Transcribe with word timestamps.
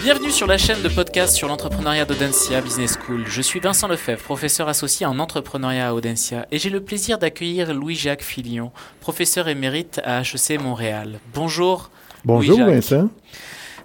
Bienvenue 0.00 0.30
sur 0.30 0.46
la 0.46 0.58
chaîne 0.58 0.80
de 0.80 0.88
podcast 0.88 1.34
sur 1.34 1.48
l'entrepreneuriat 1.48 2.04
d'Audencia 2.04 2.60
Business 2.60 2.96
School. 2.96 3.24
Je 3.26 3.42
suis 3.42 3.58
Vincent 3.58 3.88
Lefebvre, 3.88 4.22
professeur 4.22 4.68
associé 4.68 5.06
en 5.06 5.18
entrepreneuriat 5.18 5.88
à 5.88 5.92
Audencia, 5.92 6.46
et 6.52 6.58
j'ai 6.58 6.70
le 6.70 6.80
plaisir 6.80 7.18
d'accueillir 7.18 7.74
Louis-Jacques 7.74 8.22
Filion, 8.22 8.70
professeur 9.00 9.48
émérite 9.48 10.00
à 10.04 10.20
HEC 10.20 10.60
Montréal. 10.62 11.18
Bonjour. 11.34 11.90
Bonjour 12.24 12.58
Vincent. 12.60 13.10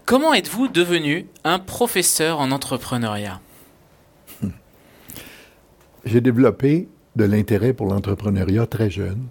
Comment 0.05 0.35
êtes-vous 0.35 0.67
devenu 0.67 1.25
un 1.43 1.57
professeur 1.57 2.39
en 2.39 2.51
entrepreneuriat? 2.51 3.39
J'ai 6.05 6.21
développé 6.21 6.89
de 7.15 7.23
l'intérêt 7.23 7.73
pour 7.73 7.87
l'entrepreneuriat 7.87 8.67
très 8.67 8.91
jeune. 8.91 9.29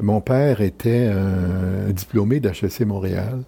Mon 0.00 0.22
père 0.22 0.62
était 0.62 1.08
un 1.08 1.90
diplômé 1.90 2.40
d'HEC 2.40 2.80
Montréal. 2.86 3.42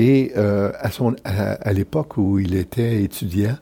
Et 0.00 0.30
euh, 0.36 0.70
à, 0.78 0.92
son, 0.92 1.16
à, 1.24 1.72
l'époque 1.72 2.18
où 2.18 2.38
il 2.38 2.54
était 2.54 3.02
étudiant, 3.02 3.56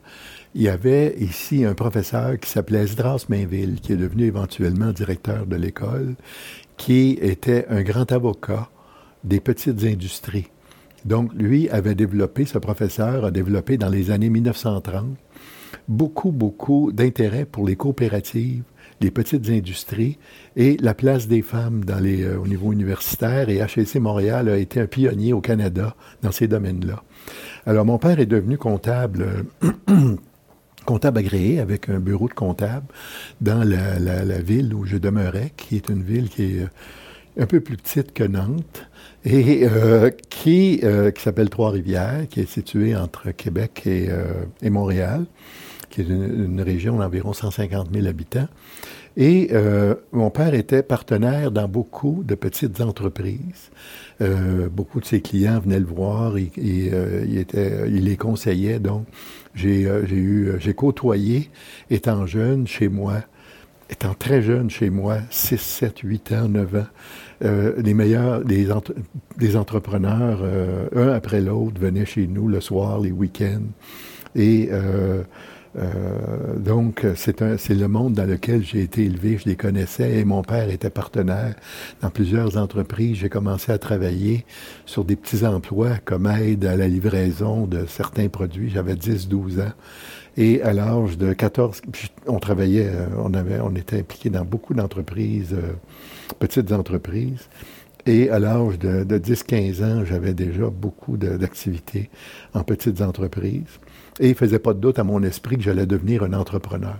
il 0.53 0.61
y 0.61 0.69
avait 0.69 1.15
ici 1.17 1.65
un 1.65 1.73
professeur 1.73 2.37
qui 2.37 2.47
s'appelait 2.47 2.83
Esdras 2.83 3.25
Mainville, 3.27 3.81
qui 3.81 3.93
est 3.93 3.97
devenu 3.97 4.25
éventuellement 4.25 4.91
directeur 4.91 5.47
de 5.47 5.55
l'école, 5.55 6.13
qui 6.77 7.17
était 7.19 7.65
un 7.69 7.81
grand 7.81 8.11
avocat 8.11 8.69
des 9.23 9.39
petites 9.39 9.83
industries. 9.83 10.45
Donc, 11.05 11.33
lui 11.33 11.69
avait 11.69 11.95
développé, 11.95 12.45
ce 12.45 12.59
professeur 12.59 13.25
a 13.25 13.31
développé 13.31 13.79
dans 13.79 13.89
les 13.89 14.11
années 14.11 14.29
1930 14.29 15.17
beaucoup, 15.87 16.31
beaucoup 16.31 16.91
d'intérêt 16.91 17.45
pour 17.45 17.65
les 17.65 17.75
coopératives, 17.75 18.61
les 19.01 19.11
petites 19.11 19.49
industries 19.49 20.17
et 20.55 20.77
la 20.77 20.93
place 20.93 21.27
des 21.27 21.41
femmes 21.41 21.85
dans 21.85 21.99
les, 21.99 22.23
euh, 22.23 22.39
au 22.39 22.47
niveau 22.47 22.71
universitaire. 22.71 23.49
Et 23.49 23.57
HEC 23.57 23.95
Montréal 23.95 24.49
a 24.49 24.57
été 24.57 24.79
un 24.79 24.87
pionnier 24.87 25.33
au 25.33 25.41
Canada 25.41 25.95
dans 26.21 26.31
ces 26.31 26.47
domaines-là. 26.47 27.03
Alors, 27.65 27.85
mon 27.85 27.97
père 27.97 28.19
est 28.19 28.25
devenu 28.25 28.57
comptable. 28.57 29.45
comptable 30.85 31.17
agréé 31.17 31.59
avec 31.59 31.89
un 31.89 31.99
bureau 31.99 32.29
de 32.29 32.33
comptable 32.33 32.85
dans 33.41 33.67
la, 33.67 34.39
ville 34.39 34.73
où 34.73 34.85
je 34.85 34.95
demeurais, 34.95 35.51
qui 35.57 35.75
est 35.75 35.89
une 35.89 36.01
ville 36.01 36.29
qui 36.29 36.43
est 36.43 36.61
euh, 36.61 36.67
un 37.41 37.45
peu 37.45 37.59
plus 37.59 37.75
petite 37.75 38.13
que 38.13 38.23
Nantes 38.23 38.87
et 39.25 39.67
euh, 39.67 40.09
qui, 40.29 40.81
s'appelle 41.17 41.49
Trois-Rivières, 41.49 42.27
qui 42.29 42.39
est 42.39 42.49
située 42.49 42.95
entre 42.95 43.31
Québec 43.31 43.83
et 43.85 44.69
Montréal 44.69 45.25
qui 45.97 46.11
est 46.11 46.13
une, 46.13 46.61
région 46.61 46.97
d'environ 46.97 47.33
150 47.33 47.87
000 47.91 48.05
habitants. 48.07 48.47
Et 49.15 49.49
euh, 49.51 49.95
mon 50.11 50.29
père 50.29 50.53
était 50.53 50.83
partenaire 50.83 51.51
dans 51.51 51.67
beaucoup 51.67 52.23
de 52.23 52.35
petites 52.35 52.81
entreprises. 52.81 53.71
Euh, 54.21 54.69
beaucoup 54.69 54.99
de 54.99 55.05
ses 55.05 55.21
clients 55.21 55.59
venaient 55.59 55.79
le 55.79 55.85
voir 55.87 56.37
et, 56.37 56.51
euh, 56.59 57.25
il, 57.27 57.39
était, 57.39 57.89
il 57.89 58.03
les 58.03 58.15
conseillait. 58.15 58.79
Donc, 58.79 59.05
j'ai 59.55 59.89
eu, 60.11 60.73
côtoyé, 60.75 61.49
étant 61.89 62.27
jeune 62.27 62.67
chez 62.67 62.89
moi, 62.89 63.15
étant 63.89 64.13
très 64.13 64.43
jeune 64.43 64.69
chez 64.69 64.91
moi, 64.91 65.17
6, 65.31 65.57
7, 65.57 65.99
8 66.03 66.31
ans, 66.33 66.49
9 66.49 66.75
ans, 66.75 66.85
les 67.77 67.93
meilleurs 67.95 68.43
des, 68.45 68.67
des 69.37 69.55
entrepreneurs, 69.55 70.43
un 70.95 71.07
après 71.07 71.41
l'autre, 71.41 71.81
venaient 71.81 72.05
chez 72.05 72.27
nous 72.27 72.47
le 72.47 72.61
soir, 72.61 72.99
les 72.99 73.11
week-ends. 73.11 73.65
Et 74.37 74.69
euh, 74.71 75.23
donc, 76.57 77.05
c'est 77.15 77.69
le 77.69 77.87
monde 77.87 78.13
dans 78.13 78.27
lequel 78.27 78.63
j'ai 78.63 78.81
été 78.81 79.05
élevé. 79.05 79.37
Je 79.37 79.45
les 79.49 79.55
connaissais 79.55 80.19
et 80.19 80.25
mon 80.25 80.41
père 80.41 80.69
était 80.69 80.89
partenaire 80.89 81.55
dans 82.01 82.09
plusieurs 82.09 82.57
entreprises. 82.57 83.17
J'ai 83.17 83.29
commencé 83.29 83.71
à 83.71 83.77
travailler 83.77 84.45
sur 84.85 85.03
des 85.05 85.15
petits 85.15 85.45
emplois 85.45 85.97
comme 86.03 86.27
aide 86.27 86.65
à 86.65 86.75
la 86.75 86.87
livraison 86.87 87.67
de 87.67 87.85
certains 87.85 88.29
produits. 88.29 88.69
J'avais 88.69 88.95
10-12 88.95 89.61
ans. 89.61 89.73
Et 90.37 90.61
à 90.61 90.71
l'âge 90.71 91.17
de 91.17 91.33
14, 91.33 91.81
on 92.27 92.37
travaillait, 92.37 92.87
euh, 92.87 93.07
on, 93.17 93.33
avait, 93.33 93.59
on 93.59 93.75
était 93.75 93.99
impliqué 93.99 94.29
dans 94.29 94.45
beaucoup 94.45 94.75
d'entreprises, 94.75 95.53
euh, 95.53 95.73
petites 96.37 96.71
entreprises. 96.71 97.49
Et 98.05 98.29
à 98.29 98.37
l'âge 98.37 98.77
de, 98.77 99.03
de 99.03 99.17
10-15 99.17 99.83
ans, 99.83 100.05
j'avais 100.05 100.33
déjà 100.33 100.69
beaucoup 100.69 101.17
d'activités 101.17 102.09
en 102.53 102.63
petites 102.63 103.01
entreprises. 103.01 103.79
Et 104.19 104.27
il 104.27 104.31
ne 104.31 104.35
faisait 104.35 104.59
pas 104.59 104.73
de 104.73 104.79
doute 104.79 104.99
à 104.99 105.03
mon 105.03 105.21
esprit 105.23 105.57
que 105.57 105.63
j'allais 105.63 105.85
devenir 105.85 106.23
un 106.23 106.33
entrepreneur. 106.33 106.97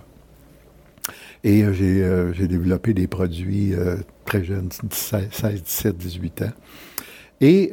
Et 1.44 1.62
euh, 1.62 1.72
euh, 1.80 2.32
j'ai 2.32 2.48
développé 2.48 2.94
des 2.94 3.06
produits 3.06 3.74
euh, 3.74 3.96
très 4.24 4.44
jeunes, 4.44 4.70
16, 4.90 5.62
17, 5.62 5.96
18 5.96 6.42
ans. 6.42 6.52
Et 7.40 7.70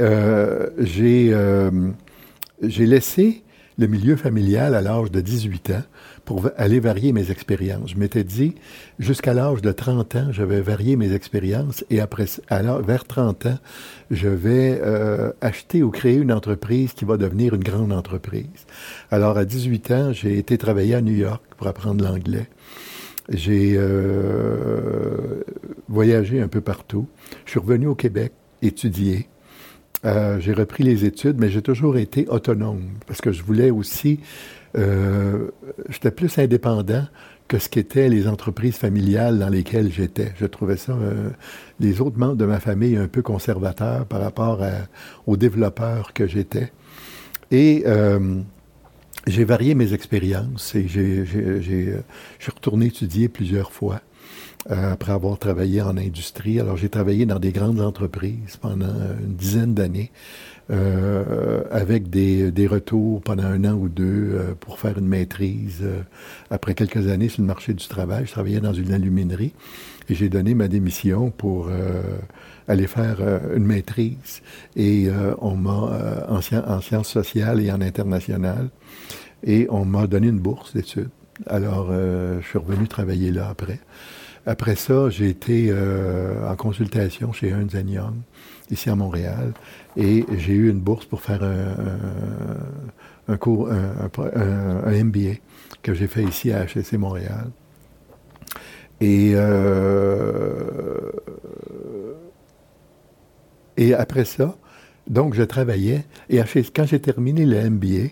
j'ai 0.91 2.85
laissé 2.85 3.43
le 3.77 3.87
milieu 3.87 4.15
familial 4.15 4.75
à 4.75 4.81
l'âge 4.81 5.11
de 5.11 5.21
18 5.21 5.71
ans 5.71 5.83
pour 6.25 6.49
aller 6.57 6.79
varier 6.79 7.13
mes 7.13 7.31
expériences. 7.31 7.91
Je 7.91 7.97
m'étais 7.97 8.23
dit, 8.23 8.55
jusqu'à 8.99 9.33
l'âge 9.33 9.61
de 9.61 9.71
30 9.71 10.15
ans, 10.15 10.27
je 10.31 10.43
vais 10.43 10.59
varier 10.59 10.95
mes 10.95 11.13
expériences 11.13 11.85
et 11.89 12.01
après, 12.01 12.25
alors, 12.49 12.81
vers 12.81 13.05
30 13.05 13.45
ans, 13.45 13.59
je 14.09 14.27
vais 14.27 14.79
euh, 14.81 15.31
acheter 15.41 15.83
ou 15.83 15.91
créer 15.91 16.15
une 16.15 16.31
entreprise 16.31 16.93
qui 16.93 17.05
va 17.05 17.17
devenir 17.17 17.53
une 17.53 17.63
grande 17.63 17.93
entreprise. 17.93 18.65
Alors, 19.11 19.37
à 19.37 19.45
18 19.45 19.91
ans, 19.91 20.13
j'ai 20.13 20.37
été 20.37 20.57
travailler 20.57 20.95
à 20.95 21.01
New 21.01 21.15
York 21.15 21.43
pour 21.57 21.67
apprendre 21.67 22.03
l'anglais. 22.03 22.47
J'ai 23.29 23.73
euh, 23.75 25.43
voyagé 25.87 26.41
un 26.41 26.47
peu 26.47 26.61
partout. 26.61 27.07
Je 27.45 27.51
suis 27.51 27.59
revenu 27.59 27.87
au 27.87 27.95
Québec 27.95 28.33
étudier. 28.61 29.27
Euh, 30.05 30.39
j'ai 30.39 30.53
repris 30.53 30.83
les 30.83 31.05
études, 31.05 31.37
mais 31.39 31.49
j'ai 31.49 31.63
toujours 31.63 31.97
été 31.97 32.27
autonome 32.27 32.83
parce 33.07 33.21
que 33.21 33.31
je 33.31 33.41
voulais 33.41 33.71
aussi 33.71 34.19
euh, 34.77 35.49
j'étais 35.89 36.11
plus 36.11 36.37
indépendant 36.37 37.05
que 37.47 37.59
ce 37.59 37.69
qu'étaient 37.69 38.09
les 38.09 38.27
entreprises 38.27 38.75
familiales 38.75 39.39
dans 39.39 39.49
lesquelles 39.49 39.91
j'étais. 39.91 40.33
Je 40.37 40.45
trouvais 40.45 40.77
ça, 40.77 40.93
euh, 40.93 41.29
les 41.79 42.01
autres 42.01 42.17
membres 42.17 42.35
de 42.35 42.45
ma 42.45 42.59
famille, 42.59 42.97
un 42.97 43.07
peu 43.07 43.21
conservateurs 43.21 44.05
par 44.05 44.21
rapport 44.21 44.61
aux 45.27 45.37
développeurs 45.37 46.13
que 46.13 46.27
j'étais. 46.27 46.71
Et 47.51 47.83
euh, 47.85 48.41
j'ai 49.27 49.45
varié 49.45 49.75
mes 49.75 49.93
expériences 49.93 50.73
et 50.75 50.87
j'ai, 50.87 51.25
je 51.25 51.99
suis 52.39 52.51
retourné 52.51 52.87
étudier 52.87 53.29
plusieurs 53.29 53.71
fois. 53.71 54.01
après 54.67 55.11
avoir 55.11 55.37
travaillé 55.37 55.83
en 55.83 55.95
industrie. 55.95 56.59
Alors 56.59 56.75
j'ai 56.75 56.89
travaillé 56.89 57.27
dans 57.27 57.37
des 57.39 57.51
grandes 57.51 57.79
entreprises 57.79 58.57
pendant 58.59 58.95
une 59.21 59.35
dizaine 59.35 59.75
d'années. 59.75 60.11
Euh, 60.71 61.61
avec 61.69 62.09
des, 62.09 62.49
des, 62.49 62.65
retours 62.65 63.21
pendant 63.21 63.43
un 63.43 63.65
an 63.65 63.73
ou 63.73 63.87
deux 63.87 64.31
euh, 64.33 64.55
pour 64.59 64.79
faire 64.79 64.97
une 64.97 65.07
maîtrise. 65.07 65.81
Euh, 65.83 66.01
après 66.49 66.73
quelques 66.73 67.07
années 67.07 67.29
sur 67.29 67.43
le 67.43 67.47
marché 67.47 67.75
du 67.75 67.87
travail, 67.87 68.25
je 68.25 68.31
travaillais 68.31 68.61
dans 68.61 68.73
une 68.73 68.91
aluminerie 68.91 69.53
et 70.09 70.15
j'ai 70.15 70.27
donné 70.27 70.55
ma 70.55 70.67
démission 70.67 71.29
pour 71.29 71.69
aller 72.67 72.85
faire 72.85 73.17
une 73.55 73.65
maîtrise. 73.65 74.43
Et 74.75 75.07
on 75.39 75.55
m'a 75.55 76.25
en, 76.29 76.39
en, 76.39 76.81
sciences 76.81 77.09
sociales 77.09 77.59
et 77.59 77.71
en 77.71 77.81
international, 77.81 78.69
et 79.43 79.65
on 79.71 79.83
m'a 79.83 80.05
donné 80.05 80.27
une 80.27 80.37
bourse 80.37 80.75
d'études. 80.75 81.09
Alors, 81.47 81.91
je 81.91 82.45
suis 82.47 82.59
revenu 82.59 82.87
travailler 82.87 83.31
là 83.31 83.49
après. 83.49 83.79
Après 84.45 84.75
ça, 84.75 85.09
j'ai 85.09 85.27
été 85.29 85.73
en 85.73 86.55
consultation 86.55 87.33
chez 87.33 87.47
Ernst 87.47 87.73
Young 87.73 88.13
ici 88.71 88.89
à 88.89 88.95
Montréal. 88.95 89.53
Et 89.97 90.25
j'ai 90.37 90.53
eu 90.53 90.69
une 90.69 90.79
bourse 90.79 91.05
pour 91.05 91.21
faire 91.21 91.41
un, 93.27 93.37
cours, 93.37 93.69
un, 93.71 95.03
MBA 95.03 95.35
que 95.81 95.93
j'ai 95.93 96.07
fait 96.07 96.23
ici 96.23 96.51
à 96.51 96.63
HEC 96.63 96.93
Montréal. 96.93 97.49
Et, 99.01 99.31
euh, 99.35 101.11
et 103.77 103.93
après 103.93 104.25
ça, 104.25 104.57
donc 105.07 105.33
je 105.33 105.43
travaillais. 105.43 106.05
Et 106.29 106.41
quand 106.73 106.85
j'ai 106.85 106.99
terminé 106.99 107.45
le 107.45 107.69
MBA, 107.69 108.09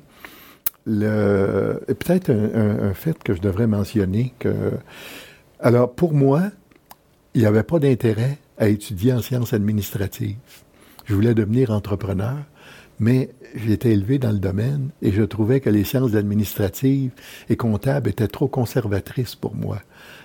le, 0.86 1.80
peut-être 1.88 2.30
un, 2.30 2.90
un, 2.90 2.94
fait 2.94 3.22
que 3.24 3.34
je 3.34 3.42
devrais 3.42 3.68
mentionner 3.68 4.34
que, 4.40 4.54
alors 5.60 5.94
pour 5.94 6.14
moi, 6.14 6.44
il 7.34 7.42
n'y 7.42 7.48
avait 7.48 7.64
pas 7.64 7.80
d'intérêt 7.80 8.38
à 8.58 8.68
étudier 8.68 9.14
en 9.14 9.22
sciences 9.22 9.54
administratives. 9.54 10.36
Je 11.06 11.14
voulais 11.14 11.34
devenir 11.34 11.72
entrepreneur, 11.72 12.38
mais 13.00 13.30
j'étais 13.56 13.92
élevé 13.92 14.20
dans 14.20 14.32
le 14.32 14.40
domaine 14.40 14.90
et 15.02 15.12
je 15.12 15.24
trouvais 15.24 15.60
que 15.60 15.70
les 15.70 15.84
sciences 15.84 16.16
administratives 16.16 17.12
et 17.50 17.56
comptables 17.56 18.10
étaient 18.10 18.28
trop 18.28 18.48
conservatrices 18.48 19.36
pour 19.36 19.56
moi. 19.56 19.80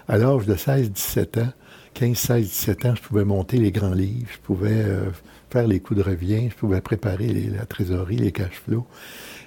À 0.07 0.19
l'âge 0.19 0.47
de 0.47 0.55
16-17 0.55 1.43
ans, 1.43 1.53
15, 1.95 2.17
16, 2.17 2.47
17 2.47 2.87
ans, 2.87 2.95
je 2.95 3.03
pouvais 3.03 3.25
monter 3.25 3.57
les 3.57 3.73
grands 3.73 3.95
livres, 3.95 4.29
je 4.33 4.39
pouvais 4.39 4.71
euh, 4.85 5.11
faire 5.51 5.67
les 5.67 5.81
coups 5.81 5.99
de 5.99 6.05
revient, 6.05 6.49
je 6.51 6.55
pouvais 6.55 6.81
préparer 6.81 7.33
la 7.33 7.67
trésorerie, 7.67 8.17
les 8.17 8.33
cash 8.33 8.63
flows. 8.65 8.87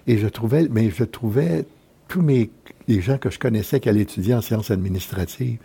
Et 0.08 0.18
je 0.18 0.28
trouvais, 0.28 0.68
mais 0.70 0.90
je 0.90 1.04
trouvais 1.04 1.66
tous 2.08 2.22
mes, 2.22 2.52
les 2.90 3.00
gens 3.00 3.18
que 3.18 3.30
je 3.30 3.40
connaissais 3.40 3.80
qui 3.80 3.88
allaient 3.88 4.02
étudier 4.02 4.34
en 4.34 4.42
sciences 4.42 4.70
administratives, 4.70 5.60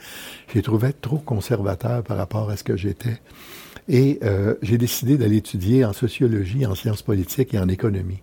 je 0.48 0.54
les 0.54 0.62
trouvais 0.62 0.92
trop 0.92 1.18
conservateurs 1.18 2.04
par 2.04 2.18
rapport 2.18 2.50
à 2.50 2.56
ce 2.56 2.62
que 2.62 2.76
j'étais. 2.76 3.20
Et 3.88 4.18
euh, 4.24 4.54
j'ai 4.62 4.78
décidé 4.78 5.16
d'aller 5.16 5.36
étudier 5.36 5.84
en 5.84 5.92
sociologie, 5.92 6.66
en 6.66 6.74
sciences 6.74 7.02
politiques 7.02 7.54
et 7.54 7.58
en 7.58 7.68
économie. 7.68 8.20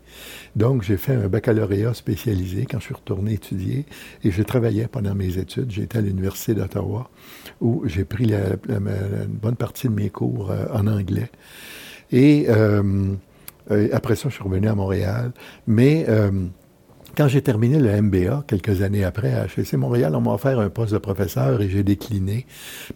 Donc, 0.55 0.83
j'ai 0.83 0.97
fait 0.97 1.13
un 1.13 1.27
baccalauréat 1.29 1.93
spécialisé 1.93 2.65
quand 2.69 2.79
je 2.79 2.85
suis 2.85 2.93
retourné 2.93 3.33
étudier 3.33 3.85
et 4.23 4.31
je 4.31 4.43
travaillais 4.43 4.87
pendant 4.87 5.15
mes 5.15 5.37
études. 5.37 5.71
J'étais 5.71 5.99
à 5.99 6.01
l'Université 6.01 6.53
d'Ottawa 6.53 7.09
où 7.61 7.83
j'ai 7.85 8.03
pris 8.03 8.25
la, 8.25 8.39
une 8.67 9.37
bonne 9.41 9.55
partie 9.55 9.87
de 9.87 9.93
mes 9.93 10.09
cours 10.09 10.51
euh, 10.51 10.65
en 10.73 10.87
anglais. 10.87 11.29
Et 12.11 12.45
euh, 12.49 13.15
après 13.93 14.15
ça, 14.15 14.27
je 14.29 14.35
suis 14.35 14.43
revenu 14.43 14.67
à 14.67 14.75
Montréal. 14.75 15.31
Mais 15.65 16.05
quand 17.15 17.27
j'ai 17.27 17.41
terminé 17.41 17.79
le 17.79 18.01
MBA, 18.01 18.45
quelques 18.47 18.81
années 18.81 19.03
après, 19.03 19.33
à 19.33 19.45
HEC 19.45 19.73
Montréal, 19.73 20.15
on 20.15 20.21
m'a 20.21 20.31
offert 20.31 20.59
un 20.59 20.69
poste 20.69 20.93
de 20.93 20.97
professeur 20.97 21.61
et 21.61 21.69
j'ai 21.69 21.83
décliné 21.83 22.45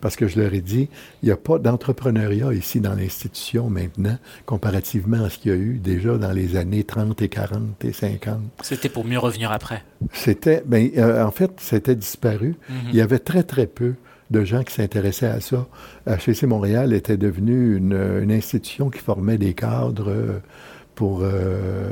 parce 0.01 0.15
que 0.15 0.27
je 0.27 0.39
leur 0.39 0.53
ai 0.53 0.61
dit, 0.61 0.89
il 1.21 1.27
n'y 1.27 1.31
a 1.31 1.37
pas 1.37 1.59
d'entrepreneuriat 1.59 2.53
ici 2.53 2.79
dans 2.79 2.95
l'institution 2.95 3.69
maintenant, 3.69 4.17
comparativement 4.45 5.23
à 5.23 5.29
ce 5.29 5.37
qu'il 5.37 5.51
y 5.51 5.55
a 5.55 5.57
eu 5.57 5.77
déjà 5.77 6.17
dans 6.17 6.31
les 6.31 6.55
années 6.55 6.83
30 6.83 7.21
et 7.21 7.29
40 7.29 7.85
et 7.85 7.93
50. 7.93 8.39
C'était 8.63 8.89
pour 8.89 9.05
mieux 9.05 9.19
revenir 9.19 9.51
après. 9.51 9.83
C'était, 10.13 10.63
ben, 10.65 10.89
euh, 10.97 11.23
en 11.23 11.31
fait, 11.31 11.51
c'était 11.57 11.95
disparu. 11.95 12.55
Mhm. 12.69 12.75
Il 12.89 12.95
y 12.95 13.01
avait 13.01 13.19
très, 13.19 13.43
très 13.43 13.67
peu 13.67 13.93
de 14.31 14.43
gens 14.43 14.63
qui 14.63 14.73
s'intéressaient 14.73 15.27
à 15.27 15.39
ça. 15.41 15.67
HEC 16.07 16.43
Montréal 16.43 16.93
était 16.93 17.17
devenu 17.17 17.77
une, 17.77 18.31
institution 18.31 18.89
qui 18.89 18.99
formait 18.99 19.37
des 19.37 19.53
cadres 19.53 20.09
euh, 20.09 20.39
pour... 20.95 21.21
Euh, 21.21 21.91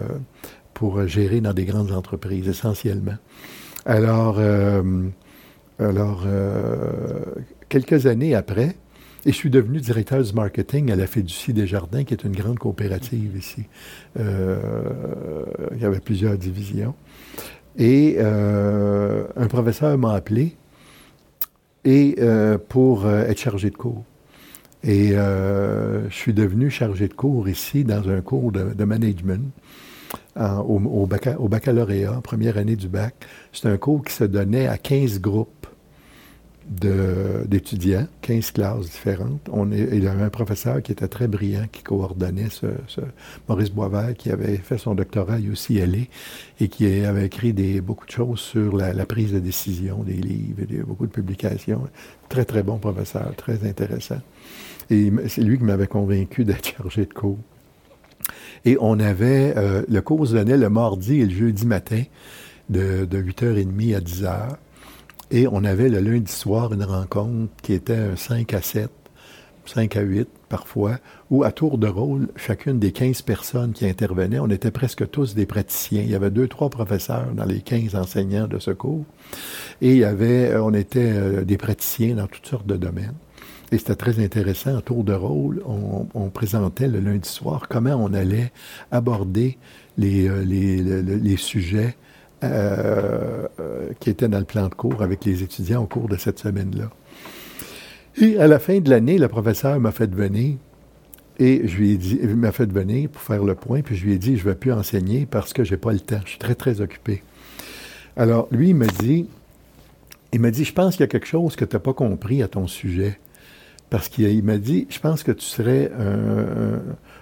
pour 0.75 1.07
gérer 1.07 1.41
dans 1.41 1.53
des 1.53 1.65
grandes 1.65 1.91
entreprises, 1.91 2.47
essentiellement. 2.47 3.15
Alors, 3.85 4.35
euh, 4.37 4.83
alors 5.79 6.23
euh, 6.27 7.23
quelques 7.69 8.05
années 8.05 8.35
après, 8.35 8.75
et 9.25 9.31
je 9.31 9.35
suis 9.35 9.49
devenu 9.49 9.79
directeur 9.79 10.21
du 10.21 10.33
marketing 10.33 10.91
à 10.91 10.95
la 10.95 11.07
Fiducie 11.07 11.53
des 11.53 11.65
Jardins, 11.65 12.03
qui 12.03 12.13
est 12.13 12.23
une 12.23 12.35
grande 12.35 12.59
coopérative 12.59 13.37
ici. 13.37 13.63
Euh, 14.19 14.59
il 15.73 15.81
y 15.81 15.85
avait 15.85 16.01
plusieurs 16.01 16.37
divisions. 16.37 16.93
Et 17.77 18.19
un 18.19 19.47
professeur 19.49 19.97
m'a 19.97 20.13
appelé 20.13 20.55
et, 21.83 22.15
pour 22.69 23.09
être 23.09 23.39
chargé 23.39 23.69
de 23.71 23.75
cours. 23.75 24.03
Et 24.83 25.09
je 25.09 26.07
suis 26.11 26.33
devenu 26.33 26.69
chargé 26.69 27.07
de 27.07 27.13
cours 27.13 27.49
ici 27.49 27.83
dans 27.83 28.07
un 28.07 28.21
cours 28.21 28.51
de 28.51 28.83
management 28.83 29.51
au, 30.37 31.07
baccalauréat, 31.47 32.19
première 32.21 32.57
année 32.57 32.75
du 32.75 32.87
bac. 32.87 33.15
C'est 33.53 33.67
un 33.67 33.77
cours 33.77 34.03
qui 34.03 34.13
se 34.13 34.23
donnait 34.23 34.67
à 34.67 34.77
15 34.77 35.21
groupes 35.21 35.67
d'étudiants, 36.67 38.07
15 38.21 38.51
classes 38.51 38.89
différentes. 38.89 39.47
On 39.51 39.71
il 39.71 40.03
y 40.03 40.07
avait 40.07 40.23
un 40.23 40.29
professeur 40.29 40.81
qui 40.81 40.91
était 40.91 41.07
très 41.07 41.27
brillant, 41.27 41.67
qui 41.71 41.83
coordonnait 41.83 42.49
ce, 42.49 42.65
Maurice 43.47 43.69
Boisvert, 43.69 44.15
qui 44.15 44.31
avait 44.31 44.57
fait 44.57 44.79
son 44.79 44.95
doctorat 44.95 45.35
à 45.35 45.39
UCLA 45.39 46.05
et 46.59 46.67
qui 46.67 47.05
avait 47.05 47.27
écrit 47.27 47.53
des, 47.53 47.81
beaucoup 47.81 48.07
de 48.07 48.11
choses 48.11 48.39
sur 48.39 48.75
la, 48.75 49.05
prise 49.05 49.31
de 49.31 49.39
décision, 49.39 50.03
des 50.03 50.13
livres, 50.13 50.63
beaucoup 50.87 51.05
de 51.05 51.11
publications. 51.11 51.87
Très, 52.29 52.45
très 52.45 52.63
bon 52.63 52.79
professeur, 52.79 53.35
très 53.35 53.63
intéressant. 53.67 54.21
Et 54.89 55.11
c'est 55.27 55.41
lui 55.41 55.59
qui 55.59 55.63
m'avait 55.63 55.87
convaincu 55.87 56.45
d'être 56.45 56.65
chargé 56.77 57.05
de 57.05 57.13
cours. 57.13 57.37
Et 58.65 58.77
on 58.81 58.99
avait, 58.99 59.53
euh, 59.55 59.83
le 59.87 60.01
cours 60.01 60.27
se 60.27 60.33
donnait 60.33 60.57
le 60.57 60.69
mardi 60.69 61.21
et 61.21 61.25
le 61.25 61.31
jeudi 61.33 61.67
matin 61.67 62.03
de, 62.69 63.07
8h30 63.11 63.95
à 63.95 63.99
10h. 63.99 64.55
Et 65.31 65.47
on 65.47 65.63
avait 65.63 65.89
le 65.89 65.99
lundi 65.99 66.31
soir 66.31 66.73
une 66.73 66.83
rencontre 66.83 67.51
qui 67.61 67.73
était 67.73 67.95
un 67.95 68.15
5 68.15 68.53
à 68.53 68.61
7, 68.61 68.89
5 69.65 69.95
à 69.95 70.01
8 70.01 70.27
parfois, 70.49 70.97
où 71.29 71.43
à 71.43 71.51
tour 71.51 71.77
de 71.77 71.87
rôle, 71.87 72.27
chacune 72.35 72.79
des 72.79 72.91
15 72.91 73.21
personnes 73.23 73.73
qui 73.73 73.87
intervenaient, 73.87 74.39
on 74.39 74.49
était 74.49 74.71
presque 74.71 75.09
tous 75.09 75.35
des 75.35 75.45
praticiens. 75.45 76.01
Il 76.01 76.09
y 76.09 76.15
avait 76.15 76.31
deux, 76.31 76.47
trois 76.47 76.69
professeurs 76.69 77.27
dans 77.33 77.45
les 77.45 77.61
15 77.61 77.95
enseignants 77.95 78.47
de 78.47 78.59
ce 78.59 78.71
cours. 78.71 79.05
Et 79.81 79.91
il 79.91 79.97
y 79.97 80.05
avait, 80.05 80.55
on 80.57 80.73
était 80.73 81.11
euh, 81.13 81.43
des 81.43 81.57
praticiens 81.57 82.15
dans 82.15 82.27
toutes 82.27 82.47
sortes 82.47 82.67
de 82.67 82.77
domaines. 82.77 83.15
Et 83.71 83.77
c'était 83.77 83.95
très 83.95 84.23
intéressant. 84.23 84.77
En 84.77 84.81
tour 84.81 85.03
de 85.03 85.13
rôle, 85.13 85.63
on, 85.65 86.29
présentait 86.29 86.87
le 86.87 86.99
lundi 86.99 87.29
soir 87.29 87.67
comment 87.69 87.95
on 87.95 88.13
allait 88.13 88.51
aborder 88.91 89.57
les, 89.97 90.27
euh, 90.27 90.43
les, 90.43 91.37
sujets 91.37 91.95
euh, 92.43 93.47
euh, 93.59 93.89
qui 93.99 94.09
étaient 94.09 94.27
dans 94.27 94.39
le 94.39 94.45
plan 94.45 94.67
de 94.67 94.73
cours 94.73 95.01
avec 95.01 95.23
les 95.25 95.43
étudiants 95.43 95.83
au 95.83 95.87
cours 95.87 96.09
de 96.09 96.17
cette 96.17 96.39
semaine-là. 96.39 96.89
Et 98.17 98.37
à 98.37 98.47
la 98.47 98.59
fin 98.59 98.79
de 98.79 98.89
l'année, 98.89 99.17
le 99.17 99.27
professeur 99.27 99.79
m'a 99.79 99.91
fait 99.91 100.13
venir 100.13 100.57
et 101.37 101.67
je 101.67 101.77
lui 101.77 101.91
ai 101.91 101.97
dit, 101.97 102.19
il 102.21 102.35
m'a 102.35 102.51
fait 102.51 102.71
venir 102.71 103.09
pour 103.09 103.21
faire 103.21 103.43
le 103.43 103.55
point, 103.55 103.81
puis 103.81 103.95
je 103.95 104.05
lui 104.05 104.13
ai 104.13 104.17
dit, 104.17 104.37
je 104.37 104.45
ne 104.45 104.49
vais 104.49 104.55
plus 104.55 104.71
enseigner 104.71 105.25
parce 105.25 105.53
que 105.53 105.63
je 105.63 105.71
n'ai 105.71 105.77
pas 105.77 105.91
le 105.91 105.99
temps. 105.99 106.19
Je 106.23 106.31
suis 106.31 106.39
très, 106.39 106.55
très 106.55 106.81
occupé. 106.81 107.23
Alors, 108.15 108.47
lui, 108.51 108.69
il 108.69 108.75
m'a 108.75 108.87
dit, 108.87 109.27
il 110.31 110.39
m'a 110.39 110.51
dit, 110.51 110.63
je 110.63 110.73
pense 110.73 110.95
qu'il 110.95 111.01
y 111.01 111.03
a 111.03 111.07
quelque 111.07 111.27
chose 111.27 111.55
que 111.55 111.65
tu 111.65 111.75
n'as 111.75 111.79
pas 111.81 111.93
compris 111.93 112.41
à 112.41 112.47
ton 112.47 112.67
sujet. 112.67 113.19
Parce 113.89 114.09
qu'il 114.09 114.43
m'a 114.43 114.57
dit, 114.57 114.87
je 114.89 114.99
pense 114.99 115.23
que 115.23 115.31
tu 115.31 115.45
serais 115.45 115.91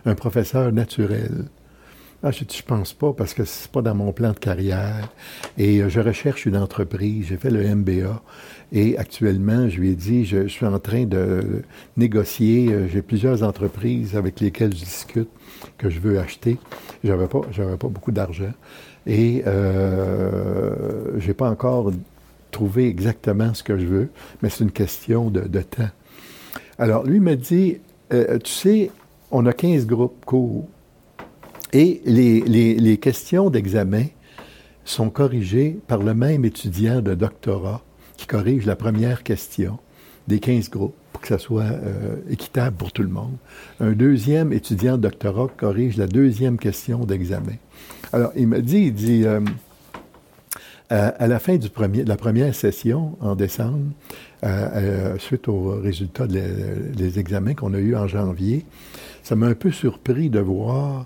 un, 0.05 0.15
professeur 0.15 0.71
naturel. 0.71 1.45
Ah, 2.25 2.31
je 2.31 2.45
dis, 2.45 2.55
je 2.55 2.63
pense 2.63 2.93
pas 2.93 3.11
parce 3.11 3.33
que 3.33 3.43
c'est 3.43 3.69
pas 3.69 3.81
dans 3.81 3.95
mon 3.95 4.13
plan 4.13 4.31
de 4.31 4.39
carrière. 4.39 5.09
Et 5.57 5.81
euh, 5.81 5.89
je 5.89 5.99
recherche 5.99 6.45
une 6.45 6.55
entreprise. 6.55 7.25
J'ai 7.27 7.35
fait 7.35 7.49
le 7.49 7.75
MBA. 7.75 8.21
Et 8.71 8.97
actuellement, 8.97 9.67
je 9.67 9.77
lui 9.81 9.89
ai 9.89 9.95
dit, 9.95 10.23
je, 10.23 10.47
suis 10.47 10.65
en 10.65 10.79
train 10.79 11.03
de 11.03 11.63
négocier. 11.97 12.71
Euh, 12.71 12.87
j'ai 12.87 13.01
plusieurs 13.01 13.43
entreprises 13.43 14.15
avec 14.15 14.39
lesquelles 14.39 14.73
je 14.73 14.85
discute 14.85 15.27
que 15.77 15.89
je 15.89 15.99
veux 15.99 16.17
acheter. 16.17 16.57
J'avais 17.03 17.27
pas, 17.27 17.41
j'avais 17.51 17.75
pas 17.75 17.89
beaucoup 17.89 18.13
d'argent. 18.13 18.53
Et 19.05 19.43
euh, 19.45 21.19
j'ai 21.19 21.33
pas 21.33 21.49
encore 21.49 21.91
trouvé 22.51 22.87
exactement 22.87 23.53
ce 23.53 23.63
que 23.63 23.77
je 23.77 23.85
veux, 23.85 24.09
mais 24.41 24.49
c'est 24.49 24.63
une 24.63 24.71
question 24.71 25.29
de 25.29 25.61
temps. 25.61 25.89
Alors, 26.79 27.03
lui 27.05 27.19
m'a 27.19 27.35
dit, 27.35 27.77
euh, 28.13 28.39
tu 28.39 28.51
sais, 28.51 28.91
on 29.31 29.45
a 29.45 29.53
15 29.53 29.85
groupes 29.85 30.25
courts 30.25 30.67
et 31.71 32.01
les, 32.05 32.97
questions 32.97 33.49
d'examen 33.49 34.05
sont 34.85 35.09
corrigées 35.09 35.79
par 35.87 36.03
le 36.03 36.13
même 36.13 36.45
étudiant 36.45 37.01
de 37.01 37.15
doctorat 37.15 37.81
qui 38.15 38.27
corrige 38.27 38.65
la 38.65 38.75
première 38.75 39.23
question 39.23 39.79
des 40.27 40.39
15 40.39 40.69
groupes 40.69 40.95
pour 41.11 41.21
que 41.21 41.27
ça 41.27 41.39
soit 41.39 41.63
euh, 41.63 42.17
équitable 42.29 42.75
pour 42.75 42.91
tout 42.91 43.01
le 43.01 43.09
monde. 43.09 43.35
Un 43.79 43.93
deuxième 43.93 44.53
étudiant 44.53 44.97
de 44.97 45.03
doctorat 45.03 45.47
corrige 45.57 45.97
la 45.97 46.07
deuxième 46.07 46.57
question 46.57 47.05
d'examen. 47.05 47.55
Alors, 48.11 48.31
il 48.35 48.47
m'a 48.47 48.59
dit, 48.59 48.85
il 48.85 48.93
dit, 48.93 49.23
euh, 49.25 49.41
à, 50.89 51.27
la 51.27 51.39
fin 51.39 51.57
de 51.57 51.69
la 52.05 52.17
première 52.17 52.53
session, 52.53 53.17
en 53.19 53.35
décembre, 53.35 53.79
suite 55.19 55.47
aux 55.47 55.79
résultats 55.79 56.27
des 56.27 57.19
examens 57.19 57.53
qu'on 57.53 57.73
a 57.73 57.79
eus 57.79 57.95
en 57.95 58.07
janvier, 58.07 58.65
ça 59.23 59.35
m'a 59.35 59.47
un 59.47 59.55
peu 59.55 59.71
surpris 59.71 60.29
de 60.29 60.39
voir 60.39 61.05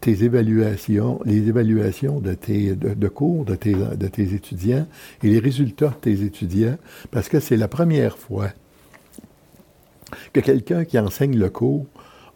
tes 0.00 0.24
évaluations, 0.24 1.20
les 1.24 1.48
évaluations 1.48 2.20
de 2.20 2.34
tes 2.34 2.76
de, 2.76 3.08
cours 3.08 3.44
de 3.44 3.54
tes, 3.54 3.74
de 3.74 4.08
tes 4.08 4.34
étudiants 4.34 4.86
et 5.22 5.28
les 5.28 5.38
résultats 5.38 5.88
de 5.88 5.94
tes 5.94 6.22
étudiants, 6.22 6.76
parce 7.10 7.28
que 7.28 7.40
c'est 7.40 7.56
la 7.56 7.68
première 7.68 8.18
fois 8.18 8.50
que 10.32 10.40
quelqu'un 10.40 10.84
qui 10.84 10.98
enseigne 10.98 11.36
le 11.36 11.50
cours 11.50 11.86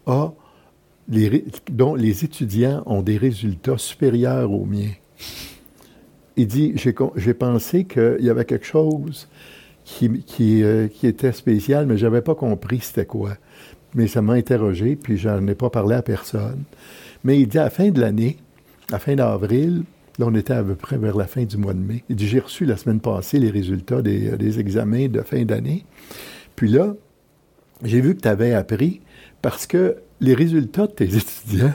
a 0.06 0.32
les, 1.09 1.44
dont 1.70 1.94
les 1.94 2.25
étudiants 2.25 2.82
ont 2.87 3.02
des 3.02 3.16
résultats 3.16 3.78
supérieurs 3.78 4.50
aux 4.50 4.64
miens. 4.64 4.92
Il 6.37 6.47
dit, 6.47 6.73
j'ai 6.76 7.35
pensé 7.35 7.85
qu'il 7.85 8.18
y 8.20 8.30
avait 8.30 8.44
quelque 8.44 8.66
chose 8.66 9.28
qui, 10.26 10.62
euh, 10.62 10.88
qui, 10.88 11.06
était 11.06 11.32
spécial, 11.32 11.87
mais 11.87 11.97
je 11.97 12.06
n'avais 12.06 12.23
pas 12.23 12.35
compris 12.35 12.80
c'était 12.80 13.06
quoi. 13.06 13.37
Mais 13.94 14.06
ça 14.06 14.23
m'a 14.23 14.35
interrogé, 14.35 14.97
puis 14.97 15.16
j'en 15.16 15.47
ai 15.47 15.54
pas 15.54 15.70
parlé 15.70 15.97
à 15.97 16.02
personne. 16.02 16.62
Mais 17.25 17.40
il 17.40 17.49
dit 17.49 17.59
à 17.59 17.64
la 17.64 17.70
fin 17.70 17.90
de 17.90 18.00
l'année, 18.00 18.38
à 18.88 18.92
la 18.92 18.99
fin 18.99 19.14
d'avril, 19.14 19.82
là 20.18 20.26
on 20.28 20.35
était 20.35 20.54
à 20.54 20.62
peu 20.62 20.75
près 20.75 20.97
vers 20.97 21.16
la 21.16 21.26
fin 21.26 21.44
du 21.44 21.56
mois 21.56 21.75
de 21.75 21.80
mai, 21.80 22.04
il 22.09 22.16
dit 22.16 22.28
j'ai 22.28 22.40
reçu 22.40 22.64
la 22.64 22.76
semaine 22.76 23.00
passée 23.00 23.38
les 23.38 23.50
résultats 23.50 24.02
des, 24.02 24.37
des 24.37 24.61
examens 24.61 25.09
de 25.09 25.20
fin 25.23 25.44
d'année. 25.44 25.85
Puis 26.56 26.68
là, 26.68 26.94
j'ai 27.82 28.00
vu 28.00 28.14
que 28.14 28.20
tu 28.20 28.28
avais 28.28 28.54
appris 28.54 29.00
parce 29.42 29.66
que 29.66 29.97
les 30.20 30.35
résultats 30.35 30.87
de 30.87 30.92
tes 30.92 31.04
étudiants 31.16 31.75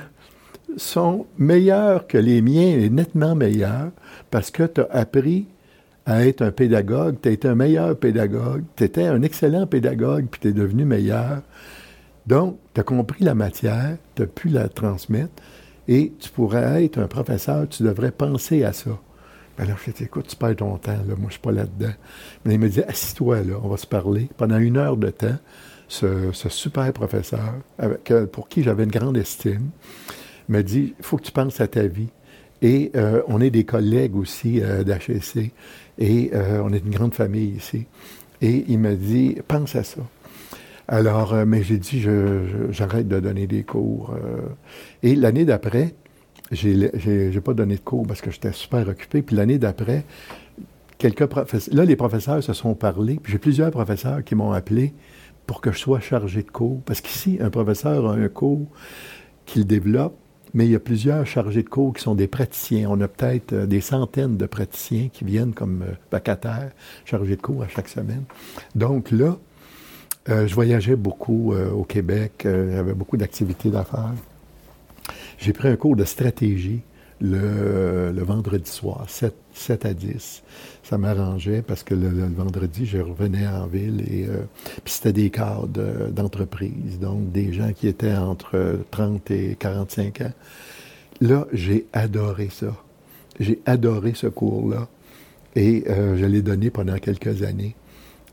sont 0.77 1.25
meilleurs 1.37 2.07
que 2.07 2.17
les 2.17 2.41
miens 2.41 2.77
et 2.77 2.89
nettement 2.89 3.35
meilleurs 3.35 3.91
parce 4.31 4.51
que 4.51 4.63
tu 4.63 4.81
as 4.81 4.87
appris 4.91 5.47
à 6.05 6.25
être 6.25 6.41
un 6.41 6.51
pédagogue, 6.51 7.17
tu 7.21 7.29
as 7.29 7.31
été 7.31 7.47
un 7.47 7.55
meilleur 7.55 7.97
pédagogue, 7.97 8.63
tu 8.75 8.83
étais 8.83 9.05
un 9.05 9.21
excellent 9.23 9.65
pédagogue, 9.65 10.27
puis 10.29 10.39
tu 10.39 10.47
es 10.49 10.53
devenu 10.53 10.85
meilleur. 10.85 11.41
Donc, 12.27 12.57
tu 12.73 12.81
as 12.81 12.83
compris 12.83 13.23
la 13.23 13.35
matière, 13.35 13.97
tu 14.15 14.23
as 14.23 14.27
pu 14.27 14.49
la 14.49 14.69
transmettre, 14.69 15.33
et 15.87 16.13
tu 16.19 16.29
pourrais 16.29 16.83
être 16.83 16.99
un 16.99 17.07
professeur, 17.07 17.67
tu 17.69 17.83
devrais 17.83 18.11
penser 18.11 18.63
à 18.63 18.73
ça. 18.73 18.91
Ben 19.57 19.63
alors, 19.65 19.77
je 19.85 19.91
dit, 19.91 20.03
écoute, 20.03 20.27
tu 20.27 20.35
perds 20.35 20.57
ton 20.57 20.77
temps, 20.77 20.91
là, 20.91 21.15
moi, 21.17 21.27
je 21.27 21.33
suis 21.33 21.41
pas 21.41 21.51
là-dedans. 21.51 21.93
Mais 22.43 22.55
il 22.55 22.59
me 22.59 22.67
dit, 22.67 22.81
assis-toi, 22.83 23.41
là, 23.43 23.55
on 23.63 23.69
va 23.69 23.77
se 23.77 23.87
parler. 23.87 24.27
Pendant 24.37 24.57
une 24.57 24.77
heure 24.77 24.97
de 24.97 25.09
temps, 25.09 25.37
ce, 25.87 26.31
super 26.33 26.91
professeur, 26.91 27.53
avec, 27.77 28.11
pour 28.31 28.49
qui 28.49 28.63
j'avais 28.63 28.83
une 28.83 28.91
grande 28.91 29.17
estime, 29.17 29.69
me 30.49 30.61
dit, 30.61 30.93
il 30.99 31.05
faut 31.05 31.17
que 31.17 31.23
tu 31.23 31.31
penses 31.31 31.61
à 31.61 31.67
ta 31.67 31.87
vie. 31.87 32.09
Et 32.61 32.91
on 33.27 33.39
est 33.39 33.49
des 33.49 33.63
collègues 33.63 34.15
aussi 34.15 34.59
d'HEC, 34.59 35.53
et 35.97 36.31
on 36.35 36.73
est 36.73 36.79
une 36.79 36.91
grande 36.91 37.13
famille 37.13 37.55
ici. 37.55 37.85
Et 38.41 38.65
il 38.67 38.79
m'a 38.79 38.95
dit, 38.95 39.37
pense 39.47 39.75
à 39.75 39.83
ça. 39.83 40.01
Alors, 40.87 41.33
euh, 41.33 41.45
mais 41.45 41.63
j'ai 41.63 41.77
dit, 41.77 42.05
j'arrête 42.69 43.07
de 43.07 43.19
donner 43.19 43.47
des 43.47 43.63
cours. 43.63 44.13
Euh. 44.13 44.41
et 45.01 45.15
l'année 45.15 45.45
d'après, 45.45 45.95
j'ai 46.51 47.41
pas 47.43 47.53
donné 47.53 47.75
de 47.75 47.81
cours 47.81 48.05
parce 48.05 48.21
que 48.21 48.29
j'étais 48.29 48.51
super 48.51 48.87
occupé. 48.87 49.21
Puis 49.21 49.35
l'année 49.35 49.57
d'après, 49.57 50.05
quelques 50.97 51.27
là, 51.71 51.85
les 51.85 51.95
professeurs 51.95 52.43
se 52.43 52.53
sont 52.53 52.75
parlé. 52.75 53.19
Puis 53.21 53.31
j'ai 53.33 53.39
plusieurs 53.39 53.71
professeurs 53.71 54.23
qui 54.23 54.35
m'ont 54.35 54.51
appelé 54.51 54.93
pour 55.47 55.61
que 55.61 55.71
je 55.71 55.79
sois 55.79 55.99
chargé 55.99 56.43
de 56.43 56.51
cours. 56.51 56.81
Parce 56.85 57.01
qu'ici, 57.01 57.39
un 57.41 57.49
professeur 57.49 58.07
a 58.07 58.13
un 58.13 58.27
cours 58.27 58.67
qu'il 59.47 59.65
développe, 59.65 60.17
mais 60.55 60.65
il 60.65 60.71
y 60.71 60.75
a 60.75 60.79
plusieurs 60.79 61.27
chargés 61.27 61.61
de 61.61 61.69
cours 61.69 61.93
qui 61.93 62.01
sont 62.01 62.15
des 62.15 62.27
praticiens. 62.27 62.89
On 62.89 62.99
a 63.01 63.07
peut-être 63.07 63.53
euh, 63.53 63.65
des 63.67 63.81
centaines 63.81 64.37
de 64.37 64.47
praticiens 64.47 65.09
qui 65.13 65.23
viennent 65.23 65.53
comme 65.53 65.85
vacataires, 66.11 66.71
chargés 67.05 67.35
de 67.35 67.41
cours 67.41 67.61
à 67.61 67.67
chaque 67.67 67.89
semaine. 67.89 68.23
Donc 68.73 69.11
là, 69.11 69.37
euh, 70.27 70.47
je 70.47 70.55
voyageais 70.55 70.95
beaucoup 70.95 71.53
euh, 71.53 71.69
au 71.69 71.83
Québec, 71.83 72.45
euh, 72.45 72.75
j'avais 72.75 72.93
beaucoup 72.93 73.15
d'activités 73.15 73.69
d'affaires. 73.69 74.13
J'ai 75.37 75.53
pris 75.53 75.67
un 75.67 75.75
cours 75.75 75.95
de 75.95 76.03
stratégie 76.03 76.81
le, 77.21 78.11
vendredi 78.23 78.69
soir, 78.69 79.05
7, 79.07 79.85
à 79.85 79.93
10. 79.93 80.43
Ça 80.87 80.97
m'arrangeait 80.97 81.63
parce 81.63 81.83
que 81.83 81.95
le, 81.95 82.09
vendredi, 82.09 82.85
je 82.85 82.99
revenais 82.99 83.47
en 83.47 83.65
ville 83.65 84.01
et 84.01 84.27
puis 84.83 84.93
c'était 84.93 85.13
des 85.13 85.31
cadres 85.31 86.09
d'entreprise, 86.11 86.99
donc 87.01 87.31
des 87.31 87.51
gens 87.53 87.73
qui 87.73 87.87
étaient 87.87 88.15
entre 88.15 88.77
30 88.91 89.31
et 89.31 89.55
45 89.59 90.21
ans. 90.21 90.33
Là, 91.21 91.47
j'ai 91.51 91.87
adoré 91.91 92.49
ça. 92.51 92.75
J'ai 93.39 93.59
adoré 93.65 94.13
ce 94.13 94.27
cours-là 94.27 94.87
et 95.55 95.85
je 95.87 96.25
l'ai 96.25 96.43
donné 96.43 96.69
pendant 96.69 96.97
quelques 96.99 97.41
années. 97.41 97.75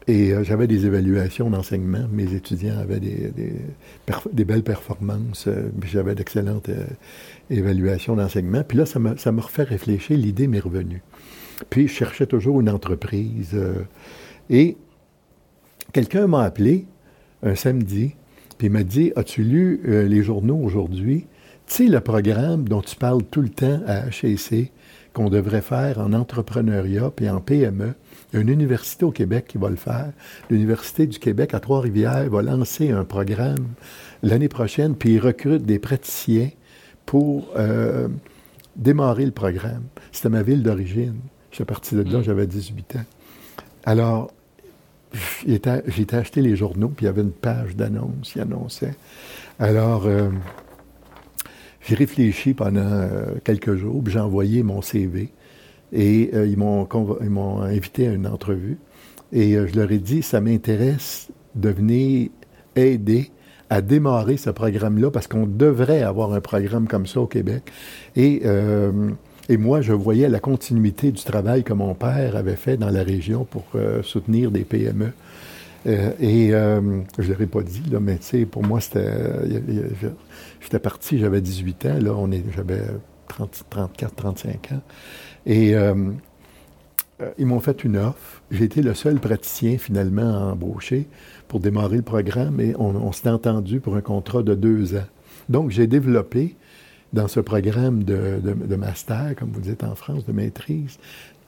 Et 0.09 0.33
euh, 0.33 0.43
j'avais 0.43 0.67
des 0.67 0.87
évaluations 0.87 1.49
d'enseignement. 1.51 2.07
Mes 2.11 2.35
étudiants 2.35 2.79
avaient 2.79 3.01
des, 3.01 4.45
belles 4.45 4.65
performances. 4.65 5.47
Euh, 5.47 5.71
j'avais 5.85 6.15
d'excellentes 6.15 6.69
euh, 6.71 6.85
évaluations 7.51 8.17
d'enseignement. 8.17 8.65
Puis 8.67 8.79
là, 8.79 8.87
ça 8.87 8.99
m'a, 8.99 9.17
ça 9.17 9.31
refait 9.31 9.63
réfléchir. 9.63 10.17
L'idée 10.17 10.49
m'est 10.49 10.61
revenue. 10.61 11.03
Puis 11.71 11.89
je 11.89 11.93
cherchais 11.93 12.27
toujours 12.27 12.61
une 12.61 12.71
entreprise. 12.71 13.57
et 14.51 14.77
quelqu'un 15.93 16.27
m'a 16.27 16.43
appelé 16.43 16.87
un 17.43 17.55
samedi. 17.55 18.15
Puis 18.59 18.69
il 18.69 18.71
m'a 18.71 18.83
dit 18.83 19.13
As-tu 19.17 19.43
lu 19.43 19.81
les 19.85 20.23
journaux 20.23 20.59
aujourd'hui? 20.63 21.27
Tu 21.67 21.85
sais, 21.85 21.87
le 21.87 22.01
programme 22.01 22.69
dont 22.69 22.83
tu 22.83 22.97
parles 22.97 23.23
tout 23.25 23.43
le 23.43 23.49
temps 23.49 23.81
à 23.87 24.09
HEC, 24.09 24.73
qu'on 25.13 25.31
devrait 25.31 25.63
faire 25.63 25.99
en 25.99 26.13
entrepreneuriat 26.13 27.11
puis 27.15 27.29
en 27.29 27.41
PME 27.41 27.95
il 28.33 28.37
y 28.37 28.39
a 28.39 28.43
une 28.43 28.49
université 28.49 29.05
au 29.05 29.11
Québec 29.11 29.45
qui 29.49 29.59
va 29.59 29.69
le 29.69 29.77
faire. 29.77 30.11
L'Université 30.49 31.07
du 31.07 31.19
Québec 31.19 31.53
à 31.53 31.61
Trois-Rivières 31.61 32.31
va 32.31 32.41
lancer 32.41 32.91
un 32.91 33.05
programme 33.05 33.67
l'année 34.23 34.49
prochaine, 34.49 34.95
puis 34.95 35.15
ils 35.15 35.21
recrutent 35.21 35.67
des 35.67 35.79
praticiens 35.79 36.51
pour 37.05 37.51
euh, 37.57 38.09
démarrer 38.77 39.27
le 39.27 39.33
programme. 39.33 39.83
C'était 40.13 40.31
ma 40.31 40.43
ville 40.43 40.63
d'origine. 40.63 41.17
Je 41.53 41.57
suis 41.57 41.65
parti 41.65 41.95
de 41.95 42.03
là, 42.03 42.19
mm. 42.19 42.23
j'avais 42.23 42.47
18 42.47 42.97
ans. 42.97 43.05
Alors, 43.85 44.33
j'ai 45.47 45.55
été 45.55 46.17
acheter 46.17 46.41
les 46.41 46.57
journaux, 46.57 46.89
puis 46.89 47.05
il 47.05 47.07
y 47.07 47.11
avait 47.11 47.21
une 47.21 47.31
page 47.31 47.77
d'annonce 47.77 48.33
qui 48.33 48.41
annonçait. 48.41 48.95
Alors, 49.59 50.07
euh, 50.07 50.31
j'ai 51.87 51.95
réfléchi 51.95 52.55
pendant 52.55 52.81
euh, 52.81 53.35
quelques 53.45 53.75
jours, 53.77 54.03
puis 54.03 54.15
j'ai 54.15 54.21
envoyé 54.21 54.63
mon 54.63 54.81
CV. 54.81 55.31
Et 55.93 56.31
euh, 56.33 56.47
ils 56.47 56.57
m'ont 56.57 57.61
invité 57.61 58.09
à 58.09 58.13
une 58.13 58.27
entrevue. 58.27 58.79
Et 59.31 59.53
je 59.53 59.77
leur 59.79 59.91
ai 59.93 59.99
dit, 59.99 60.23
ça 60.23 60.41
m'intéresse 60.41 61.29
de 61.55 61.69
venir 61.69 62.31
aider 62.77 63.31
à 63.69 63.81
démarrer 63.83 64.37
ce 64.39 64.51
programme-là 64.51 65.11
parce 65.11 65.27
qu'on 65.27 65.47
devrait 65.47 66.03
avoir 66.03 66.33
un 66.33 66.41
programme 66.41 66.87
comme 66.87 67.07
ça 67.07 67.21
au 67.21 67.27
Québec. 67.27 67.63
Et, 68.15 68.43
et, 69.49 69.57
moi, 69.57 69.81
je 69.81 69.93
voyais 69.93 70.29
la 70.29 70.41
continuité 70.41 71.13
du 71.13 71.23
travail 71.23 71.65
que 71.65 71.73
mon 71.73 71.95
père 71.95 72.37
avait 72.37 72.57
fait 72.57 72.77
dans 72.77 72.91
la 72.91 73.03
région 73.03 73.45
pour 73.45 73.65
soutenir 74.03 74.51
des 74.51 74.65
PME. 74.65 75.13
et 75.87 76.49
je 76.51 76.81
ne 77.19 77.27
l'aurais 77.29 77.47
pas 77.47 77.63
dit, 77.63 77.83
là, 77.91 78.01
mais 78.01 78.19
pour 78.51 78.63
moi, 78.63 78.81
c'était. 78.81 79.13
J'étais 80.61 80.79
parti, 80.79 81.19
j'avais 81.19 81.41
18 81.41 81.87
ans, 81.87 81.99
là, 82.01 82.13
j'avais 82.55 82.83
34, 83.29 84.15
35 84.15 84.73
ans. 84.73 84.81
Et 85.47 85.75
euh, 85.75 85.95
euh, 87.21 87.31
ils 87.39 87.47
m'ont 87.47 87.61
fait 87.61 87.85
une 87.85 87.97
offre. 87.97 88.43
J'ai 88.51 88.65
été 88.65 88.83
le 88.83 88.95
seul 88.95 89.19
praticien 89.19 89.79
finalement 89.79 90.51
embauché 90.51 91.09
pour 91.49 91.61
démarrer 91.61 91.97
le 91.97 92.03
programme 92.03 92.61
et 92.61 92.75
on, 92.79 93.13
s'est 93.13 93.29
entendu 93.29 93.81
pour 93.81 93.97
un 93.97 94.01
contrat 94.01 94.43
de 94.43 94.55
deux 94.55 94.95
ans. 94.97 95.07
Donc 95.49 95.71
j'ai 95.71 95.87
développé 95.87 96.57
dans 97.13 97.29
ce 97.29 97.41
programme 97.41 98.05
de, 98.05 98.77
master, 98.77 99.35
comme 99.37 99.51
vous 99.51 99.61
dites 99.61 99.85
en 99.85 99.95
France, 99.95 100.25
de 100.25 100.33
maîtrise, 100.33 100.99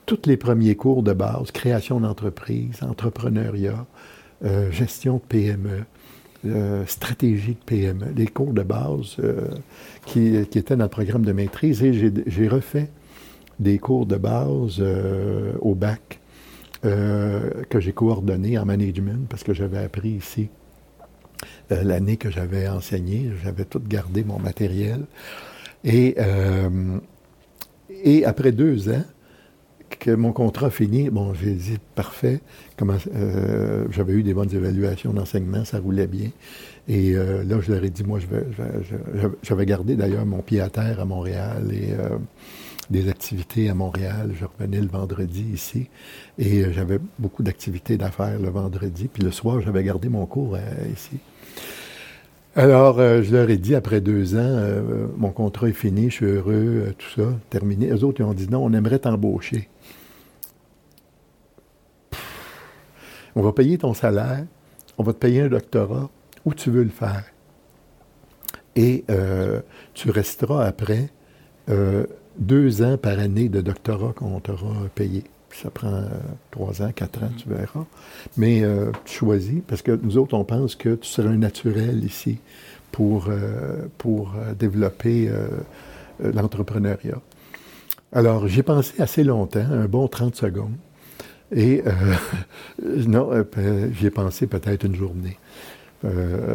tous 0.06 0.26
les 0.26 0.37
premiers 0.37 0.75
cours 0.75 1.02
de 1.02 1.12
base, 1.12 1.50
création 1.50 2.00
d'entreprise, 2.00 2.83
entrepreneuriat, 2.83 3.87
euh, 4.44 4.71
gestion 4.71 5.16
de 5.16 5.23
PME, 5.23 5.85
stratégie 6.87 7.54
de 7.54 7.64
PME, 7.64 8.12
les 8.14 8.26
cours 8.26 8.52
de 8.52 8.62
base 8.62 9.16
qui, 10.04 10.47
qui, 10.50 10.59
étaient 10.59 10.76
dans 10.76 10.85
le 10.85 10.90
programme 10.90 11.25
de 11.25 11.33
maîtrise 11.33 11.83
et 11.83 12.12
j'ai 12.26 12.49
refait 12.49 12.90
des 13.59 13.78
cours 13.78 14.06
de 14.06 14.16
base 14.16 14.76
euh, 14.80 15.52
au 15.61 15.75
bac 15.75 16.21
euh, 16.85 17.50
que 17.71 17.80
j'ai 17.80 17.92
coordonné 17.92 18.59
en 18.59 18.64
management 18.64 19.26
parce 19.28 19.42
que 19.42 19.54
j'avais 19.54 19.78
appris 19.78 20.11
ici 20.11 20.49
euh, 21.73 21.83
l'année 21.83 22.16
que 22.16 22.30
j'avais 22.30 22.68
enseigné. 22.68 23.30
J'avais 23.42 23.64
tout 23.64 23.80
gardé 23.80 24.25
mon 24.25 24.38
matériel. 24.38 25.06
Et, 25.84 26.16
et 28.02 28.24
après 28.24 28.52
deux 28.52 28.88
ans, 28.88 29.04
que 30.00 30.10
mon 30.10 30.32
contrat 30.32 30.70
fini, 30.70 31.10
bon, 31.10 31.34
j'ai 31.34 31.52
dit 31.52 31.76
parfait. 31.94 32.40
j'avais 33.90 34.14
eu 34.14 34.22
des 34.22 34.34
bonnes 34.34 34.52
évaluations 34.54 35.12
d'enseignement, 35.12 35.64
ça 35.64 35.78
roulait 35.78 36.06
bien. 36.06 36.30
Et 36.88 37.12
là, 37.12 37.60
je 37.60 37.72
leur 37.72 37.84
ai 37.84 37.90
dit, 37.90 38.02
moi, 38.02 38.18
je 38.18 38.26
vais, 38.26 38.46
j'avais 39.42 39.66
gardé 39.66 39.94
d'ailleurs 39.94 40.24
mon 40.26 40.40
pied 40.40 40.60
à 40.60 40.70
terre 40.70 41.00
à 41.00 41.04
Montréal 41.04 41.70
et 41.72 41.92
des 42.90 43.08
activités 43.08 43.68
à 43.68 43.74
Montréal. 43.74 44.32
Je 44.38 44.44
revenais 44.44 44.80
le 44.80 44.88
vendredi 44.88 45.44
ici 45.52 45.88
et 46.38 46.64
euh, 46.64 46.72
j'avais 46.72 46.98
beaucoup 47.18 47.42
d'activités 47.42 47.96
d'affaires 47.96 48.38
le 48.38 48.50
vendredi. 48.50 49.08
Puis 49.08 49.22
le 49.22 49.30
soir, 49.30 49.60
j'avais 49.60 49.84
gardé 49.84 50.08
mon 50.08 50.26
cours 50.26 50.56
euh, 50.56 50.60
ici. 50.92 51.18
Alors, 52.56 53.00
euh, 53.00 53.20
je 53.23 53.34
leur 53.34 53.50
ai 53.50 53.56
dit, 53.56 53.75
après 53.75 54.00
deux 54.00 54.37
ans, 54.37 54.61
mon 55.16 55.30
contrat 55.30 55.68
est 55.68 55.73
fini, 55.73 56.08
je 56.11 56.14
suis 56.14 56.26
heureux, 56.26 56.94
tout 56.96 57.20
ça, 57.20 57.28
terminé. 57.50 57.88
Eux 57.90 58.04
autres, 58.04 58.20
ils 58.20 58.25
ont 58.25 58.32
dit, 58.32 58.49
non, 58.49 58.64
on 58.64 58.73
aimerait 58.73 59.00
t'embaucher. 59.00 59.68
On 63.34 63.42
va 63.42 63.52
payer 63.52 63.76
ton 63.78 63.92
salaire, 63.92 64.46
on 64.99 65.02
va 65.02 65.12
te 65.12 65.18
payer 65.18 65.42
un 65.42 65.49
doctorat, 65.49 66.08
où 66.44 66.54
tu 66.54 66.70
veux 66.70 66.84
le 66.84 66.90
faire. 66.90 67.25
Et 68.76 69.04
tu 69.92 70.11
resteras 70.11 70.64
après 70.64 71.08
deux 72.38 72.82
ans 72.82 72.96
par 72.96 73.18
année 73.18 73.49
de 73.49 73.61
doctorat 73.61 74.12
qu'on 74.12 74.38
t'aura 74.38 74.75
payé. 74.94 75.25
Ça 75.62 75.70
prend 75.70 75.92
euh, 75.92 76.08
trois 76.50 76.82
ans, 76.82 76.90
quatre 76.94 77.23
ans, 77.23 77.30
tu 77.37 77.49
verras. 77.49 77.87
Mais 78.37 78.62
euh, 78.62 78.90
tu 79.04 79.18
choisis, 79.18 79.62
parce 79.66 79.82
que 79.82 79.92
nous 79.92 80.18
autres, 80.18 80.34
on 80.34 80.44
pense 80.44 80.75
que 80.75 80.96
tu 80.96 81.08
seras 81.08 81.28
un 81.28 81.37
naturel 81.37 82.04
ici 82.04 82.38
pour, 82.90 83.26
euh, 83.28 83.87
pour 83.99 84.34
développer 84.58 85.30
l'entrepreneuriat. 86.20 87.20
Alors, 88.12 88.49
j'ai 88.49 88.62
pensé 88.62 89.00
assez 89.00 89.25
longtemps, 89.25 89.66
un 89.70 89.87
bon 89.87 90.08
30 90.08 90.34
secondes. 90.34 90.76
Et 91.54 91.82
non, 92.82 93.30
j'y 93.92 94.06
ai 94.06 94.11
pensé 94.11 94.46
peut-être 94.46 94.84
une 94.84 94.96
journée, 94.96 95.38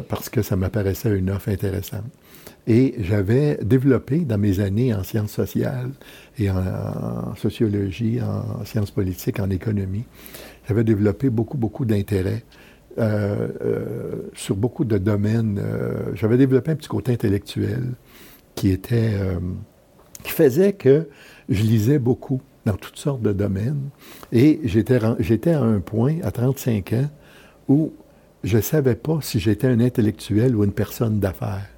parce 0.09 0.29
que 0.29 0.41
ça 0.41 0.55
m'apparaissait 0.55 1.17
une 1.17 1.29
offre 1.29 1.49
intéressante. 1.49 2.05
Et 2.67 2.95
j'avais 2.99 3.57
développé 3.63 4.19
dans 4.19 4.37
mes 4.37 4.59
années 4.59 4.93
en 4.93 5.03
sciences 5.03 5.31
sociales 5.31 5.89
et 6.39 6.49
en, 6.49 7.35
sociologie, 7.35 8.19
en 8.21 8.65
sciences 8.65 8.91
politiques, 8.91 9.39
en 9.39 9.49
économie, 9.49 10.05
j'avais 10.67 10.83
développé 10.83 11.29
beaucoup, 11.29 11.57
beaucoup 11.57 11.85
d'intérêt 11.85 12.43
euh, 12.97 13.47
euh, 13.61 13.85
sur 14.33 14.55
beaucoup 14.55 14.83
de 14.83 14.97
domaines. 14.97 15.59
Euh, 15.63 16.11
j'avais 16.15 16.37
développé 16.37 16.71
un 16.71 16.75
petit 16.75 16.89
côté 16.89 17.13
intellectuel 17.13 17.93
qui 18.55 18.71
était, 18.71 19.13
qui 20.21 20.31
faisait 20.31 20.73
que 20.73 21.07
je 21.47 21.63
lisais 21.63 21.97
beaucoup 21.97 22.41
dans 22.65 22.75
toutes 22.75 22.97
sortes 22.97 23.21
de 23.21 23.31
domaines. 23.31 23.89
Et 24.33 24.59
j'étais, 24.65 24.99
j'étais 25.19 25.51
à 25.51 25.61
un 25.61 25.79
point, 25.79 26.17
à 26.23 26.31
35 26.31 26.93
ans, 26.93 27.09
où 27.69 27.93
je 28.43 28.57
ne 28.57 28.61
savais 28.61 28.95
pas 28.95 29.19
si 29.21 29.39
j'étais 29.39 29.67
un 29.67 29.79
intellectuel 29.79 30.55
ou 30.57 30.65
une 30.65 30.73
personne 30.73 31.19
d'affaires. 31.19 31.69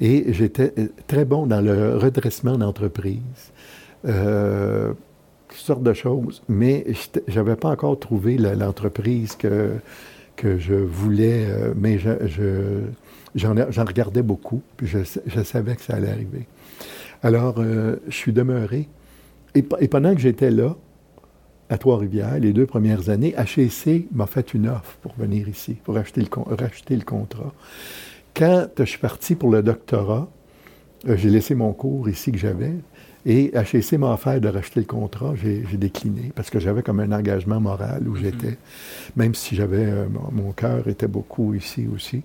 Et 0.00 0.32
j'étais 0.32 0.72
très 1.06 1.26
bon 1.26 1.46
dans 1.46 1.60
le 1.60 1.98
redressement 1.98 2.56
d'entreprise, 2.56 3.52
toutes 4.02 5.58
sortes 5.58 5.82
de 5.82 5.92
choses, 5.92 6.42
mais 6.48 6.86
je 7.28 7.34
n'avais 7.38 7.56
pas 7.56 7.70
encore 7.70 7.98
trouvé 7.98 8.38
l'entreprise 8.38 9.34
que, 9.36 9.72
que 10.40 10.58
je 10.58 10.74
voulais, 10.74 11.46
euh, 11.50 11.74
mais 11.76 11.98
je, 11.98 12.80
j'en, 13.34 13.54
regardais 13.84 14.22
beaucoup, 14.22 14.62
puis 14.76 14.86
je, 14.86 15.42
savais 15.42 15.76
que 15.76 15.82
ça 15.82 15.96
allait 15.96 16.08
arriver. 16.08 16.46
Alors, 17.22 17.56
euh, 17.58 17.96
je 18.08 18.14
suis 18.14 18.32
demeuré. 18.32 18.88
Et, 19.54 19.62
pendant 19.62 20.14
que 20.14 20.20
j'étais 20.20 20.50
là, 20.50 20.76
à 21.68 21.76
Trois-Rivières, 21.76 22.38
les 22.38 22.52
deux 22.52 22.66
premières 22.66 23.10
années, 23.10 23.34
HEC 23.36 24.06
m'a 24.12 24.26
fait 24.26 24.54
une 24.54 24.68
offre 24.68 24.96
pour 25.02 25.14
venir 25.16 25.48
ici, 25.48 25.74
pour 25.84 25.94
racheter 25.94 26.22
le 26.22 27.04
contrat. 27.04 27.52
Quand 28.34 28.68
je 28.78 28.84
suis 28.84 28.98
parti 28.98 29.34
pour 29.34 29.50
le 29.50 29.62
doctorat, 29.62 30.28
euh, 31.08 31.16
j'ai 31.16 31.28
laissé 31.28 31.54
mon 31.54 31.72
cours 31.72 32.08
ici 32.08 32.32
que 32.32 32.38
j'avais, 32.38 32.74
et 33.26 33.52
HEC 33.54 33.92
m'a 33.98 34.14
offert 34.14 34.40
de 34.40 34.48
racheter 34.48 34.80
le 34.80 34.86
contrat. 34.86 35.34
J'ai, 35.36 35.62
décliné 35.76 36.32
parce 36.34 36.50
que 36.50 36.58
j'avais 36.58 36.82
comme 36.82 37.00
un 37.00 37.12
engagement 37.12 37.60
moral 37.60 38.08
où 38.08 38.16
mm-hmm. 38.16 38.20
j'étais, 38.20 38.58
même 39.16 39.34
si 39.34 39.54
j'avais 39.56 39.84
euh, 39.84 40.06
mon 40.32 40.52
cœur 40.52 40.88
était 40.88 41.08
beaucoup 41.08 41.54
ici 41.54 41.86
aussi. 41.94 42.22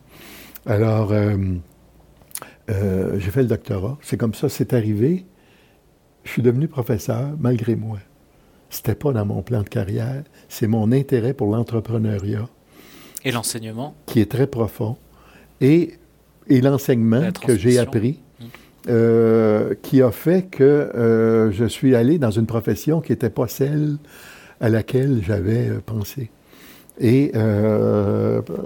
Alors, 0.66 1.12
euh, 1.12 1.38
euh, 2.70 3.20
j'ai 3.20 3.32
fait 3.32 3.42
le 3.42 3.48
doctorat. 3.48 3.98
C'est 4.02 4.18
comme 4.18 4.34
ça, 4.34 4.50
c'est 4.50 4.74
arrivé. 4.74 5.26
Je 6.24 6.32
suis 6.32 6.42
devenu 6.42 6.68
professeur 6.68 7.36
malgré 7.40 7.76
moi. 7.76 8.00
C'était 8.70 8.96
pas 8.96 9.12
dans 9.12 9.26
mon 9.26 9.42
plan 9.42 9.62
de 9.62 9.70
carrière. 9.70 10.24
C'est 10.50 10.68
mon 10.68 10.92
intérêt 10.92 11.34
pour 11.34 11.56
l'entrepreneuriat. 11.56 12.50
Et 13.24 13.32
l'enseignement? 13.32 13.96
Qui 14.06 14.22
est 14.22 14.32
très 14.32 14.48
profond. 14.48 14.98
Et, 15.62 15.94
et 16.48 16.62
l'enseignement 16.62 17.32
que 17.32 17.58
j'ai 17.58 17.78
appris. 17.78 18.20
Euh, 18.88 19.74
qui 19.82 20.02
a 20.02 20.12
fait 20.12 20.44
que 20.44 21.50
je 21.52 21.66
suis 21.66 21.96
allé 21.96 22.20
dans 22.20 22.32
une 22.32 22.46
profession 22.46 23.02
qui 23.02 23.12
n'était 23.12 23.30
pas 23.30 23.48
celle 23.48 23.98
à 24.62 24.70
laquelle 24.70 25.22
j'avais 25.24 25.70
pensé. 25.86 26.30
Et 27.00 27.32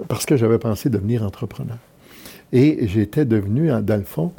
parce 0.08 0.26
que 0.26 0.36
j'avais 0.36 0.58
pensé 0.58 0.88
devenir 0.88 1.22
entrepreneur. 1.24 1.78
Et 2.52 2.86
j'étais 2.88 3.24
devenu, 3.24 3.70
dans 3.82 3.96
le 3.96 4.04
fond, 4.04 4.32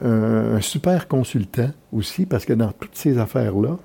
un, 0.00 0.60
super 0.60 1.08
consultant 1.08 1.70
aussi, 1.92 2.26
parce 2.26 2.44
que 2.44 2.52
dans 2.52 2.72
toutes 2.72 2.96
ces 2.96 3.18
affaires-là, 3.18 3.78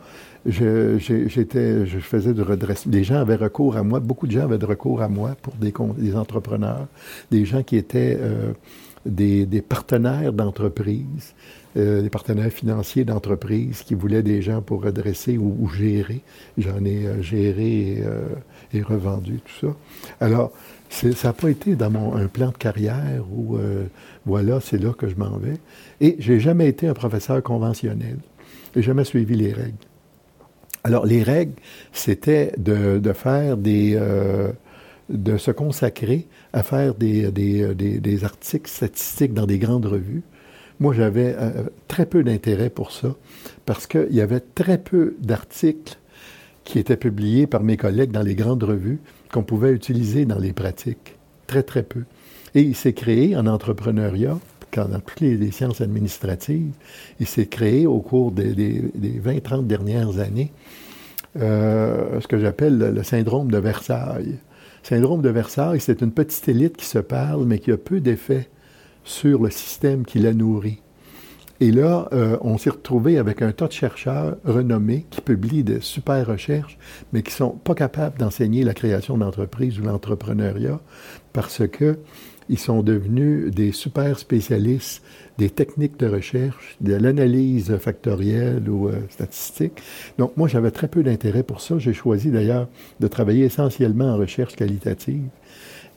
je, 0.46 0.98
je 0.98 2.00
faisais 2.00 2.34
du 2.34 2.42
redressement. 2.42 2.94
Les 2.94 3.04
gens 3.04 3.18
avaient 3.18 3.36
recours 3.36 3.76
à 3.76 3.84
moi, 3.84 4.00
beaucoup 4.00 4.28
de 4.28 4.32
gens 4.32 4.44
avaient 4.44 4.64
recours 4.64 5.02
à 5.02 5.10
moi 5.10 5.36
pour 5.42 5.54
des, 5.56 6.16
entrepreneurs, 6.16 6.88
des 7.32 7.46
gens 7.46 7.64
qui 7.64 7.76
étaient 7.76 8.18
euh, 8.20 8.54
des, 9.08 9.62
partenaires 9.62 10.34
d'entreprise, 10.34 11.34
euh, 11.78 12.02
des 12.02 12.10
partenaires 12.10 12.52
financiers 12.52 13.06
d'entreprise 13.06 13.84
qui 13.84 13.96
voulaient 13.96 14.24
des 14.24 14.42
gens 14.42 14.62
pour 14.62 14.84
redresser 14.84 15.38
ou, 15.38 15.70
gérer. 15.70 16.22
J'en 16.58 16.84
ai 16.86 17.08
euh, 17.08 17.22
géré 17.22 18.02
et, 18.02 18.04
et, 18.74 18.82
revendu 18.82 19.40
tout 19.40 19.68
ça. 19.68 19.76
Alors, 20.20 20.52
ça 20.90 21.10
n'a 21.28 21.34
pas 21.34 21.50
été 21.50 21.76
dans 21.76 21.90
mon, 21.90 22.16
un 22.16 22.28
plan 22.28 22.50
de 22.50 22.58
carrière 22.58 23.24
où, 23.32 23.58
euh, 23.58 23.86
voilà, 24.26 24.60
c'est 24.62 24.78
là 24.78 24.94
que 24.94 25.08
je 25.08 25.16
m'en 25.16 25.38
vais. 25.38 25.58
Et 26.02 26.16
j'ai 26.20 26.40
jamais 26.40 26.68
été 26.68 26.88
un 26.88 26.94
professeur 26.94 27.42
conventionnel. 27.44 28.18
J'ai 28.76 28.82
jamais 28.82 29.04
suivi 29.04 29.36
les 29.36 29.54
règles. 29.54 29.78
Alors, 30.84 31.06
les 31.06 31.24
règles, 31.24 31.54
c'était 31.92 32.54
de, 32.58 33.02
faire 33.14 33.58
des... 33.58 33.96
Euh, 33.96 34.52
de 35.10 35.38
se 35.38 35.52
consacrer 35.52 36.28
à 36.54 36.64
faire 36.64 36.96
des, 36.96 37.32
des, 37.32 37.74
des, 37.76 38.24
articles 38.24 38.70
statistiques 38.70 39.34
dans 39.34 39.46
des 39.46 39.58
grandes 39.58 39.86
revues. 39.86 40.24
Moi, 40.80 40.94
j'avais 40.94 41.36
euh, 41.38 41.64
très 41.88 42.06
peu 42.06 42.24
d'intérêt 42.24 42.70
pour 42.70 42.92
ça, 42.92 43.16
parce 43.66 43.88
qu'il 43.88 44.12
y 44.12 44.22
avait 44.22 44.42
très 44.42 44.78
peu 44.78 45.16
d'articles 45.20 45.98
qui 46.64 46.80
étaient 46.80 46.98
publiés 46.98 47.48
par 47.48 47.64
mes 47.64 47.78
collègues 47.78 48.12
dans 48.12 48.22
les 48.22 48.36
grandes 48.36 48.64
revues 48.64 49.00
qu'on 49.32 49.44
pouvait 49.44 49.72
utiliser 49.72 50.26
dans 50.26 50.40
les 50.40 50.54
pratiques. 50.54 51.16
Très, 51.48 51.64
très 51.64 51.84
peu. 51.84 52.04
Et 52.54 52.62
il 52.62 52.76
s'est 52.76 52.94
créé 52.94 53.36
en 53.38 53.48
entrepreneuriat, 53.48 54.38
dans 54.86 55.00
toutes 55.00 55.22
les, 55.22 55.52
sciences 55.52 55.82
administratives, 55.82 56.72
il 57.20 57.28
s'est 57.28 57.48
créé 57.48 57.88
au 57.88 58.00
cours 58.00 58.32
des, 58.32 58.84
20-30 58.96 59.66
dernières 59.66 60.20
années 60.20 60.52
euh, 61.40 62.20
ce 62.22 62.28
que 62.28 62.38
j'appelle 62.38 62.78
le, 62.78 63.04
syndrome 63.04 63.52
de 63.52 63.58
Versailles. 63.58 64.36
Syndrome 64.88 65.22
de 65.22 65.28
Versailles, 65.28 65.82
c'est 65.82 66.00
une 66.00 66.14
petite 66.14 66.48
élite 66.48 66.78
qui 66.78 66.86
se 66.86 67.00
parle, 67.00 67.44
mais 67.44 67.60
qui 67.60 67.74
a 67.74 67.78
peu 67.78 68.00
d'effet 68.00 68.48
sur 69.04 69.44
le 69.44 69.50
système 69.50 70.06
qui 70.06 70.18
la 70.18 70.34
nourrit. 70.34 70.82
Et 71.60 71.74
là, 71.74 72.08
euh, 72.14 72.38
on 72.40 72.58
s'est 72.58 72.70
retrouvé 72.70 73.18
avec 73.18 73.42
un 73.42 73.52
tas 73.52 73.68
de 73.68 73.74
chercheurs 73.74 74.38
renommés 74.46 75.06
qui 75.10 75.20
publient 75.20 75.66
de 75.66 75.82
super 75.82 76.26
recherches, 76.26 76.78
mais 77.12 77.22
qui 77.22 77.34
sont 77.34 77.50
pas 77.50 77.76
capables 77.76 78.18
d'enseigner 78.18 78.64
la 78.64 78.74
création 78.74 79.18
d'entreprises 79.18 79.78
ou 79.78 79.84
l'entrepreneuriat 79.84 80.80
parce 81.34 81.68
que 81.68 82.00
ils 82.50 82.60
sont 82.60 82.84
devenus 82.84 83.52
des 83.52 83.72
super 83.72 84.18
spécialistes 84.20 85.04
des 85.38 85.50
techniques 85.50 85.98
de 86.00 86.08
recherche, 86.08 86.78
de 86.82 86.96
l'analyse 86.96 87.78
factorielle 87.78 88.68
ou 88.70 88.88
euh, 88.88 89.02
statistique. 89.10 89.74
Donc, 90.18 90.36
moi, 90.36 90.48
j'avais 90.48 90.72
très 90.72 90.88
peu 90.88 91.04
d'intérêt 91.04 91.44
pour 91.44 91.62
ça. 91.62 91.78
J'ai 91.78 91.94
choisi 91.94 92.32
d'ailleurs 92.32 92.68
de 93.00 93.08
travailler 93.08 93.46
essentiellement 93.46 94.14
en 94.14 94.18
recherche 94.18 94.56
qualitative. 94.56 95.28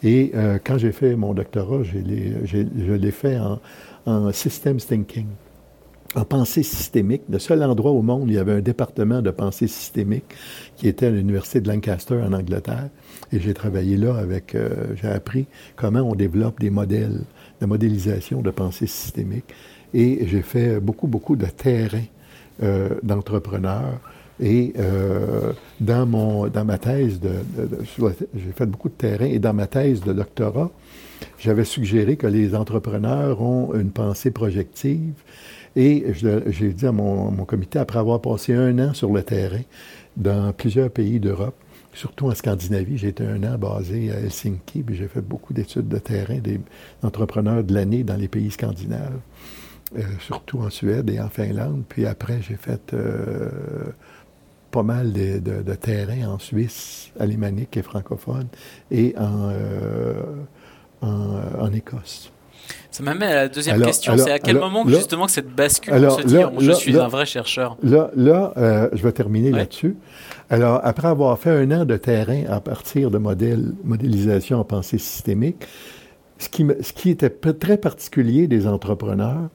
Et 0.03 0.33
euh, 0.35 0.59
quand 0.63 0.79
j'ai 0.79 0.93
fait 0.93 1.17
mon 1.17 1.35
doctorat, 1.35 1.83
je 1.83 1.99
l'ai 1.99 3.11
fait 3.11 3.39
en, 3.39 3.61
en 4.07 4.33
systems 4.33 4.79
thinking 4.79 5.27
en 6.15 6.25
pensée 6.25 6.63
systémique. 6.63 7.23
Le 7.29 7.39
seul 7.39 7.63
endroit 7.63 7.93
au 7.93 8.03
monde 8.03 8.25
où 8.25 8.27
il 8.27 8.35
y 8.35 8.39
avait 8.39 8.55
un 8.55 8.61
département 8.61 9.23
de 9.23 9.31
pensée 9.31 9.69
systémique 9.69 10.25
qui 10.77 10.89
était 10.89 11.07
à 11.07 11.11
l'Université 11.11 11.61
de 11.61 11.69
Lancaster 11.69 12.15
en 12.15 12.33
Angleterre. 12.33 12.91
Et 13.33 13.41
j'ai 13.41 13.55
travaillé 13.55 13.97
là 13.97 14.17
avec, 14.17 14.55
euh, 14.55 14.95
j'ai 15.01 15.09
appris 15.09 15.47
comment 15.77 16.01
on 16.01 16.15
développe 16.15 16.61
des 16.61 16.71
modèles 16.71 17.21
de 17.61 17.67
modélisation 17.67 18.41
de 18.41 18.51
pensée 18.51 18.87
systémique. 18.87 19.45
Et 19.95 20.27
j'ai 20.27 20.43
fait 20.43 20.81
beaucoup, 20.81 21.07
beaucoup 21.07 21.37
de 21.37 21.47
terrain 21.47 22.03
euh, 22.63 22.91
d'entrepreneurs. 23.03 24.01
Et 24.43 24.73
euh, 24.79 25.53
dans, 25.81 26.07
mon, 26.07 26.49
dans 26.49 26.65
ma 26.65 26.79
thèse, 26.79 27.21
de, 27.21 27.31
j'ai 28.35 28.53
fait 28.53 28.67
beaucoup 28.67 28.89
de 28.89 28.95
terrain. 28.95 29.27
Et 29.27 29.39
dans 29.39 29.53
ma 29.53 29.67
thèse 29.67 30.01
de 30.01 30.13
doctorat, 30.13 30.71
j'avais 31.39 31.65
suggéré 31.65 32.17
que 32.17 32.27
les 32.27 32.55
entrepreneurs 32.55 33.43
ont 33.43 33.75
une 33.75 33.91
pensée 33.91 34.31
projective 34.31 35.13
et 35.77 36.05
j'ai 36.15 36.71
dit 36.71 36.87
à 36.87 36.93
mon, 36.93 37.31
comité, 37.45 37.79
après 37.79 37.99
avoir 37.99 38.21
passé 38.21 38.55
un 38.55 38.79
an 38.79 38.95
sur 38.95 39.13
le 39.13 39.23
terrain 39.23 39.63
dans 40.17 40.53
plusieurs 40.53 40.91
pays 40.91 41.21
d'Europe, 41.21 41.55
surtout 41.93 42.29
en 42.29 42.35
Scandinavie, 42.35 42.99
j'ai 42.99 43.09
été 43.09 43.27
un 43.27 43.43
an 43.45 43.59
basé 43.59 44.11
à 44.13 44.21
Helsinki, 44.21 44.83
puis 44.83 44.97
j'ai 44.97 45.09
fait 45.09 45.21
beaucoup 45.21 45.53
d'études 45.53 45.89
de 45.89 45.99
terrain 45.99 46.39
des 46.39 46.61
entrepreneurs 47.03 47.65
de 47.65 47.75
l'année 47.75 48.05
dans 48.05 48.17
les 48.17 48.29
pays 48.29 48.51
scandinaves, 48.51 49.19
euh, 49.97 50.03
surtout 50.21 50.61
en 50.61 50.71
Suède 50.71 51.11
et 51.11 51.21
en 51.21 51.29
Finlande. 51.29 51.85
Puis 51.89 52.07
après, 52.07 52.41
j'ai 52.43 52.57
fait 52.57 52.95
euh, 52.95 53.51
pas 54.71 54.83
mal 54.83 55.13
de, 55.13 55.75
terrain 55.75 56.29
en 56.29 56.39
Suisse, 56.39 57.11
alémanique 57.19 57.77
et 57.77 57.83
francophone, 57.83 58.47
et 58.91 59.15
en, 59.19 59.51
euh, 59.51 60.23
en 61.03 61.73
Écosse. 61.73 62.33
Ça 62.91 63.03
m'amène 63.03 63.31
à 63.31 63.35
la 63.35 63.49
deuxième 63.49 63.81
question. 63.83 64.17
C'est 64.17 64.31
à 64.31 64.39
quel 64.39 64.59
moment 64.59 64.87
justement 64.87 65.27
que 65.27 65.33
cette 65.33 65.55
bascule 65.55 65.95
alors, 65.95 66.21
se 66.21 66.27
dire 66.27 66.51
je 66.59 66.73
suis 66.73 66.99
un 66.99 67.09
vrai 67.09 67.27
chercheur 67.27 67.77
Là, 67.83 68.11
là 68.17 68.53
euh, 68.57 68.89
je 68.93 69.03
vais 69.03 69.13
terminer 69.13 69.51
là-dessus. 69.51 69.97
Alors, 70.49 70.81
après 70.83 71.09
avoir 71.09 71.39
fait 71.39 71.51
un 71.51 71.71
an 71.71 71.85
de 71.85 71.97
terrain 71.97 72.43
à 72.49 72.61
partir 72.61 73.11
de 73.11 73.19
modèles, 73.19 73.73
modélisation 73.85 74.59
en 74.59 74.65
pensée 74.65 74.99
systémique, 74.99 75.65
ce 76.39 76.49
qui, 76.49 76.67
ce 76.81 76.93
qui 76.93 77.11
était 77.11 77.31
très 77.31 77.77
particulier 77.77 78.49
des 78.49 78.67
entrepreneurs, 78.67 79.49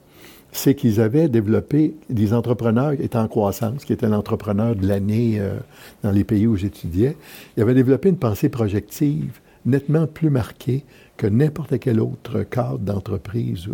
c'est 0.52 0.74
qu'ils 0.74 1.00
avaient 1.00 1.28
développé, 1.28 1.94
des 2.08 2.32
entrepreneurs 2.32 2.96
qui 2.96 3.02
étaient 3.02 3.18
en 3.18 3.28
croissance, 3.28 3.84
qui 3.84 3.92
étaient 3.92 4.08
l'entrepreneur 4.08 4.74
de 4.74 4.86
l'année 4.86 5.36
euh, 5.38 5.58
dans 6.02 6.12
les 6.12 6.24
pays 6.24 6.46
où 6.46 6.56
j'étudiais, 6.56 7.16
ils 7.56 7.62
avaient 7.62 7.74
développé 7.74 8.08
une 8.08 8.16
pensée 8.16 8.48
projective 8.48 9.40
nettement 9.66 10.06
plus 10.06 10.30
marquée 10.30 10.84
que 11.16 11.26
n'importe 11.26 11.78
quel 11.78 12.00
autre 12.00 12.42
cadre 12.42 12.78
d'entreprise. 12.78 13.68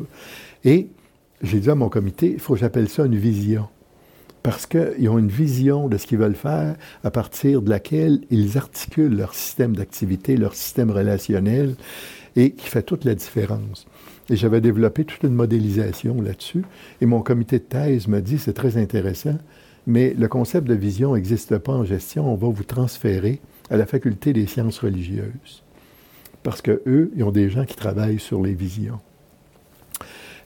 Et 0.64 0.88
j'ai 1.42 1.60
dit 1.60 1.70
à 1.70 1.74
mon 1.74 1.88
comité, 1.88 2.32
il 2.32 2.38
faut 2.38 2.54
que 2.54 2.60
j'appelle 2.60 2.88
ça 2.88 3.04
une 3.04 3.16
vision. 3.16 3.68
Parce 4.42 4.66
qu'ils 4.66 5.08
ont 5.08 5.18
une 5.18 5.28
vision 5.28 5.88
de 5.88 5.96
ce 5.96 6.06
qu'ils 6.06 6.18
veulent 6.18 6.34
faire 6.34 6.76
à 7.04 7.10
partir 7.10 7.62
de 7.62 7.70
laquelle 7.70 8.20
ils 8.30 8.58
articulent 8.58 9.16
leur 9.16 9.34
système 9.34 9.76
d'activité, 9.76 10.36
leur 10.36 10.54
système 10.54 10.90
relationnel, 10.90 11.76
et 12.34 12.52
qui 12.52 12.66
fait 12.66 12.82
toute 12.82 13.04
la 13.04 13.14
différence. 13.14 13.86
Et 14.30 14.36
j'avais 14.36 14.60
développé 14.60 15.04
toute 15.04 15.22
une 15.22 15.34
modélisation 15.34 16.20
là-dessus. 16.20 16.64
Et 17.00 17.06
mon 17.06 17.20
comité 17.20 17.58
de 17.58 17.64
thèse 17.64 18.08
m'a 18.08 18.20
dit, 18.20 18.38
c'est 18.38 18.52
très 18.52 18.76
intéressant, 18.76 19.38
mais 19.86 20.14
le 20.14 20.28
concept 20.28 20.66
de 20.66 20.74
vision 20.74 21.14
n'existe 21.14 21.58
pas 21.58 21.72
en 21.72 21.84
gestion, 21.84 22.32
on 22.32 22.36
va 22.36 22.48
vous 22.48 22.64
transférer 22.64 23.40
à 23.70 23.76
la 23.76 23.86
faculté 23.86 24.32
des 24.32 24.46
sciences 24.46 24.78
religieuses 24.78 25.61
parce 26.42 26.62
qu'eux, 26.62 27.10
ils 27.16 27.24
ont 27.24 27.32
des 27.32 27.50
gens 27.50 27.64
qui 27.64 27.76
travaillent 27.76 28.18
sur 28.18 28.42
les 28.42 28.54
visions. 28.54 29.00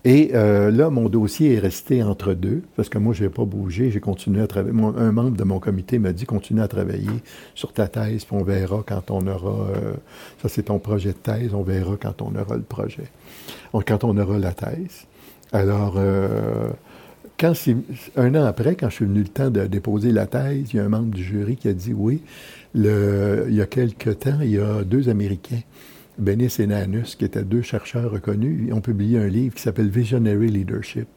Et 0.05 0.31
euh, 0.35 0.71
là, 0.71 0.89
mon 0.89 1.09
dossier 1.09 1.55
est 1.55 1.59
resté 1.59 2.01
entre 2.05 2.33
deux, 2.33 2.63
parce 2.77 2.89
que 2.89 2.97
moi, 2.97 3.13
je 3.13 3.25
n'ai 3.25 3.29
pas 3.29 3.45
bougé, 3.45 3.91
j'ai 3.91 3.99
continué 3.99 4.41
à 4.41 4.47
travailler. 4.47 4.73
un 4.81 5.11
membre 5.11 5.37
de 5.37 5.43
mon 5.43 5.59
comité 5.59 5.99
m'a 5.99 6.13
dit, 6.13 6.27
continue 6.27 6.61
à 6.61 6.69
travailler 6.69 7.11
sur 7.57 7.73
ta 7.73 7.89
thèse, 7.89 8.25
puis 8.25 8.37
on 8.37 8.45
verra 8.45 8.85
quand 8.87 9.11
on 9.11 9.27
aura, 9.27 9.69
euh, 9.71 9.95
ça 10.41 10.49
c'est 10.49 10.65
ton 10.65 10.79
projet 10.79 11.09
de 11.09 11.17
thèse, 11.17 11.55
on 11.55 11.65
verra 11.65 11.97
quand 12.01 12.23
on 12.23 12.37
aura 12.37 12.55
le 12.55 12.63
projet, 12.63 13.11
quand 13.73 14.05
on 14.05 14.17
aura 14.17 14.39
la 14.39 14.53
thèse. 14.53 15.07
Alors, 15.53 15.95
euh, 15.97 16.71
quand 17.38 17.53
un 18.16 18.35
an 18.35 18.44
après, 18.44 18.77
quand 18.77 18.88
je 18.88 18.94
suis 18.94 19.05
venu 19.05 19.20
le 19.20 19.29
temps 19.29 19.51
de 19.51 19.66
déposer 19.66 20.12
la 20.12 20.27
thèse, 20.27 20.72
il 20.72 20.77
y 20.77 20.81
a 20.81 20.85
un 20.85 20.88
membre 20.88 21.14
du 21.14 21.22
jury 21.22 21.57
qui 21.57 21.68
a 21.68 21.72
dit, 21.72 21.92
oui, 21.92 22.22
le, 22.75 23.46
il 23.49 23.55
y 23.55 23.61
a 23.61 23.66
quelque 23.66 24.11
temps, 24.11 24.40
il 24.42 24.51
y 24.51 24.59
a 24.59 24.85
deux 24.85 25.09
Américains 25.09 25.62
Benis 26.18 26.57
et 26.59 26.66
Nanus, 26.66 27.14
qui 27.14 27.25
étaient 27.25 27.44
deux 27.44 27.62
chercheurs 27.62 28.11
reconnus, 28.11 28.72
ont 28.72 28.81
publié 28.81 29.18
un 29.18 29.29
livre 29.29 29.55
qui 29.55 29.62
s'appelle 29.62 29.90
Visionary 29.90 30.49
Leadership. 30.49 31.09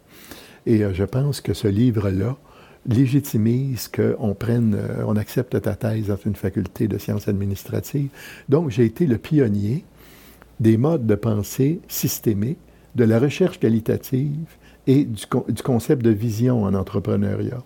Et 0.66 0.84
euh, 0.84 0.94
je 0.94 1.06
pense 1.06 1.40
que 1.42 1.54
ce 1.54 1.68
livre-là 1.68 2.38
légitimise 2.86 3.88
qu'on 3.88 4.34
prenne, 4.34 4.76
euh, 4.76 5.04
on 5.06 5.16
accepte 5.16 5.62
ta 5.62 5.76
thèse 5.76 6.08
dans 6.08 6.18
une 6.26 6.36
faculté 6.36 6.88
de 6.88 6.98
sciences 6.98 7.28
administratives. 7.28 8.10
Donc, 8.50 8.72
j'ai 8.72 8.86
été 8.86 9.06
le 9.06 9.18
pionnier 9.18 9.86
des 10.60 10.78
modes 10.78 11.08
de 11.08 11.16
pensée 11.16 11.80
systémiques, 11.88 12.60
de 12.96 13.06
la 13.06 13.20
recherche 13.20 13.60
qualitative 13.60 14.48
et 14.90 15.06
du, 15.06 15.24
concept 15.64 16.02
de 16.04 16.10
vision 16.10 16.64
en 16.64 16.74
entrepreneuriat. 16.74 17.62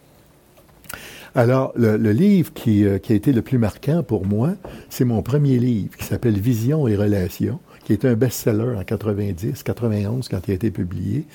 Alors, 1.36 1.72
le, 1.76 1.96
livre 2.12 2.52
euh, 2.68 3.00
qui, 3.00 3.14
a 3.14 3.16
été 3.16 3.32
le 3.32 3.42
plus 3.42 3.58
marquant 3.58 4.04
pour 4.04 4.26
moi, 4.26 4.52
c'est 4.90 5.06
mon 5.06 5.22
premier 5.24 5.58
livre 5.58 5.96
qui 5.98 6.04
s'appelle 6.04 6.38
Vision 6.38 6.86
et 6.88 6.98
Relations, 6.98 7.60
qui 7.86 7.94
est 7.94 8.04
un 8.04 8.16
best-seller 8.16 8.76
en 8.78 8.84
90, 8.84 9.64
91 9.64 10.28
quand 10.28 10.42
il 10.48 10.52
a 10.52 10.54
été 10.54 10.70
publié. 10.70 11.26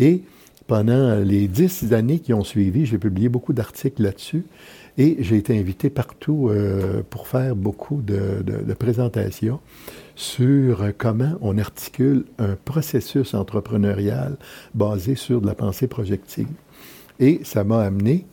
Et 0.00 0.22
pendant 0.66 1.14
les 1.20 1.46
dix 1.46 1.94
années 1.94 2.18
qui 2.18 2.34
ont 2.34 2.44
suivi, 2.44 2.84
j'ai 2.84 2.98
publié 2.98 3.28
beaucoup 3.28 3.52
d'articles 3.52 4.02
là-dessus 4.02 4.44
et 4.98 5.16
j'ai 5.20 5.36
été 5.36 5.56
invité 5.56 5.90
partout 5.90 6.48
euh, 6.48 7.02
pour 7.08 7.28
faire 7.28 7.54
beaucoup 7.54 8.02
de, 8.02 8.42
présentations 8.74 9.60
sur 10.16 10.84
comment 10.98 11.34
on 11.40 11.58
articule 11.58 12.24
un 12.38 12.56
processus 12.64 13.34
entrepreneurial 13.34 14.36
basé 14.74 15.14
sur 15.14 15.40
de 15.40 15.46
la 15.46 15.54
pensée 15.54 15.86
projective. 15.86 16.48
Et 17.20 17.40
ça 17.44 17.62
m'a 17.62 17.82
amené 17.82 18.26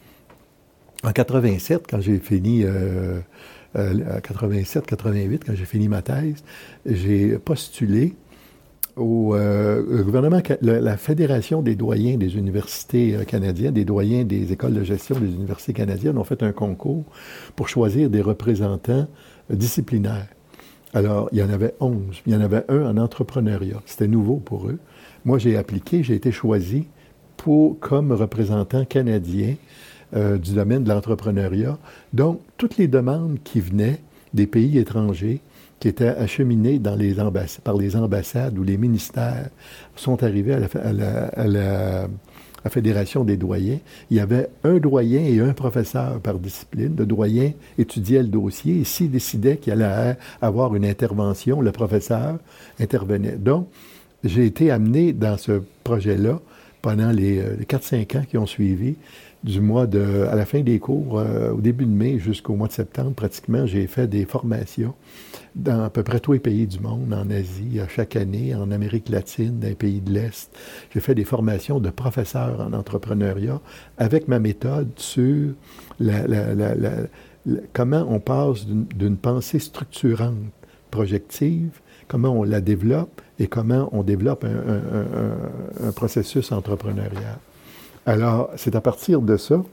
en 1.03 1.11
87, 1.11 1.85
quand 1.89 2.01
j'ai 2.01 2.17
fini, 2.17 2.63
euh, 2.63 3.19
87, 3.75 4.85
88, 4.85 5.43
quand 5.45 5.53
j'ai 5.53 5.65
fini 5.65 5.87
ma 5.89 6.01
thèse, 6.01 6.43
j'ai 6.85 7.37
postulé 7.37 8.15
au 8.95 9.35
euh, 9.35 10.03
gouvernement, 10.03 10.39
la, 10.61 10.97
Fédération 10.97 11.61
des 11.61 11.75
doyens 11.75 12.17
des 12.17 12.35
universités 12.35 13.15
euh, 13.15 13.23
canadiennes, 13.23 13.73
des 13.73 13.85
doyens 13.85 14.23
des 14.23 14.51
écoles 14.51 14.73
de 14.73 14.83
gestion 14.83 15.19
des 15.19 15.31
universités 15.31 15.73
canadiennes, 15.73 16.17
ont 16.17 16.23
fait 16.23 16.43
un 16.43 16.51
concours 16.51 17.03
pour 17.55 17.69
choisir 17.69 18.09
des 18.09 18.21
représentants 18.21 19.07
euh, 19.51 19.55
disciplinaires. 19.55 20.27
Alors, 20.93 21.29
il 21.31 21.39
y 21.39 21.43
en 21.43 21.49
avait 21.49 21.73
11. 21.79 22.21
Il 22.27 22.33
y 22.33 22.35
en 22.35 22.41
avait 22.41 22.63
un 22.69 22.85
en 22.85 22.97
entrepreneuriat. 22.97 23.81
C'était 23.85 24.07
nouveau 24.07 24.35
pour 24.35 24.67
eux. 24.67 24.77
Moi, 25.25 25.39
j'ai 25.39 25.57
appliqué, 25.57 26.03
j'ai 26.03 26.15
été 26.15 26.31
choisi 26.31 26.85
pour, 27.37 27.79
comme 27.79 28.11
représentant 28.11 28.85
canadien 28.85 29.55
euh, 30.15 30.37
du 30.37 30.53
domaine 30.53 30.83
de 30.83 30.89
l'entrepreneuriat. 30.89 31.77
Donc, 32.13 32.41
toutes 32.57 32.77
les 32.77 32.87
demandes 32.87 33.39
qui 33.43 33.59
venaient 33.59 33.99
des 34.33 34.45
pays 34.45 34.77
étrangers, 34.77 35.41
qui 35.79 35.87
étaient 35.87 36.07
acheminées 36.07 36.79
dans 36.79 36.95
les 36.95 37.15
par 37.63 37.75
les 37.75 37.95
ambassades 37.95 38.57
ou 38.57 38.63
les 38.63 38.77
ministères, 38.77 39.49
sont 39.95 40.23
arrivées 40.23 40.53
à 40.53 40.93
la, 41.47 42.07
Fédération 42.69 43.23
des 43.23 43.37
doyens. 43.37 43.79
Il 44.09 44.17
y 44.17 44.19
avait 44.19 44.49
un 44.63 44.77
doyen 44.77 45.21
et 45.21 45.39
un 45.39 45.53
professeur 45.53 46.19
par 46.19 46.39
discipline. 46.39 46.95
Le 46.97 47.05
doyen 47.05 47.51
étudiait 47.77 48.21
le 48.21 48.29
dossier 48.29 48.81
et 48.81 48.83
s'il 48.83 49.11
décidait 49.11 49.57
qu'il 49.57 49.73
allait 49.73 50.17
avoir 50.41 50.75
une 50.75 50.85
intervention, 50.85 51.61
le 51.61 51.71
professeur 51.71 52.37
intervenait. 52.79 53.37
Donc, 53.37 53.67
j'ai 54.23 54.45
été 54.45 54.71
amené 54.71 55.11
dans 55.11 55.37
ce 55.37 55.61
projet-là 55.83 56.39
pendant 56.81 57.11
les, 57.11 57.39
euh, 57.39 57.55
les 57.57 57.65
4-5 57.65 58.17
ans 58.17 58.23
qui 58.29 58.37
ont 58.37 58.45
suivi 58.45 58.95
du 59.43 59.59
mois 59.59 59.87
de, 59.87 60.25
à 60.31 60.35
la 60.35 60.45
fin 60.45 60.61
des 60.61 60.79
cours, 60.79 61.19
euh, 61.19 61.51
au 61.51 61.59
début 61.59 61.85
de 61.85 61.91
mai 61.91 62.17
jusqu'au 62.17 62.55
mois 62.55 62.67
de 62.67 62.73
septembre, 62.73 63.13
pratiquement, 63.13 63.65
j'ai 63.65 63.87
fait 63.87 64.07
des 64.07 64.25
formations 64.25 64.93
dans 65.55 65.83
à 65.83 65.89
peu 65.89 66.01
près 66.01 66.19
tous 66.19 66.33
les 66.33 66.39
pays 66.39 66.65
du 66.65 66.79
monde, 66.79 67.13
en 67.13 67.29
Asie, 67.29 67.79
chaque 67.89 68.15
année, 68.15 68.55
en 68.55 68.71
Amérique 68.71 69.09
latine, 69.09 69.59
dans 69.59 69.67
les 69.67 69.75
pays 69.75 69.99
de 69.99 70.11
l'Est. 70.11 70.49
J'ai 70.93 70.99
fait 71.01 71.13
des 71.13 71.25
formations 71.25 71.79
de 71.79 71.89
professeurs 71.89 72.61
en 72.61 72.73
entrepreneuriat 72.73 73.59
avec 73.97 74.27
ma 74.27 74.39
méthode 74.39 74.89
sur 74.95 75.53
la, 75.99 76.23
comment 77.73 78.05
on 78.09 78.19
passe 78.19 78.65
d'une 78.65 79.17
pensée 79.17 79.59
structurante, 79.59 80.37
projective, 80.89 81.81
comment 82.07 82.31
on 82.31 82.43
la 82.43 82.61
développe 82.61 83.21
et 83.39 83.47
comment 83.47 83.89
on 83.91 84.03
développe 84.03 84.45
un 84.45 85.91
processus 85.91 86.51
entrepreneurial. 86.51 87.39
Alors, 88.05 88.51
c'est 88.55 88.75
à 88.75 88.81
partir 88.81 89.21
de 89.21 89.37
ça 89.37 89.63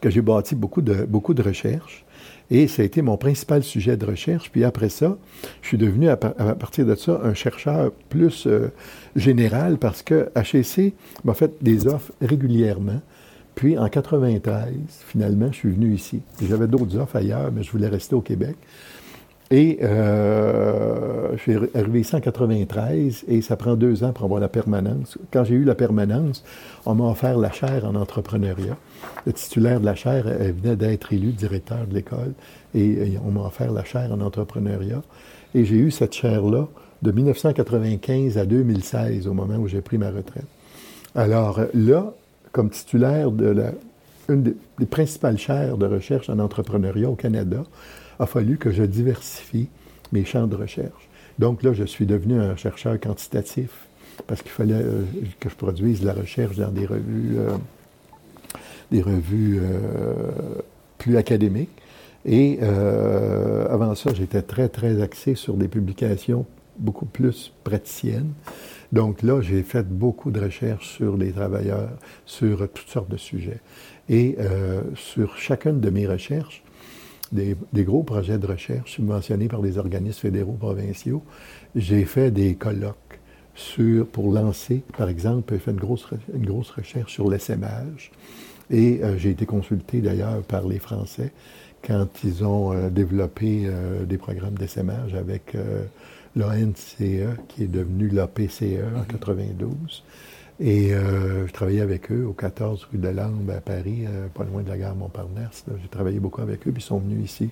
que 0.00 0.10
j'ai 0.10 0.22
bâti 0.22 0.54
beaucoup 0.54 0.82
de, 0.82 1.04
beaucoup 1.04 1.34
de 1.34 1.42
recherches. 1.42 2.04
Et 2.50 2.68
ça 2.68 2.82
a 2.82 2.84
été 2.84 3.00
mon 3.00 3.16
principal 3.16 3.62
sujet 3.62 3.96
de 3.96 4.04
recherche. 4.04 4.50
Puis 4.50 4.64
après 4.64 4.88
ça, 4.88 5.16
je 5.62 5.68
suis 5.68 5.78
devenu, 5.78 6.08
à, 6.08 6.16
partir 6.16 6.84
de 6.84 6.94
ça, 6.94 7.20
un 7.22 7.34
chercheur 7.34 7.92
plus 8.10 8.46
euh, 8.46 8.70
général 9.16 9.78
parce 9.78 10.02
que 10.02 10.30
HEC 10.36 10.94
m'a 11.24 11.34
fait 11.34 11.52
des 11.62 11.86
offres 11.86 12.12
régulièrement. 12.20 13.00
Puis 13.54 13.78
en 13.78 13.88
93, 13.88 14.74
finalement, 15.06 15.48
je 15.52 15.56
suis 15.56 15.70
venu 15.70 15.94
ici. 15.94 16.20
J'avais 16.46 16.66
d'autres 16.66 16.96
offres 16.98 17.16
ailleurs, 17.16 17.52
mais 17.52 17.62
je 17.62 17.70
voulais 17.70 17.88
rester 17.88 18.14
au 18.14 18.20
Québec. 18.20 18.56
Et 19.52 19.80
euh, 19.82 21.36
je 21.36 21.42
suis 21.42 21.52
arrivé 21.74 22.02
en 22.10 22.20
93 22.20 23.24
et 23.28 23.42
ça 23.42 23.54
prend 23.54 23.76
deux 23.76 24.02
ans 24.02 24.14
pour 24.14 24.24
avoir 24.24 24.40
la 24.40 24.48
permanence. 24.48 25.18
Quand 25.30 25.44
j'ai 25.44 25.56
eu 25.56 25.64
la 25.64 25.74
permanence, 25.74 26.42
on 26.86 26.94
m'a 26.94 27.10
offert 27.10 27.36
la 27.36 27.52
chaire 27.52 27.84
en 27.84 27.94
entrepreneuriat. 27.94 28.78
Le 29.26 29.32
titulaire 29.34 29.78
de 29.78 29.84
la 29.84 29.94
chaire 29.94 30.24
venait 30.24 30.76
d'être 30.76 31.12
élu 31.12 31.32
directeur 31.32 31.86
de 31.86 31.92
l'école 31.92 32.32
et, 32.74 33.18
on 33.26 33.30
m'a 33.30 33.42
offert 33.42 33.72
la 33.72 33.84
chaire 33.84 34.10
en 34.10 34.22
entrepreneuriat. 34.22 35.02
Et 35.54 35.66
j'ai 35.66 35.76
eu 35.76 35.90
cette 35.90 36.14
chaire-là 36.14 36.68
de 37.02 37.12
1995 37.12 38.38
à 38.38 38.46
2016, 38.46 39.28
au 39.28 39.34
moment 39.34 39.56
où 39.56 39.68
j'ai 39.68 39.82
pris 39.82 39.98
ma 39.98 40.10
retraite. 40.10 40.46
Alors 41.14 41.60
là, 41.74 42.14
comme 42.52 42.70
titulaire 42.70 43.30
de 43.30 43.48
la, 43.48 43.72
une 44.30 44.54
des 44.78 44.86
principales 44.86 45.36
chaires 45.36 45.76
de 45.76 45.84
recherche 45.84 46.30
en 46.30 46.38
entrepreneuriat 46.38 47.10
au 47.10 47.16
Canada, 47.16 47.64
a 48.22 48.26
fallu 48.26 48.56
que 48.56 48.70
je 48.70 48.84
diversifie 48.84 49.68
mes 50.12 50.24
champs 50.24 50.46
de 50.46 50.56
recherche. 50.56 51.08
Donc 51.38 51.62
là, 51.62 51.72
je 51.72 51.84
suis 51.84 52.06
devenu 52.06 52.40
un 52.40 52.56
chercheur 52.56 52.98
quantitatif 53.00 53.70
parce 54.26 54.42
qu'il 54.42 54.50
fallait 54.50 54.74
euh, 54.74 55.02
que 55.40 55.48
je 55.48 55.56
produise 55.56 56.00
de 56.00 56.06
la 56.06 56.12
recherche 56.12 56.56
dans 56.56 56.70
des 56.70 56.86
revues, 56.86 57.36
euh, 57.38 57.56
des 58.90 59.02
revues 59.02 59.60
euh, 59.62 60.60
plus 60.98 61.16
académiques. 61.16 61.70
Et 62.24 62.60
avant 62.62 63.96
ça, 63.96 64.14
j'étais 64.14 64.42
très, 64.42 64.68
très 64.68 65.02
axé 65.02 65.34
sur 65.34 65.54
des 65.54 65.66
publications 65.66 66.46
beaucoup 66.78 67.04
plus 67.04 67.52
praticiennes. 67.64 68.32
Donc 68.92 69.22
là, 69.22 69.40
j'ai 69.40 69.64
fait 69.64 69.82
beaucoup 69.82 70.30
de 70.30 70.40
recherches 70.40 70.88
sur 70.98 71.16
les 71.16 71.32
travailleurs, 71.32 71.90
sur 72.24 72.68
toutes 72.72 72.90
sortes 72.90 73.10
de 73.10 73.16
sujets. 73.16 73.58
Et 74.08 74.36
sur 74.94 75.36
chacune 75.36 75.80
de 75.80 75.90
mes 75.90 76.06
recherches, 76.06 76.62
des, 77.32 77.56
gros 77.84 78.02
projets 78.02 78.38
de 78.38 78.46
recherche 78.46 78.92
subventionnés 78.92 79.48
par 79.48 79.62
des 79.62 79.78
organismes 79.78 80.20
fédéraux 80.20 80.56
provinciaux. 80.58 81.22
J'ai 81.74 82.04
fait 82.04 82.30
des 82.30 82.54
colloques 82.54 83.20
sur, 83.54 84.06
pour 84.06 84.32
lancer, 84.32 84.82
par 84.96 85.08
exemple, 85.08 85.54
j'ai 85.54 85.60
fait 85.60 85.70
une 85.70 85.78
grosse, 85.78 86.06
une 86.34 86.46
grosse 86.46 86.70
recherche 86.70 87.12
sur 87.12 87.30
l'essaimage. 87.30 88.10
Et 88.70 89.00
euh, 89.02 89.18
j'ai 89.18 89.30
été 89.30 89.44
consulté 89.44 90.00
d'ailleurs 90.00 90.42
par 90.42 90.66
les 90.66 90.78
Français 90.78 91.32
quand 91.86 92.08
ils 92.24 92.44
ont 92.44 92.72
euh, 92.72 92.90
développé 92.90 93.64
euh, 93.66 94.04
des 94.04 94.16
programmes 94.16 94.54
d'essaimage 94.54 95.14
avec 95.14 95.56
l'ONCE, 96.36 96.96
qui 97.48 97.62
est 97.64 97.70
devenu 97.70 98.08
l'APCE 98.08 98.80
en 98.96 99.04
92. 99.04 100.02
Et 100.60 100.92
euh, 100.92 101.46
je 101.46 101.52
travaillais 101.52 101.80
avec 101.80 102.12
eux 102.12 102.26
au 102.26 102.32
14 102.32 102.88
rue 102.92 102.98
de 102.98 103.08
Lambe 103.08 103.50
à 103.50 103.60
Paris, 103.60 104.04
euh, 104.06 104.28
pas 104.28 104.44
loin 104.44 104.62
de 104.62 104.68
la 104.68 104.76
gare 104.76 104.94
Montparnasse. 104.94 105.64
J'ai 105.80 105.88
travaillé 105.88 106.20
beaucoup 106.20 106.42
avec 106.42 106.66
eux, 106.68 106.72
puis 106.72 106.82
ils 106.82 106.86
sont 106.86 106.98
venus 106.98 107.24
ici. 107.24 107.50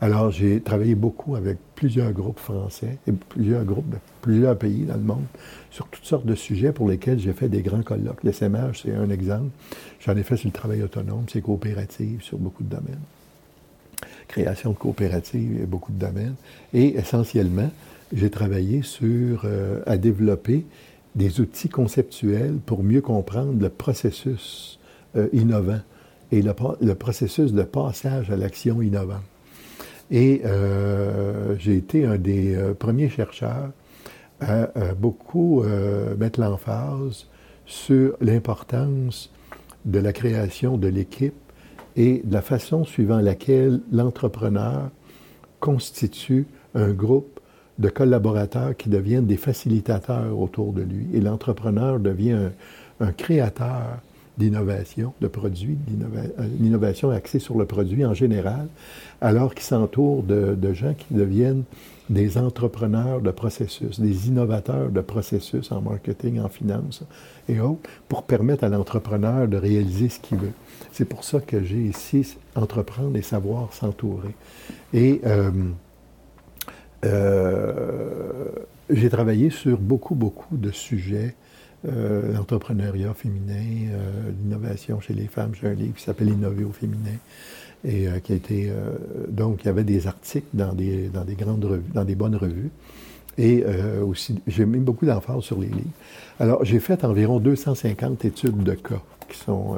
Alors, 0.00 0.32
j'ai 0.32 0.60
travaillé 0.60 0.96
beaucoup 0.96 1.36
avec 1.36 1.58
plusieurs 1.76 2.12
groupes 2.12 2.40
français 2.40 2.98
et 3.06 3.12
plusieurs 3.12 3.64
groupes 3.64 3.88
de 3.88 3.96
plusieurs 4.20 4.58
pays 4.58 4.84
dans 4.84 4.96
le 4.96 5.02
monde 5.02 5.24
sur 5.70 5.86
toutes 5.86 6.04
sortes 6.04 6.26
de 6.26 6.34
sujets 6.34 6.72
pour 6.72 6.88
lesquels 6.88 7.20
j'ai 7.20 7.32
fait 7.32 7.48
des 7.48 7.62
grands 7.62 7.82
colloques. 7.82 8.24
L'SMH, 8.24 8.82
c'est 8.82 8.94
un 8.94 9.10
exemple. 9.10 9.50
J'en 10.00 10.16
ai 10.16 10.24
fait 10.24 10.36
sur 10.36 10.48
le 10.48 10.52
travail 10.52 10.82
autonome, 10.82 11.26
c'est 11.32 11.40
coopérative, 11.40 12.22
sur 12.22 12.38
beaucoup 12.38 12.64
de 12.64 12.68
domaines. 12.68 13.00
Création 14.26 14.72
de 14.72 14.76
coopératives, 14.76 15.64
beaucoup 15.66 15.92
de 15.92 15.98
domaines. 15.98 16.34
Et 16.74 16.96
essentiellement, 16.96 17.70
j'ai 18.12 18.30
travaillé 18.30 18.82
sur, 18.82 19.46
à 19.86 19.96
développer 19.96 20.66
des 21.14 21.40
outils 21.40 21.68
conceptuels 21.68 22.58
pour 22.64 22.82
mieux 22.82 23.00
comprendre 23.00 23.60
le 23.60 23.68
processus 23.68 24.78
innovant 25.32 25.80
et 26.30 26.40
le, 26.40 26.94
processus 26.94 27.52
de 27.52 27.62
passage 27.62 28.30
à 28.30 28.36
l'action 28.36 28.80
innovante. 28.80 29.22
Et 30.10 30.42
j'ai 31.58 31.76
été 31.76 32.06
un 32.06 32.16
des 32.16 32.56
premiers 32.78 33.10
chercheurs 33.10 33.70
à, 34.40 34.68
beaucoup 34.98 35.62
mettre 36.18 36.40
l'emphase 36.40 37.26
sur 37.66 38.16
l'importance 38.20 39.30
de 39.84 39.98
la 39.98 40.12
création 40.12 40.76
de 40.76 40.88
l'équipe 40.88 41.34
et 41.96 42.22
de 42.24 42.32
la 42.32 42.42
façon 42.42 42.84
suivant 42.84 43.20
laquelle 43.20 43.80
l'entrepreneur 43.90 44.90
constitue 45.60 46.46
un 46.74 46.90
groupe 46.90 47.40
de 47.78 47.88
collaborateurs 47.88 48.76
qui 48.76 48.88
deviennent 48.88 49.26
des 49.26 49.36
facilitateurs 49.36 50.38
autour 50.38 50.72
de 50.72 50.82
lui. 50.82 51.06
Et 51.14 51.20
l'entrepreneur 51.20 51.98
devient 51.98 52.50
un, 53.00 53.12
créateur 53.12 53.98
d'innovation, 54.38 55.12
de 55.20 55.28
produits, 55.28 55.76
d'innovation 56.58 57.10
axée 57.10 57.38
sur 57.38 57.58
le 57.58 57.66
produit 57.66 58.04
en 58.04 58.14
général, 58.14 58.68
alors 59.20 59.54
qu'il 59.54 59.64
s'entoure 59.64 60.22
de, 60.22 60.72
gens 60.72 60.94
qui 60.94 61.12
deviennent 61.14 61.64
des 62.08 62.38
entrepreneurs 62.38 63.20
de 63.20 63.30
processus, 63.30 64.00
des 64.00 64.28
innovateurs 64.28 64.90
de 64.90 65.00
processus 65.00 65.72
en 65.72 65.80
marketing, 65.80 66.40
en 66.40 66.48
finance 66.48 67.02
et 67.48 67.60
autres, 67.60 67.88
pour 68.08 68.22
permettre 68.24 68.64
à 68.64 68.68
l'entrepreneur 68.68 69.48
de 69.48 69.56
réaliser 69.56 70.08
ce 70.08 70.20
qu'il 70.20 70.38
veut. 70.38 70.52
C'est 70.92 71.06
pour 71.06 71.24
ça 71.24 71.40
que 71.40 71.62
j'ai 71.62 71.82
ici 71.82 72.36
entreprendre 72.54 73.16
et 73.16 73.22
savoir 73.22 73.72
s'entourer. 73.72 74.34
Et 74.92 75.20
euh, 75.24 75.50
euh, 75.50 75.52
j'ai 78.90 79.10
travaillé 79.10 79.50
sur 79.50 79.78
beaucoup, 79.78 80.14
beaucoup 80.14 80.56
de 80.56 80.70
sujets. 80.70 81.34
Euh, 81.84 82.32
l'entrepreneuriat 82.32 83.12
féminin, 83.12 83.90
l'innovation 84.40 85.00
chez 85.00 85.14
les 85.14 85.26
femmes. 85.26 85.50
J'ai 85.60 85.66
un 85.66 85.74
livre 85.74 85.96
qui 85.96 86.02
s'appelle 86.04 86.28
Innover 86.28 86.62
au 86.64 86.72
féminin 86.72 87.18
et 87.84 88.06
qui 88.22 88.32
a 88.32 88.36
été 88.36 88.72
donc 89.28 89.62
il 89.62 89.66
y 89.66 89.68
avait 89.68 89.82
des 89.82 90.06
articles 90.06 90.46
dans 90.54 90.72
des 90.72 91.08
dans 91.08 91.24
des 91.24 91.34
grandes 91.34 91.64
revues, 91.64 91.90
dans 91.92 92.04
des 92.04 92.14
bonnes 92.14 92.36
revues. 92.36 92.70
Et 93.36 93.64
aussi, 94.06 94.40
j'ai 94.46 94.64
mis 94.64 94.78
beaucoup 94.78 95.06
d'emphase 95.06 95.42
sur 95.42 95.58
les 95.58 95.66
livres. 95.66 95.90
Alors, 96.38 96.64
j'ai 96.64 96.78
fait 96.78 97.04
environ 97.04 97.40
250 97.40 98.24
études 98.26 98.62
de 98.62 98.74
cas 98.74 99.02
qui 99.28 99.38
sont 99.38 99.76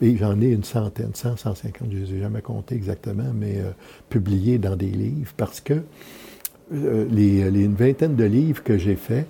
et 0.00 0.16
j'en 0.16 0.40
ai 0.40 0.46
une 0.46 0.64
centaine, 0.64 1.10
100, 1.14 1.38
150, 1.38 1.88
je 1.90 1.96
ne 1.96 2.04
les 2.04 2.14
ai 2.14 2.20
jamais 2.20 2.40
comptés 2.40 2.76
exactement, 2.76 3.32
mais 3.34 3.56
euh, 3.58 3.70
publiés 4.08 4.58
dans 4.58 4.76
des 4.76 4.90
livres 4.90 5.32
parce 5.36 5.60
que 5.60 5.82
euh, 6.72 7.06
les, 7.10 7.40
une 7.40 7.74
vingtaine 7.74 8.16
de 8.16 8.24
livres 8.24 8.62
que 8.62 8.78
j'ai 8.78 8.96
faits 8.96 9.26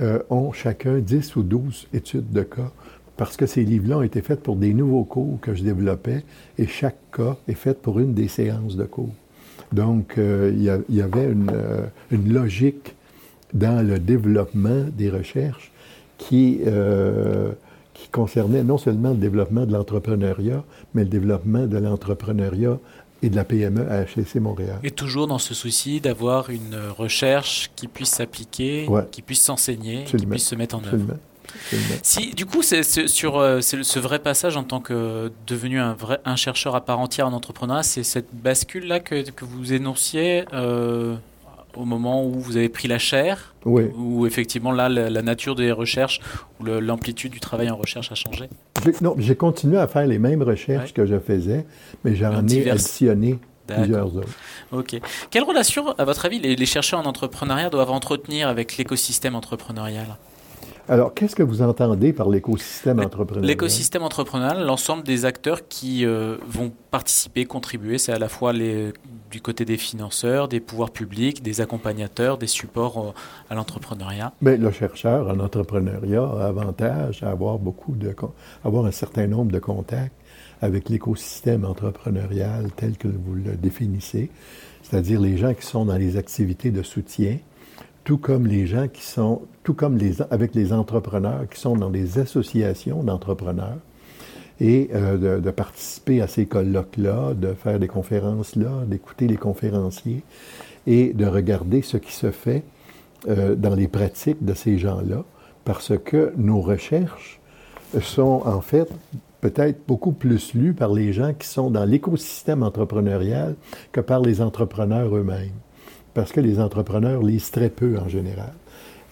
euh, 0.00 0.20
ont 0.30 0.52
chacun 0.52 0.98
10 0.98 1.36
ou 1.36 1.42
12 1.42 1.88
études 1.92 2.30
de 2.30 2.42
cas 2.42 2.70
parce 3.16 3.36
que 3.36 3.46
ces 3.46 3.64
livres-là 3.64 3.98
ont 3.98 4.02
été 4.02 4.22
faits 4.22 4.42
pour 4.42 4.56
des 4.56 4.72
nouveaux 4.72 5.04
cours 5.04 5.38
que 5.40 5.54
je 5.54 5.62
développais 5.62 6.24
et 6.58 6.66
chaque 6.66 6.98
cas 7.14 7.36
est 7.48 7.54
fait 7.54 7.80
pour 7.80 7.98
une 8.00 8.14
des 8.14 8.28
séances 8.28 8.76
de 8.76 8.84
cours. 8.84 9.12
Donc, 9.72 10.14
il 10.16 10.62
y, 10.62 11.00
avait 11.00 11.26
une, 11.26 11.52
une, 12.10 12.32
logique 12.32 12.96
dans 13.54 13.86
le 13.86 14.00
développement 14.00 14.86
des 14.96 15.10
recherches 15.10 15.70
qui 16.18 16.60
qui 18.00 18.08
concernait 18.08 18.62
non 18.64 18.78
seulement 18.78 19.10
le 19.10 19.16
développement 19.16 19.66
de 19.66 19.72
l'entrepreneuriat, 19.72 20.64
mais 20.94 21.02
le 21.02 21.10
développement 21.10 21.66
de 21.66 21.76
l'entrepreneuriat 21.76 22.78
et 23.22 23.30
de 23.30 23.36
la 23.36 23.44
PME 23.44 23.90
à 23.90 24.02
HEC 24.02 24.36
Montréal. 24.36 24.78
Et 24.82 24.90
toujours 24.90 25.26
dans 25.26 25.38
ce 25.38 25.54
souci 25.54 26.00
d'avoir 26.00 26.50
une 26.50 26.76
recherche 26.96 27.70
qui 27.76 27.88
puisse 27.88 28.10
s'appliquer, 28.10 28.88
qui 29.10 29.22
puisse 29.22 29.42
s'enseigner, 29.42 30.04
qui 30.04 30.26
puisse 30.26 30.46
se 30.46 30.54
mettre 30.54 30.76
en 30.76 30.84
œuvre. 30.84 31.16
Si, 32.02 32.32
du 32.34 32.46
coup, 32.46 32.62
c'est 32.62 32.82
sur 33.08 33.38
euh, 33.38 33.60
ce 33.60 33.98
vrai 33.98 34.18
passage 34.18 34.56
en 34.56 34.62
tant 34.62 34.80
que 34.80 35.32
devenu 35.46 35.80
un, 35.80 35.94
vrai, 35.94 36.20
un 36.24 36.36
chercheur 36.36 36.74
à 36.74 36.84
part 36.84 37.00
entière 37.00 37.26
en 37.26 37.32
entrepreneuriat, 37.32 37.82
c'est 37.82 38.02
cette 38.02 38.28
bascule-là 38.32 39.00
que, 39.00 39.28
que, 39.30 39.44
vous 39.44 39.72
énonciez 39.72 40.44
euh, 40.52 41.16
au 41.76 41.84
moment 41.84 42.24
où 42.24 42.32
vous 42.32 42.56
avez 42.56 42.68
pris 42.68 42.88
la 42.88 42.98
chair 42.98 43.54
oui. 43.64 43.84
Où 43.94 44.26
effectivement 44.26 44.72
là, 44.72 44.88
la, 44.88 45.22
nature 45.22 45.54
des 45.54 45.70
recherches 45.70 46.20
ou 46.58 46.64
l'amplitude 46.64 47.32
du 47.32 47.40
travail 47.40 47.70
en 47.70 47.76
recherche 47.76 48.10
a 48.10 48.14
changé? 48.14 48.48
Non, 49.02 49.14
j'ai 49.18 49.36
continué 49.36 49.78
à 49.78 49.86
faire 49.86 50.06
les 50.06 50.18
mêmes 50.18 50.42
recherches 50.42 50.94
que 50.94 51.04
je 51.04 51.18
faisais, 51.18 51.66
mais 52.04 52.14
j'en 52.14 52.46
ai 52.46 52.70
additionné 52.70 53.38
plusieurs 53.66 54.16
autres. 54.16 54.34
OK. 54.72 54.96
Quelle 55.30 55.44
relation, 55.44 55.90
à 55.98 56.04
votre 56.04 56.24
avis, 56.24 56.40
les 56.40 56.66
chercheurs 56.66 57.00
en 57.00 57.04
entrepreneuriat 57.04 57.68
doivent 57.68 57.90
entretenir 57.90 58.48
avec 58.48 58.76
l'écosystème 58.78 59.34
entrepreneurial? 59.34 60.06
Alors, 60.90 61.14
qu'est-ce 61.14 61.36
que 61.36 61.44
vous 61.44 61.62
entendez 61.62 62.12
par 62.12 62.28
l'écosystème 62.28 62.98
entrepreneurial? 62.98 63.48
L'écosystème 63.48 64.02
entrepreneurial, 64.02 64.66
l'ensemble 64.66 65.04
des 65.04 65.24
acteurs 65.24 65.68
qui 65.68 66.04
euh, 66.04 66.36
vont 66.44 66.72
participer, 66.90 67.44
contribuer, 67.44 67.96
c'est 67.96 68.10
à 68.10 68.18
la 68.18 68.28
fois 68.28 68.52
les, 68.52 68.92
du 69.30 69.40
côté 69.40 69.64
des 69.64 69.76
financeurs, 69.76 70.48
des 70.48 70.58
pouvoirs 70.58 70.90
publics, 70.90 71.44
des 71.44 71.60
accompagnateurs, 71.60 72.38
des 72.38 72.48
supports 72.48 72.98
euh, 72.98 73.12
à 73.50 73.54
l'entrepreneuriat. 73.54 74.32
Bien, 74.42 74.56
le 74.56 74.72
chercheur 74.72 75.28
en 75.28 75.38
entrepreneuriat 75.38 76.24
a 76.24 76.48
avantage 76.48 77.22
à 77.22 77.30
avoir 77.30 77.60
beaucoup 77.60 77.94
de, 77.94 78.12
avoir 78.64 78.84
un 78.84 78.90
certain 78.90 79.28
nombre 79.28 79.52
de 79.52 79.60
contacts 79.60 80.16
avec 80.60 80.88
l'écosystème 80.88 81.64
entrepreneurial 81.64 82.68
tel 82.74 82.96
que 82.96 83.06
vous 83.06 83.34
le 83.34 83.54
définissez, 83.56 84.28
c'est-à-dire 84.82 85.20
les 85.20 85.36
gens 85.36 85.54
qui 85.54 85.64
sont 85.64 85.84
dans 85.84 85.96
les 85.96 86.16
activités 86.16 86.72
de 86.72 86.82
soutien, 86.82 87.38
tout 88.10 88.18
comme 88.18 88.48
les 88.48 88.66
gens 88.66 88.88
qui 88.88 89.04
sont, 89.06 89.42
tout 89.62 89.72
comme 89.72 89.96
avec 90.32 90.56
les 90.56 90.72
entrepreneurs 90.72 91.48
qui 91.48 91.60
sont 91.60 91.76
dans 91.76 91.90
des 91.90 92.18
associations 92.18 93.04
d'entrepreneurs, 93.04 93.78
et 94.60 94.90
euh, 94.92 95.38
de, 95.38 95.50
participer 95.52 96.20
à 96.20 96.26
ces 96.26 96.46
colloques-là, 96.46 97.34
de 97.34 97.54
faire 97.54 97.78
des 97.78 97.86
conférences-là, 97.86 98.84
d'écouter 98.88 99.28
les 99.28 99.36
conférenciers 99.36 100.24
et 100.88 101.12
de 101.12 101.24
regarder 101.24 101.82
ce 101.82 101.98
qui 101.98 102.12
se 102.12 102.32
fait 102.32 102.64
euh, 103.28 103.54
dans 103.54 103.76
les 103.76 103.86
pratiques 103.86 104.44
de 104.44 104.54
ces 104.54 104.76
gens-là, 104.76 105.22
parce 105.64 105.96
que 105.96 106.32
nos 106.36 106.60
recherches 106.60 107.38
sont 108.02 108.42
en 108.44 108.60
fait 108.60 108.90
peut-être 109.40 109.86
beaucoup 109.86 110.10
plus 110.10 110.52
lues 110.54 110.74
par 110.74 110.92
les 110.92 111.12
gens 111.12 111.32
qui 111.32 111.46
sont 111.46 111.70
dans 111.70 111.84
l'écosystème 111.84 112.64
entrepreneurial 112.64 113.54
que 113.92 114.00
par 114.00 114.20
les 114.20 114.42
entrepreneurs 114.42 115.16
eux-mêmes 115.16 115.52
parce 116.20 116.32
que 116.32 116.40
les 116.40 116.60
entrepreneurs 116.60 117.22
lisent 117.22 117.50
très 117.50 117.70
peu 117.70 117.96
en 117.96 118.06
général. 118.06 118.52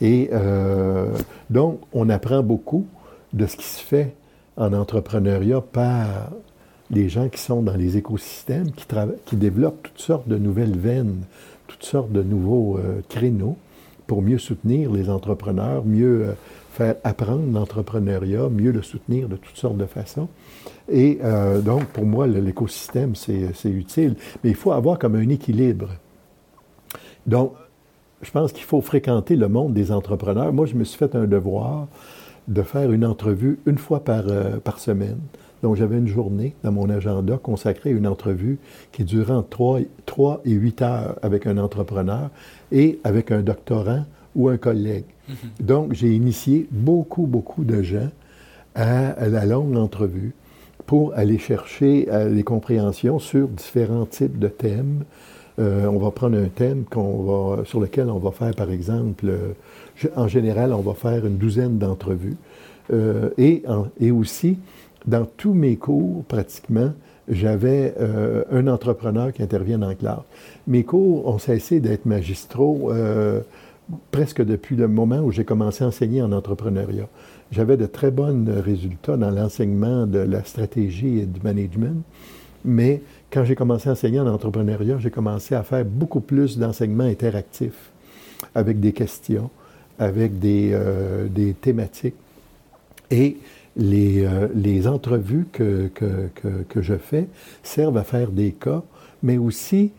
Et 0.03 0.29
euh, 0.35 1.17
donc, 1.49 1.81
on 1.95 2.11
apprend 2.11 2.43
beaucoup 2.43 2.87
de 3.33 3.47
ce 3.47 3.57
qui 3.57 3.65
se 3.65 3.83
fait 3.83 4.15
en 4.59 4.75
entrepreneuriat 4.75 5.63
par 5.63 6.29
les 6.91 7.09
gens 7.09 7.31
qui 7.31 7.41
sont 7.41 7.63
dans 7.63 7.77
les 7.77 7.97
écosystèmes, 7.97 8.73
qui, 8.73 9.37
développent 9.37 9.83
toutes 9.83 10.01
sortes 10.01 10.29
de 10.29 10.37
nouvelles 10.37 10.77
veines, 10.77 11.23
toutes 11.67 11.85
sortes 11.85 12.13
de 12.13 12.23
nouveaux 12.23 12.77
euh, 12.77 13.01
créneaux 13.09 13.57
pour 14.07 14.21
mieux 14.21 14.37
soutenir 14.37 14.93
les 14.93 15.09
entrepreneurs, 15.09 15.87
mieux 15.87 16.27
euh, 16.27 16.33
faire 16.73 16.97
apprendre 17.05 17.51
l'entrepreneuriat, 17.51 18.51
mieux 18.51 18.71
le 18.71 18.83
soutenir 18.83 19.31
de 19.31 19.37
toutes 19.37 19.57
sortes 19.57 19.79
de 19.79 19.87
façons. 19.87 20.29
Et 20.93 21.21
donc, 21.65 21.85
pour 21.87 22.07
moi, 22.07 22.27
l'écosystème, 22.27 23.15
c'est 23.15 23.71
utile. 23.71 24.15
Mais 24.43 24.51
il 24.51 24.57
faut 24.57 24.73
avoir 24.73 24.99
comme 24.99 25.17
un 25.17 25.29
équilibre 25.29 25.89
donc, 27.27 27.53
je 28.23 28.31
pense 28.31 28.53
qu'il 28.53 28.65
faut 28.65 28.81
fréquenter 28.81 29.37
le 29.37 29.49
monde 29.49 29.75
des 29.75 29.93
entrepreneurs. 29.93 30.53
Moi, 30.53 30.67
je 30.67 30.75
me 30.75 30.85
suis 30.85 30.99
fait 30.99 31.15
un 31.15 31.27
devoir 31.27 31.87
de 32.49 32.63
faire 32.63 32.91
une 32.91 33.05
entrevue 33.05 33.59
une 33.67 33.79
fois 33.79 34.03
par, 34.03 34.25
euh, 34.27 34.59
par 34.59 34.81
semaine. 34.81 35.19
Donc, 35.63 35.77
j'avais 35.77 35.99
une 35.99 36.09
journée 36.09 36.55
dans 36.63 36.73
mon 36.73 36.89
agenda 36.89 37.37
consacrée 37.37 37.91
à 37.91 37.93
une 37.93 38.07
entrevue 38.07 38.59
qui 38.93 39.05
durait 39.05 39.35
entre 39.35 39.83
3, 40.07 40.41
et 40.45 40.51
8 40.51 40.83
heures 40.83 41.19
avec 41.23 41.47
un 41.47 41.59
entrepreneur 41.59 42.31
et 42.73 43.01
avec 43.05 43.31
un 43.31 43.43
doctorant 43.43 44.05
ou 44.35 44.49
un 44.49 44.57
collègue. 44.57 45.05
Mm-hmm. 45.29 45.65
Donc, 45.65 45.93
j'ai 45.93 46.13
initié 46.13 46.69
beaucoup, 46.71 47.27
beaucoup 47.27 47.65
de 47.65 47.83
gens 47.83 48.09
à, 48.75 49.29
la 49.29 49.45
longue 49.45 49.77
entrevue 49.77 50.33
pour 50.87 51.13
aller 51.15 51.39
chercher 51.39 52.09
euh, 52.11 52.29
les 52.29 52.45
compréhensions 52.45 53.19
sur 53.19 53.49
différents 53.49 54.07
types 54.07 54.39
de 54.39 54.49
thèmes, 54.49 55.05
euh, 55.59 55.87
on 55.87 55.99
va 55.99 56.11
prendre 56.11 56.39
un 56.39 56.47
thème 56.47 56.85
va, 56.95 57.65
sur 57.65 57.81
lequel 57.81 58.09
on 58.11 58.19
va 58.19 58.31
faire, 58.31 58.55
par 58.55 58.71
exemple, 58.71 59.27
euh, 59.29 60.09
en 60.15 60.29
général, 60.29 60.73
on 60.73 60.83
va 60.83 60.95
faire 60.95 61.27
une 61.27 61.37
douzaine 61.37 61.79
d'entrevues. 61.79 62.37
Euh, 62.93 63.31
et, 63.39 63.65
et, 64.01 64.11
aussi, 64.13 64.59
dans 65.07 65.25
tous 65.25 65.55
mes 65.55 65.77
cours, 65.77 66.25
pratiquement, 66.25 66.93
j'avais 67.29 67.95
un 68.51 68.67
entrepreneur 68.69 69.35
qui 69.35 69.43
intervient 69.43 69.83
en 69.83 69.95
classe. 69.95 70.21
Mes 70.67 70.83
cours 70.83 71.27
ont 71.27 71.39
cessé 71.39 71.79
d'être 71.79 72.07
magistraux 72.07 72.91
presque 74.11 74.43
depuis 74.43 74.77
le 74.77 74.89
moment 74.89 75.19
où 75.19 75.31
j'ai 75.31 75.45
commencé 75.45 75.85
à 75.85 75.89
enseigner 75.89 76.23
en 76.23 76.33
entrepreneuriat. 76.33 77.07
J'avais 77.51 77.77
de 77.77 77.85
très 77.85 78.11
bons 78.11 78.47
résultats 78.65 79.19
dans 79.19 79.31
l'enseignement 79.31 80.07
de 80.07 80.21
la 80.21 80.43
stratégie 80.43 81.19
et 81.19 81.27
du 81.27 81.41
management, 81.43 82.03
mais 82.65 83.03
quand 83.31 83.45
j'ai 83.45 83.55
commencé 83.55 83.89
à 83.89 83.93
enseigner 83.93 84.21
en 84.21 84.27
entrepreneuriat, 84.27 84.99
j'ai 84.99 85.11
commencé 85.11 85.55
à 85.55 85.63
faire 85.63 85.85
beaucoup 85.85 86.21
plus 86.21 86.59
d'enseignement 86.59 87.05
interactif. 87.05 87.73
avec 88.55 88.79
des 88.81 88.93
questions, 88.93 89.51
avec 89.99 90.39
des, 90.39 90.79
des 91.29 91.55
thématiques. 91.55 92.15
Et 93.11 93.39
les, 93.77 94.29
les 94.55 94.87
entrevues 94.87 95.47
que, 95.53 95.91
que, 95.95 96.31
que, 96.69 96.83
je 96.83 96.95
fais 96.95 97.27
servent 97.63 97.97
à 97.97 98.05
faire 98.05 98.31
des 98.31 98.53
cas, 98.53 98.83
mais 99.23 99.39
aussi 99.39 99.91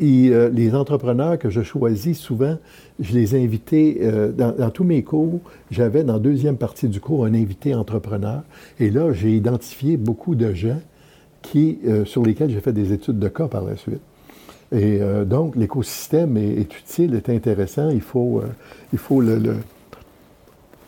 et 0.00 0.32
les 0.52 0.74
entrepreneurs 0.74 1.38
que 1.38 1.50
je 1.50 1.62
choisis, 1.62 2.18
souvent, 2.18 2.56
je 2.98 3.12
les 3.12 3.36
ai 3.36 3.44
invités, 3.44 4.00
dans, 4.36 4.52
dans, 4.52 4.70
tous 4.70 4.84
mes 4.84 5.02
cours, 5.04 5.40
j'avais 5.70 6.02
dans 6.02 6.14
la 6.14 6.18
deuxième 6.18 6.56
partie 6.56 6.88
du 6.88 7.00
cours 7.00 7.26
un 7.26 7.34
invité 7.34 7.74
entrepreneur. 7.74 8.42
Et 8.78 8.90
là, 8.90 9.12
j'ai 9.12 9.36
identifié 9.36 9.96
beaucoup 9.96 10.34
de 10.34 10.54
gens 10.54 10.80
qui, 11.42 11.78
euh, 11.86 12.04
sur 12.04 12.24
lesquels 12.24 12.50
j'ai 12.50 12.60
fait 12.60 12.72
des 12.72 12.92
études 12.92 13.18
de 13.18 13.28
cas 13.28 13.48
par 13.48 13.64
la 13.64 13.76
suite. 13.76 14.00
Et 14.72 15.00
euh, 15.00 15.24
donc, 15.24 15.56
l'écosystème 15.56 16.36
est, 16.36 16.60
utile, 16.60 17.14
est 17.14 17.28
intéressant. 17.28 17.90
Il 17.90 18.02
faut, 18.02 18.38
euh, 18.38 18.46
il 18.92 18.98
faut 18.98 19.20
le, 19.20 19.56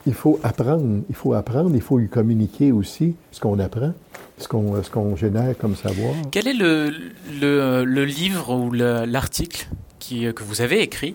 il 0.07 0.15
faut 0.15 0.38
apprendre, 0.43 1.03
il 1.09 1.15
faut 1.15 1.35
apprendre, 1.35 1.71
il 1.75 1.81
faut 1.81 1.99
y 1.99 2.09
communiquer 2.09 2.71
aussi 2.71 3.17
ce 3.33 3.41
qu'on 3.41 3.59
apprend, 3.59 3.93
ce 4.38 4.47
qu'on, 4.47 4.81
ce 4.83 5.17
génère 5.17 5.57
comme 5.59 5.75
savoir. 5.75 6.15
Quel 6.31 6.47
est 6.47 6.55
le, 6.55 6.93
le, 7.41 8.05
livre 8.05 8.55
ou 8.55 8.73
l'article 8.73 9.69
que 10.01 10.43
vous 10.43 10.61
avez 10.61 10.83
écrit 10.83 11.15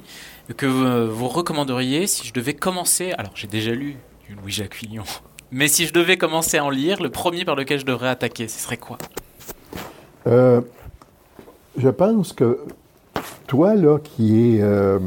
que 0.55 0.65
vous 1.05 1.27
recommanderiez 1.27 2.07
si 2.07 2.25
je 2.25 2.33
devais 2.33 2.53
commencer 2.53 3.11
Alors, 3.17 3.31
j'ai 3.35 3.47
déjà 3.47 3.71
lu 3.71 3.95
du 4.27 4.35
Louis-Jacques 4.35 4.75
Fillon, 4.75 5.03
mais 5.51 5.67
si 5.67 5.85
je 5.85 5.93
devais 5.93 6.17
commencer 6.17 6.57
à 6.57 6.65
en 6.65 6.69
lire, 6.69 7.01
le 7.01 7.09
premier 7.09 7.45
par 7.45 7.55
lequel 7.55 7.79
je 7.79 7.85
devrais 7.85 8.09
attaquer, 8.09 8.47
ce 8.47 8.59
serait 8.59 8.77
quoi? 8.77 8.97
Euh, 10.27 10.61
je 11.77 11.89
pense 11.89 12.33
que 12.33 12.59
toi, 13.47 13.75
là, 13.75 13.97
qui 13.99 14.55
est. 14.57 14.61
Euh, 14.61 14.99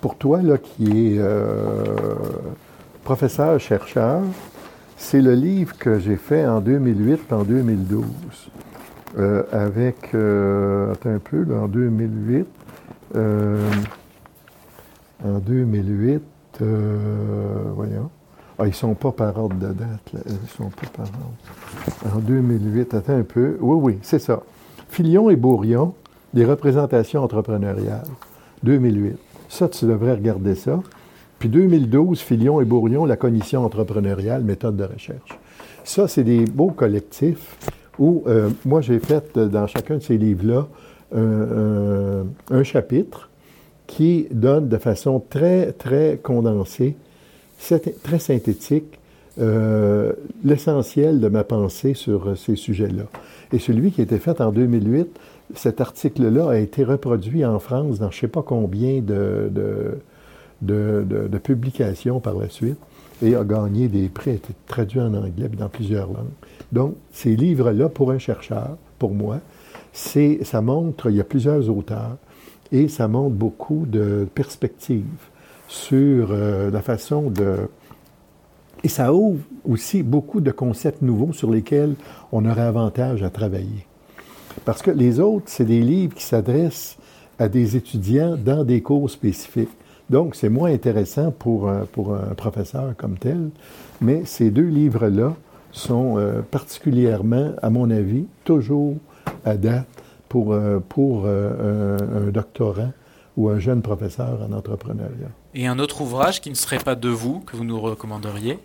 pour 0.00 0.16
toi, 0.16 0.42
là, 0.42 0.58
qui 0.58 1.14
est 1.14 1.18
euh, 1.18 2.14
professeur-chercheur, 3.04 4.22
c'est 4.96 5.20
le 5.20 5.34
livre 5.34 5.76
que 5.78 5.98
j'ai 5.98 6.16
fait 6.16 6.46
en 6.46 6.60
2008 6.60 7.32
en 7.32 7.42
2012. 7.42 8.04
avec. 9.52 10.14
attends 10.14 11.10
un 11.10 11.18
peu, 11.18 11.44
là, 11.44 11.62
en 11.62 11.68
2008. 11.68 12.46
en 15.24 15.38
2008, 15.38 16.22
voyons. 17.74 18.10
Ah, 18.58 18.66
ils 18.66 18.68
ne 18.68 18.74
sont 18.74 18.94
pas 18.94 19.10
par 19.10 19.36
ordre 19.36 19.56
de 19.56 19.72
date. 19.72 20.12
Là. 20.12 20.20
Ils 20.26 20.48
sont 20.56 20.70
pas 20.70 20.86
par 20.96 21.06
ordre. 21.06 22.16
En 22.16 22.20
2008, 22.20 22.94
attends 22.94 23.16
un 23.16 23.22
peu. 23.24 23.56
Oui, 23.60 23.76
oui, 23.80 23.98
c'est 24.02 24.20
ça. 24.20 24.42
Filion 24.88 25.28
et 25.28 25.36
Bourrion, 25.36 25.94
des 26.34 26.44
représentations 26.44 27.22
entrepreneuriales. 27.22 28.04
2008. 28.62 29.18
Ça, 29.48 29.68
tu 29.68 29.86
devrais 29.86 30.12
regarder 30.12 30.54
ça. 30.54 30.80
Puis 31.40 31.48
2012, 31.48 32.20
Filion 32.20 32.60
et 32.60 32.64
Bourrion, 32.64 33.04
la 33.04 33.16
commission 33.16 33.64
entrepreneuriale, 33.64 34.44
méthode 34.44 34.76
de 34.76 34.84
recherche. 34.84 35.38
Ça, 35.82 36.06
c'est 36.06 36.24
des 36.24 36.44
beaux 36.44 36.70
collectifs 36.70 37.56
où 37.98 38.22
euh, 38.26 38.50
moi, 38.64 38.80
j'ai 38.80 39.00
fait 39.00 39.36
euh, 39.36 39.48
dans 39.48 39.66
chacun 39.66 39.96
de 39.96 40.02
ces 40.02 40.16
livres-là 40.18 40.66
un 41.16 42.64
chapitre 42.64 43.30
qui 43.86 44.26
donne 44.32 44.68
de 44.68 44.78
façon 44.78 45.22
très, 45.30 45.70
très 45.70 46.18
condensée 46.20 46.96
très 48.02 48.18
synthétique 48.18 48.98
euh, 49.40 50.12
l'essentiel 50.44 51.18
de 51.18 51.26
ma 51.26 51.42
pensée 51.42 51.94
sur 51.94 52.28
euh, 52.28 52.34
ces 52.36 52.54
sujets-là. 52.54 53.02
Et 53.52 53.58
celui 53.58 53.90
qui 53.90 54.00
a 54.00 54.04
été 54.04 54.18
fait 54.20 54.40
en 54.40 54.52
2008, 54.52 55.08
cet 55.56 55.80
article-là 55.80 56.50
a 56.50 56.58
été 56.58 56.84
reproduit 56.84 57.44
en 57.44 57.58
France 57.58 57.98
dans 57.98 58.12
je 58.12 58.18
ne 58.18 58.20
sais 58.20 58.28
pas 58.28 58.42
combien 58.42 59.00
de, 59.00 59.98
publications 61.42 62.20
par 62.20 62.34
la 62.34 62.48
suite 62.48 62.78
et 63.22 63.34
a 63.34 63.42
gagné 63.42 63.88
des 63.88 64.08
prix, 64.08 64.30
a 64.30 64.34
été 64.34 64.54
traduit 64.68 65.00
en 65.00 65.12
anglais 65.14 65.48
dans 65.58 65.68
plusieurs 65.68 66.06
langues. 66.06 66.30
Donc, 66.70 66.94
ces 67.12 67.34
livres-là, 67.34 67.88
pour 67.88 68.12
un 68.12 68.18
chercheur, 68.18 68.76
pour 69.00 69.10
moi, 69.14 69.40
ça 69.92 70.60
montre, 70.62 71.10
il 71.10 71.16
y 71.16 71.20
a 71.20 71.24
plusieurs 71.24 71.68
auteurs, 71.68 72.18
et 72.70 72.86
ça 72.86 73.08
montre 73.08 73.34
beaucoup 73.34 73.84
de 73.86 74.28
perspectives 74.32 75.04
sur 75.68 76.28
euh, 76.30 76.70
la 76.70 76.82
façon 76.82 77.30
de... 77.30 77.68
Et 78.82 78.88
ça 78.88 79.14
ouvre 79.14 79.40
aussi 79.64 80.02
beaucoup 80.02 80.40
de 80.40 80.50
concepts 80.50 81.00
nouveaux 81.00 81.32
sur 81.32 81.50
lesquels 81.50 81.94
on 82.32 82.44
aurait 82.44 82.62
avantage 82.62 83.22
à 83.22 83.30
travailler. 83.30 83.86
Parce 84.64 84.82
que 84.82 84.90
les 84.90 85.20
autres, 85.20 85.46
c'est 85.46 85.64
des 85.64 85.80
livres 85.80 86.14
qui 86.14 86.24
s'adressent 86.24 86.96
à 87.38 87.48
des 87.48 87.76
étudiants 87.76 88.36
dans 88.36 88.62
des 88.62 88.82
cours 88.82 89.10
spécifiques. 89.10 89.70
Donc, 90.10 90.34
c'est 90.34 90.50
moins 90.50 90.70
intéressant 90.70 91.30
pour 91.30 91.68
un, 91.68 91.86
pour 91.86 92.14
un 92.14 92.34
professeur 92.34 92.94
comme 92.96 93.16
tel, 93.16 93.48
mais 94.00 94.24
ces 94.26 94.50
deux 94.50 94.68
livres-là 94.68 95.34
sont 95.72 96.18
euh, 96.18 96.42
particulièrement, 96.42 97.52
à 97.62 97.70
mon 97.70 97.90
avis, 97.90 98.26
toujours 98.44 98.96
à 99.44 99.56
date 99.56 99.88
pour, 100.28 100.52
euh, 100.52 100.78
pour 100.88 101.26
un, 101.26 102.30
doctorant 102.32 102.92
ou 103.36 103.48
un 103.48 103.58
jeune 103.58 103.82
professeur 103.82 104.40
en 104.48 104.52
entrepreneuriat. 104.52 105.30
Et 105.54 105.66
un 105.66 105.78
autre 105.78 106.00
ouvrage 106.00 106.40
qui 106.40 106.50
ne 106.50 106.54
serait 106.54 106.78
pas 106.78 106.94
de 106.94 107.08
vous, 107.08 107.40
que 107.40 107.56
vous 107.56 107.64
nous 107.64 107.80
recommanderiez? 107.80 108.58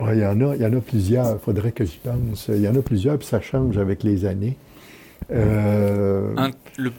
Il, 0.00 0.18
y 0.18 0.24
en 0.24 0.40
a, 0.40 0.56
il 0.56 0.62
y 0.62 0.66
en 0.66 0.72
a 0.72 0.80
plusieurs, 0.80 1.32
il 1.32 1.38
faudrait 1.38 1.72
que 1.72 1.84
j'y 1.84 1.98
pense. 1.98 2.48
Il 2.48 2.62
y 2.62 2.68
en 2.68 2.74
a 2.74 2.82
plusieurs, 2.82 3.18
puis 3.18 3.26
ça 3.26 3.40
change 3.40 3.76
avec 3.76 4.02
les 4.02 4.24
années. 4.24 4.56
Euh, 5.30 6.34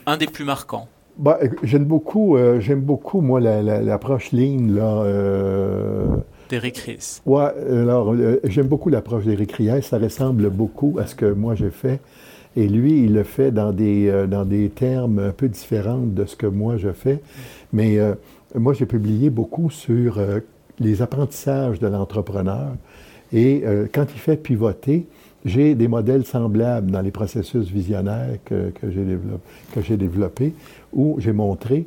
un, 0.06 0.16
des 0.16 0.26
plus 0.26 0.44
marquants 0.44 0.88
bah, 1.18 1.38
J'aime 1.62 1.84
beaucoup, 1.84 2.36
euh, 2.36 2.60
j'aime 2.60 2.80
beaucoup, 2.80 3.20
moi, 3.20 3.40
l'approche 3.40 4.32
la, 4.32 4.40
lean. 4.40 4.68
Là, 4.68 5.02
euh, 5.02 6.06
D'Éric 6.48 6.78
Ries. 6.78 7.20
Oui, 7.26 7.42
alors, 7.42 8.14
j'aime 8.44 8.66
beaucoup 8.66 8.88
l'approche 8.88 9.24
d'Éric 9.24 9.52
Ries. 9.52 9.82
Ça 9.82 9.98
ressemble 9.98 10.50
beaucoup 10.50 10.98
à 11.00 11.06
ce 11.06 11.14
que 11.14 11.26
moi 11.26 11.54
j'ai 11.54 11.70
fait. 11.70 12.00
Et 12.56 12.68
lui, 12.68 13.04
il 13.04 13.14
le 13.14 13.22
fait 13.22 13.50
dans 13.50 13.72
des, 13.72 14.26
dans 14.28 14.44
des 14.44 14.68
termes 14.68 15.18
un 15.18 15.30
peu 15.30 15.48
différents 15.48 16.02
de 16.04 16.24
ce 16.26 16.36
que 16.36 16.46
moi 16.46 16.76
je 16.76 16.92
fais. 16.92 17.20
Mais 17.72 17.98
moi, 18.58 18.74
j'ai 18.74 18.86
publié 18.86 19.30
beaucoup 19.30 19.70
sur 19.70 20.18
euh, 20.18 20.40
les 20.78 21.02
apprentissages 21.02 21.78
de 21.78 21.86
l'entrepreneur. 21.86 22.72
Et 23.32 23.62
euh, 23.64 23.86
quand 23.92 24.06
il 24.14 24.20
fait 24.20 24.36
pivoter, 24.36 25.06
j'ai 25.44 25.74
des 25.74 25.88
modèles 25.88 26.24
semblables 26.24 26.90
dans 26.90 27.00
les 27.00 27.10
processus 27.10 27.68
visionnaires 27.68 28.38
que, 28.44 28.70
que 28.70 29.80
j'ai 29.82 29.96
développés, 29.96 30.54
où 30.92 31.16
j'ai 31.18 31.32
montré, 31.32 31.86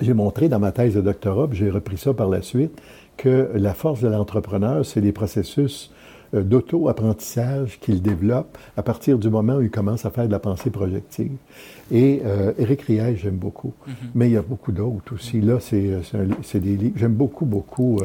montré 0.00 0.48
dans 0.48 0.58
ma 0.58 0.72
thèse 0.72 0.94
de 0.94 1.00
doctorat, 1.00 1.48
j'ai 1.52 1.68
repris 1.68 1.98
ça 1.98 2.14
par 2.14 2.28
la 2.28 2.42
suite, 2.42 2.80
que 3.16 3.50
la 3.54 3.74
force 3.74 4.00
de 4.00 4.08
l'entrepreneur, 4.08 4.86
c'est 4.86 5.00
les 5.00 5.12
processus 5.12 5.90
euh, 5.90 5.91
d'auto-apprentissage 6.32 7.78
qu'il 7.80 8.00
développe 8.00 8.56
à 8.76 8.82
partir 8.82 9.18
du 9.18 9.28
moment 9.28 9.56
où 9.56 9.62
il 9.62 9.70
commence 9.70 10.06
à 10.06 10.10
faire 10.10 10.26
de 10.26 10.32
la 10.32 10.38
pensée 10.38 10.70
projective. 10.70 11.32
Et 11.90 12.22
euh, 12.24 12.52
Éric 12.58 12.82
Riel, 12.82 13.16
j'aime 13.16 13.36
beaucoup. 13.36 13.74
Mm-hmm. 13.86 13.92
Mais 14.14 14.28
il 14.28 14.32
y 14.32 14.36
a 14.36 14.42
beaucoup 14.42 14.72
d'autres 14.72 15.14
aussi. 15.14 15.40
Là, 15.40 15.58
c'est 15.60 15.92
euh, 16.14 16.28
des 16.54 16.76
livres. 16.76 16.96
J'aime 16.96 17.14
beaucoup, 17.14 17.44
beaucoup. 17.44 17.98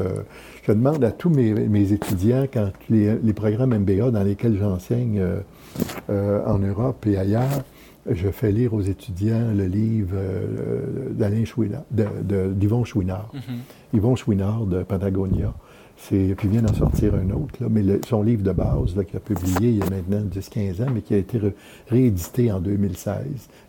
je 0.63 0.71
demande 0.71 1.03
à 1.03 1.11
tous 1.11 1.29
mes, 1.29 1.53
mes 1.53 1.93
étudiants, 1.93 2.45
quand 2.51 2.71
les, 2.89 3.15
les, 3.15 3.33
programmes 3.33 3.77
MBA 3.77 4.11
dans 4.11 4.23
lesquels 4.23 4.57
j'enseigne 4.57 5.21
en 6.09 6.59
Europe 6.59 7.05
et 7.07 7.17
ailleurs, 7.17 7.63
je 8.09 8.29
fais 8.29 8.51
lire 8.51 8.73
aux 8.73 8.81
étudiants 8.81 9.51
le 9.55 9.65
livre 9.65 10.15
d'Alain 11.11 11.45
Chouinard, 11.45 11.83
d'Yvon 11.91 12.83
Chouinard. 12.83 13.29
Mm-hmm. 13.33 13.97
Yvon 13.97 14.15
Chouinard 14.15 14.65
de 14.65 14.83
Patagonia. 14.83 15.53
Puis 15.97 16.35
il 16.43 16.49
vient 16.49 16.61
d'en 16.61 16.73
sortir 16.73 17.15
un 17.15 17.29
autre, 17.31 17.57
mais 17.69 17.81
son 18.07 18.21
livre 18.21 18.43
de 18.43 18.51
base, 18.51 18.93
qu'il 19.07 19.17
a 19.17 19.19
publié 19.19 19.71
il 19.71 19.77
y 19.77 19.81
a 19.81 19.89
maintenant 19.89 20.21
10-15 20.21 20.83
ans, 20.83 20.91
mais 20.93 21.01
qui 21.01 21.13
a 21.13 21.17
été 21.17 21.39
réédité 21.89 22.51
en 22.51 22.59
2016. 22.59 23.25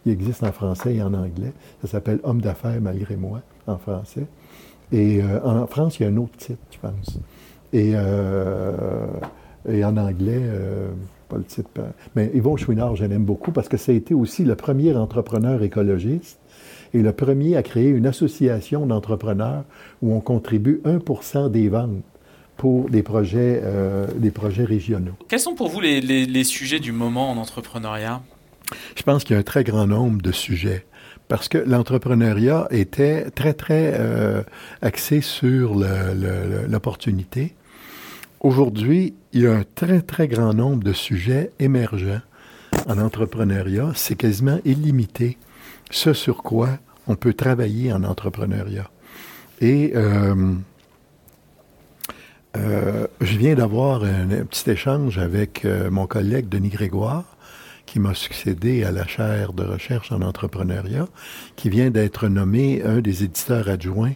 Il 0.06 0.12
existe 0.12 0.44
en 0.44 0.52
français 0.52 0.96
et 0.96 1.02
en 1.02 1.14
anglais. 1.14 1.52
Ça 1.82 1.88
s'appelle 1.88 2.20
Homme 2.22 2.40
d'affaires 2.40 2.80
malgré 2.80 3.16
moi, 3.16 3.40
en 3.66 3.78
français. 3.78 4.26
Et 4.92 5.22
euh, 5.22 5.40
en 5.42 5.66
France, 5.66 5.98
il 5.98 6.04
y 6.04 6.06
a 6.06 6.08
un 6.10 6.16
autre 6.16 6.36
titre, 6.36 6.60
je 6.70 6.78
pense. 6.78 7.18
Et, 7.72 7.92
euh, 7.94 9.06
en 9.66 9.96
anglais, 9.96 10.40
euh, 10.42 10.90
pas 11.28 11.38
le 11.38 11.44
titre. 11.44 11.68
Mais 12.14 12.30
Yvon 12.34 12.56
Chouinard, 12.56 12.94
je 12.96 13.04
l'aime 13.04 13.24
beaucoup 13.24 13.52
parce 13.52 13.68
que 13.68 13.76
ça 13.76 13.92
a 13.92 13.94
été 13.94 14.14
aussi 14.14 14.44
le 14.44 14.54
premier 14.54 14.94
entrepreneur 14.94 15.62
écologiste 15.62 16.38
et 16.94 17.02
le 17.02 17.12
premier 17.12 17.56
à 17.56 17.62
créer 17.62 17.88
une 17.88 18.06
association 18.06 18.86
d'entrepreneurs 18.86 19.64
où 20.00 20.14
on 20.14 20.20
contribue 20.20 20.80
1% 20.86 21.50
des 21.50 21.68
ventes 21.68 22.02
pour 22.58 22.90
des 22.90 23.02
projets, 23.02 23.60
euh, 23.62 24.06
des 24.16 24.32
projets 24.32 24.64
régionaux. 24.64 25.14
Quels 25.28 25.40
sont 25.40 25.54
pour 25.54 25.68
vous 25.68 25.80
les, 25.80 26.00
les, 26.00 26.44
sujets 26.44 26.80
du 26.80 26.92
moment 26.92 27.30
en 27.30 27.38
entrepreneuriat? 27.38 28.20
Je 28.96 29.02
pense 29.04 29.24
qu'il 29.24 29.34
y 29.34 29.36
a 29.36 29.40
un 29.40 29.44
très 29.44 29.64
grand 29.64 29.86
nombre 29.86 30.20
de 30.20 30.32
sujets 30.32 30.84
parce 31.28 31.48
que 31.48 31.58
l'entrepreneuriat 31.58 32.66
était 32.70 33.30
très, 33.30 33.54
très 33.54 33.94
euh, 33.94 34.42
axé 34.82 35.20
sur 35.20 35.76
l'opportunité. 36.68 37.54
Aujourd'hui, 38.40 39.14
il 39.32 39.42
y 39.42 39.46
a 39.46 39.52
un 39.52 39.64
très, 39.74 40.00
très 40.00 40.26
grand 40.26 40.52
nombre 40.52 40.82
de 40.82 40.92
sujets 40.92 41.52
émergents 41.60 42.20
en 42.88 42.98
entrepreneuriat. 42.98 43.92
C'est 43.94 44.16
quasiment 44.16 44.58
illimité 44.64 45.38
ce 45.90 46.12
sur 46.12 46.42
quoi 46.42 46.70
on 47.06 47.14
peut 47.14 47.34
travailler 47.34 47.92
en 47.92 48.02
entrepreneuriat. 48.02 48.90
Et 49.60 49.92
euh, 49.94 50.54
euh, 52.56 53.06
je 53.20 53.36
viens 53.36 53.54
d'avoir 53.54 54.04
un, 54.04 54.26
petit 54.44 54.70
échange 54.70 55.18
avec 55.18 55.64
euh, 55.64 55.90
mon 55.90 56.06
collègue 56.06 56.48
Denis 56.48 56.70
Grégoire, 56.70 57.36
qui 57.86 58.00
m'a 58.00 58.14
succédé 58.14 58.84
à 58.84 58.90
la 58.90 59.06
chaire 59.06 59.52
de 59.52 59.64
recherche 59.64 60.12
en 60.12 60.22
entrepreneuriat, 60.22 61.08
qui 61.56 61.70
vient 61.70 61.90
d'être 61.90 62.28
nommé 62.28 62.82
un 62.84 63.00
des 63.00 63.24
éditeurs 63.24 63.68
adjoints 63.68 64.14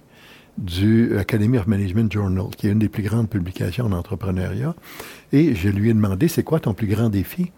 du 0.59 1.17
Academy 1.19 1.57
of 1.59 1.67
Management 1.67 2.13
Journal, 2.13 2.47
qui 2.57 2.69
est 2.69 2.73
une 2.73 2.79
des 2.79 2.91
plus 2.91 3.03
grandes 3.03 3.31
publications 3.31 3.87
en 3.87 3.93
entrepreneuriat. 3.93 4.75
Et 5.33 5.55
je 5.55 5.69
lui 5.69 5.91
ai 5.91 5.95
demandé, 5.95 6.29
c'est 6.29 6.43
quoi 6.43 6.61
ton 6.61 6.75
plus 6.75 6.87
grand 6.87 7.09
défi? 7.09 7.53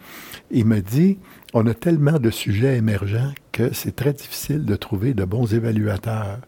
Il 0.53 0.67
m'a 0.67 0.81
dit, 0.81 1.19
on 1.53 1.67
a 1.67 1.75
tellement 1.75 2.19
de 2.19 2.31
sujets 2.31 2.77
émergents 2.77 3.33
que 3.51 3.73
c'est 3.73 3.97
très 3.97 4.13
difficile 4.13 4.65
de 4.65 4.77
trouver 4.77 5.15
de 5.15 5.25
bons 5.25 5.53
évaluateurs 5.53 6.39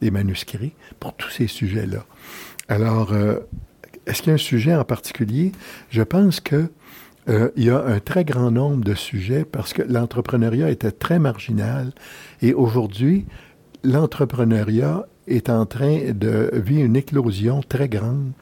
des 0.00 0.12
manuscrits 0.12 0.74
pour 1.00 1.14
tous 1.14 1.30
ces 1.30 1.48
sujets-là. 1.48 2.04
Alors, 2.68 3.12
euh, 3.12 3.38
est-ce 4.08 4.22
qu'il 4.22 4.30
y 4.30 4.32
a 4.32 4.34
un 4.34 4.38
sujet 4.38 4.74
en 4.74 4.84
particulier? 4.84 5.52
Je 5.90 6.02
pense 6.02 6.40
que 6.40 6.70
euh, 7.28 7.50
il 7.56 7.64
y 7.64 7.70
a 7.70 7.84
un 7.84 8.00
très 8.00 8.24
grand 8.24 8.50
nombre 8.50 8.82
de 8.82 8.94
sujets 8.94 9.44
parce 9.44 9.72
que 9.74 9.82
l'entrepreneuriat 9.82 10.70
était 10.70 10.90
très 10.90 11.18
marginal 11.18 11.92
et 12.40 12.54
aujourd'hui, 12.54 13.26
l'entrepreneuriat 13.84 15.06
est 15.26 15.50
en 15.50 15.66
train 15.66 16.12
de 16.12 16.50
vivre 16.54 16.86
une 16.86 16.96
éclosion 16.96 17.60
très 17.60 17.88
grande 17.88 18.32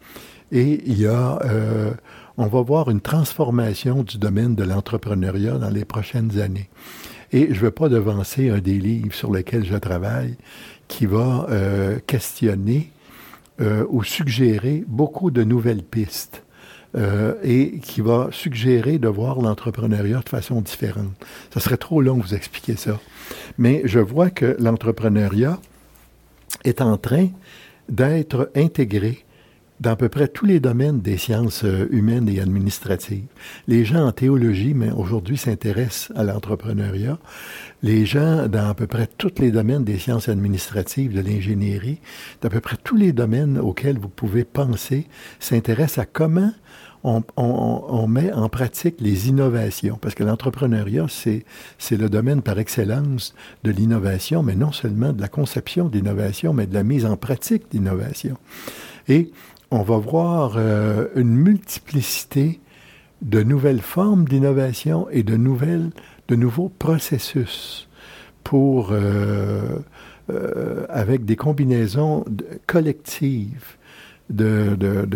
et 0.52 0.80
il 0.86 1.00
y 1.00 1.06
a, 1.06 1.40
euh, 1.44 1.92
on 2.36 2.46
va 2.46 2.62
voir 2.62 2.88
une 2.90 3.00
transformation 3.00 4.04
du 4.04 4.18
domaine 4.18 4.54
de 4.54 4.62
l'entrepreneuriat 4.62 5.58
dans 5.58 5.70
les 5.70 5.84
prochaines 5.84 6.38
années. 6.38 6.70
Et 7.32 7.48
je 7.50 7.54
ne 7.54 7.64
veux 7.64 7.70
pas 7.72 7.88
devancer 7.88 8.50
un 8.50 8.58
des 8.58 8.78
livres 8.78 9.14
sur 9.14 9.32
lesquels 9.32 9.64
je 9.64 9.76
travaille 9.76 10.36
qui 10.86 11.06
va 11.06 11.48
euh, 11.50 11.98
questionner 12.06 12.92
euh, 13.60 13.84
ou 13.88 14.02
suggérer 14.04 14.84
beaucoup 14.86 15.30
de 15.30 15.42
nouvelles 15.42 15.82
pistes 15.82 16.42
euh, 16.96 17.34
et 17.42 17.78
qui 17.80 18.00
va 18.00 18.28
suggérer 18.30 18.98
de 18.98 19.08
voir 19.08 19.40
l'entrepreneuriat 19.40 20.20
de 20.20 20.28
façon 20.28 20.60
différente. 20.62 21.12
Ça 21.52 21.60
serait 21.60 21.76
trop 21.76 22.00
long 22.00 22.16
de 22.16 22.22
vous 22.22 22.34
expliquer 22.34 22.76
ça. 22.76 22.98
Mais 23.58 23.82
je 23.84 23.98
vois 23.98 24.30
que 24.30 24.56
l'entrepreneuriat 24.58 25.58
est 26.64 26.80
en 26.80 26.96
train 26.96 27.28
d'être 27.88 28.50
intégré 28.54 29.25
dans 29.80 29.90
à 29.90 29.96
peu 29.96 30.08
près 30.08 30.28
tous 30.28 30.46
les 30.46 30.60
domaines 30.60 31.00
des 31.00 31.18
sciences 31.18 31.64
euh, 31.64 31.86
humaines 31.90 32.28
et 32.28 32.40
administratives. 32.40 33.26
Les 33.68 33.84
gens 33.84 34.06
en 34.06 34.12
théologie, 34.12 34.74
mais 34.74 34.90
aujourd'hui, 34.90 35.36
s'intéressent 35.36 36.16
à 36.16 36.24
l'entrepreneuriat. 36.24 37.18
Les 37.82 38.06
gens 38.06 38.48
dans 38.48 38.68
à 38.68 38.74
peu 38.74 38.86
près 38.86 39.06
tous 39.18 39.34
les 39.38 39.50
domaines 39.50 39.84
des 39.84 39.98
sciences 39.98 40.28
administratives, 40.28 41.14
de 41.14 41.20
l'ingénierie, 41.20 42.00
d'à 42.40 42.48
peu 42.48 42.60
près 42.60 42.76
tous 42.82 42.96
les 42.96 43.12
domaines 43.12 43.58
auxquels 43.58 43.98
vous 43.98 44.08
pouvez 44.08 44.44
penser, 44.44 45.06
s'intéressent 45.40 45.98
à 45.98 46.06
comment 46.06 46.52
on, 47.06 48.06
met 48.08 48.32
en 48.32 48.48
pratique 48.48 48.96
les 48.98 49.28
innovations, 49.28 49.98
parce 50.00 50.14
que 50.14 50.24
l'entrepreneuriat, 50.24 51.06
c'est, 51.08 51.44
c'est 51.78 51.96
le 51.96 52.08
domaine 52.08 52.42
par 52.42 52.58
excellence 52.58 53.34
de 53.62 53.70
l'innovation, 53.70 54.42
mais 54.42 54.56
non 54.56 54.72
seulement 54.72 55.12
de 55.12 55.20
la 55.20 55.28
conception 55.28 55.88
d'innovation, 55.88 56.52
mais 56.52 56.66
de 56.66 56.74
la 56.74 56.82
mise 56.82 57.06
en 57.06 57.16
pratique 57.16 57.70
d'innovation. 57.70 58.36
Et 59.08 59.30
on 59.70 59.82
va 59.82 59.98
voir 59.98 60.54
euh, 60.56 61.08
une 61.14 61.34
multiplicité 61.34 62.60
de 63.22 63.42
nouvelles 63.42 63.80
formes 63.80 64.26
d'innovation 64.26 65.08
et 65.10 65.22
de, 65.22 65.36
nouvelles, 65.36 65.90
de 66.28 66.36
nouveaux 66.36 66.68
processus 66.68 67.88
pour, 68.44 68.90
euh, 68.92 69.78
euh, 70.30 70.86
avec 70.88 71.24
des 71.24 71.36
combinaisons 71.36 72.24
collectives 72.66 73.76
de, 74.30 74.76
de, 74.76 75.06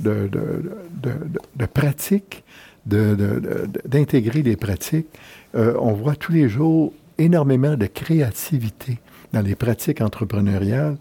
de 0.00 1.66
pratiques, 1.66 2.44
d'intégrer 2.86 4.42
les 4.42 4.56
pratiques. 4.56 5.08
on 5.54 5.92
voit 5.92 6.16
tous 6.16 6.32
les 6.32 6.48
jours 6.48 6.92
énormément 7.18 7.76
de 7.76 7.86
créativité 7.86 8.98
dans 9.34 9.42
les 9.42 9.54
pratiques 9.54 10.00
entrepreneuriales 10.00 10.96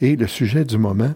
et 0.00 0.14
le 0.14 0.26
sujet 0.26 0.64
du 0.64 0.78
moment 0.78 1.14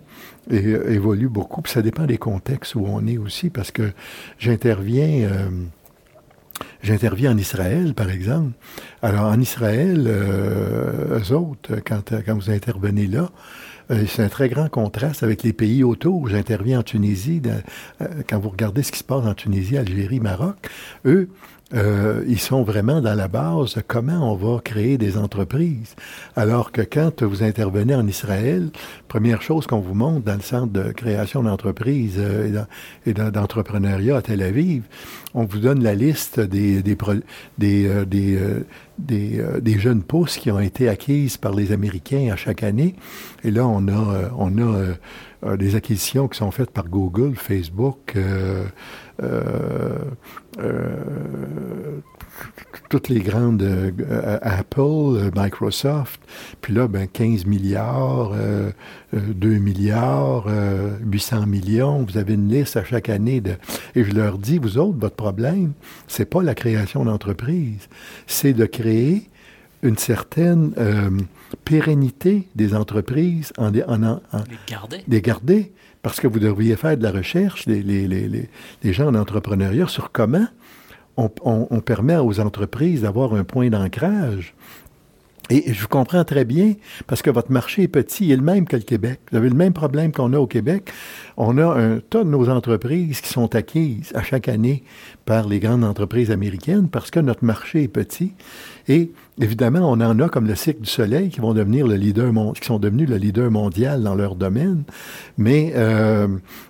évolue 0.51 1.29
beaucoup. 1.29 1.63
Puis 1.63 1.73
ça 1.73 1.83
dépend 1.83 2.07
des 2.07 2.19
contextes 2.19 2.75
où 2.75 2.85
on 2.87 3.07
est 3.07 3.19
aussi, 3.19 3.51
parce 3.51 3.71
que 3.71 3.93
j'interviens. 4.39 5.29
Euh, 5.31 5.51
j'interviens 6.83 7.33
en 7.33 7.37
Israël, 7.37 7.95
par 7.95 8.11
exemple. 8.11 8.53
Alors, 9.03 9.27
en 9.27 9.41
Israël, 9.41 10.05
euh, 10.07 11.21
eux 11.21 11.33
autres, 11.33 11.77
quand, 11.87 12.13
quand 12.25 12.35
vous 12.35 12.51
intervenez 12.51 13.07
là, 13.07 13.31
euh, 13.91 14.05
c'est 14.09 14.23
un 14.23 14.29
très 14.29 14.49
grand 14.49 14.69
contraste 14.69 15.23
avec 15.23 15.43
les 15.43 15.53
pays 15.53 15.85
autour. 15.85 16.29
J'interviens 16.29 16.81
en 16.81 16.83
Tunisie. 16.83 17.43
quand 18.29 18.39
vous 18.39 18.51
regardez 18.51 18.83
ce 18.83 18.93
qui 18.93 18.99
se 18.99 19.05
passe 19.05 19.27
en 19.27 19.35
Tunisie, 19.35 19.77
Algérie, 19.77 20.21
Maroc, 20.21 20.57
eux, 21.05 21.29
euh, 21.75 22.23
ils 22.29 22.39
sont 22.39 22.63
vraiment 22.63 23.01
dans 23.01 23.15
la 23.15 23.29
base 23.29 23.75
de 23.75 23.83
comment 23.87 24.33
on 24.33 24.37
va 24.37 24.61
créer 24.61 24.99
des 24.99 25.17
entreprises? 25.17 25.95
Alors 26.37 26.71
que 26.71 26.83
quand 26.83 27.23
vous 27.23 27.43
intervenez 27.43 27.95
en 27.95 28.07
Israël, 28.07 28.71
première 29.09 29.41
chose 29.43 29.67
qu'on 29.67 29.81
vous 29.81 29.95
montre 29.95 30.25
dans 30.25 30.35
le 30.35 30.43
centre 30.43 30.73
de 30.73 30.93
création 30.93 31.43
d'entreprises 31.43 32.17
euh, 32.19 32.65
et 33.07 33.15
d'entrepreneuriat 33.15 34.19
à 34.19 34.23
Tel 34.23 34.43
Aviv, 34.43 34.83
on 35.35 35.45
vous 35.45 35.61
donne 35.61 35.83
la 35.83 35.95
liste 35.95 36.41
des, 36.41 36.83
des, 36.83 36.97
des, 37.59 37.87
euh, 37.87 38.65
des, 38.99 39.79
jeunes 39.79 40.03
pousses 40.03 40.37
qui 40.37 40.51
ont 40.51 40.61
été 40.61 40.89
acquises 40.91 41.39
par 41.39 41.55
les 41.55 41.73
Américains 41.73 42.31
à 42.31 42.37
chaque 42.37 42.63
année. 42.63 42.97
Et 43.45 43.51
là, 43.51 43.67
on 43.67 43.89
a, 43.89 44.31
on 44.37 44.59
a 44.59 45.57
des 45.57 45.75
acquisitions 45.75 46.29
qui 46.29 46.39
sont 46.39 46.51
faites 46.51 46.71
par 46.71 46.89
Google, 46.89 47.35
Facebook, 47.35 48.15
toutes 52.89 53.09
les 53.09 53.21
grandes 53.21 53.63
euh, 53.63 54.39
Apple, 54.43 55.31
Microsoft, 55.35 56.21
puis 56.61 56.75
là, 56.75 56.89
ben 56.89 57.07
15 57.07 57.47
milliards, 57.47 58.33
2 59.13 59.49
milliards, 59.59 60.47
800 61.03 61.47
millions, 61.47 62.07
vous 62.09 62.19
avez 62.19 62.35
une 62.35 62.49
liste 62.49 62.77
à 62.77 62.85
chaque 62.85 63.09
année 63.09 63.41
de... 63.41 63.55
Et 63.95 64.05
je 64.05 64.13
leur 64.13 64.39
dis, 64.39 64.59
vous 64.59 64.79
autres, 64.79 64.99
votre 64.99 65.17
problème, 65.17 65.73
c'est 66.07 66.27
pas 66.27 66.43
la 66.43 66.55
création 66.55 67.05
d'entreprise, 67.05 67.89
c'est 68.27 68.53
de 68.53 68.67
créer 68.67 69.29
une 69.83 69.99
certaine 69.99 70.73
pérennité 71.65 72.49
des 72.55 72.75
entreprises 72.75 73.53
en, 73.59 73.69
en, 73.69 74.03
en, 74.03 74.21
les 74.49 74.59
garder. 74.69 75.05
Les 75.09 75.23
garder 75.23 75.73
parce 76.03 76.21
que 76.21 76.27
vous 76.27 76.41
devriez 76.41 76.77
faire 76.77 76.97
de 76.97 77.03
la 77.03 77.13
recherche, 77.13 77.67
les, 77.67 78.49
gens 78.85 79.09
en 79.09 79.15
entrepreneuriat, 79.15 79.87
sur 79.87 80.11
comment 80.13 80.47
on, 81.17 81.31
on, 81.45 81.69
on 81.71 81.81
permet 81.81 82.17
aux 82.17 82.41
entreprises 82.41 83.03
d'avoir 83.03 83.35
un 83.35 83.45
point 83.45 83.71
d'ancrage. 83.71 84.55
Et 85.51 85.73
je 85.73 85.83
vous 85.83 85.89
comprends 85.89 86.25
très 86.25 86.45
bien, 86.45 86.75
parce 87.07 87.21
que 87.21 87.31
votre 87.31 87.51
marché 87.51 87.83
est 87.83 87.89
petit, 87.89 88.27
il 88.27 88.33
est 88.33 88.37
le 88.37 88.43
même 88.43 88.67
que 88.67 88.77
le 88.77 88.83
Québec. 88.83 89.21
Vous 89.31 89.37
avez 89.37 89.49
le 89.49 89.55
même 89.55 89.73
problème 89.73 90.13
qu'on 90.13 90.33
a 90.33 90.39
au 90.39 90.47
Québec. 90.47 90.91
On 91.37 91.59
a 91.59 91.67
un 91.67 91.99
tas 91.99 92.25
de 92.25 92.29
nos 92.29 92.49
entreprises 92.49 93.21
qui 93.21 93.29
sont 93.29 93.55
acquises 93.55 94.13
à 94.15 94.23
chaque 94.23 94.49
année 94.49 94.85
par 95.25 95.49
les 95.49 95.61
grandes 95.61 95.85
entreprises 95.85 96.31
américaines 96.31 96.89
parce 96.89 97.11
que 97.11 97.21
notre 97.21 97.45
marché 97.45 97.85
est 97.85 97.89
petit. 97.89 98.33
Et 98.89 99.13
évidemment, 99.41 99.91
on 99.91 100.01
en 100.01 100.19
a 100.19 100.29
comme 100.29 100.47
le 100.47 100.55
cycle 100.55 100.81
du 100.81 100.91
soleil 100.91 101.29
qui 101.31 101.37
sont 101.37 101.55
devenus 101.55 101.85
le 101.85 101.97
leader 103.17 103.51
mondial 103.51 104.03
dans 104.03 104.15
leur 104.15 104.35
domaine, 104.35 104.83
mais 105.39 105.73
euh, 105.77 106.27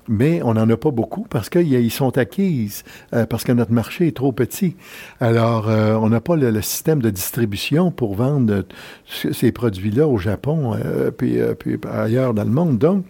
on 0.09 0.55
n'en 0.55 0.69
a 0.69 0.77
pas 0.77 0.91
beaucoup 0.91 1.27
parce 1.29 1.49
qu'ils 1.49 1.91
sont 1.91 2.19
acquises 2.19 2.85
euh, 3.15 3.27
parce 3.27 3.45
que 3.45 3.53
notre 3.53 3.73
marché 3.73 4.09
est 4.09 4.17
trop 4.17 4.33
petit. 4.33 4.77
Alors, 5.21 5.69
euh, 5.69 5.95
on 5.95 6.11
n'a 6.11 6.21
pas 6.21 6.37
le, 6.37 6.63
système 6.63 7.03
de 7.03 7.11
distribution 7.11 7.91
pour 7.91 8.15
vendre 8.15 8.65
ces 9.07 9.51
produits-là 9.51 10.07
au 10.07 10.19
Japon 10.19 10.77
puis, 11.19 11.39
puis 11.59 11.79
ailleurs 11.91 12.35
dans 12.35 12.45
le 12.45 12.51
monde. 12.51 12.79
Donc, 12.79 13.05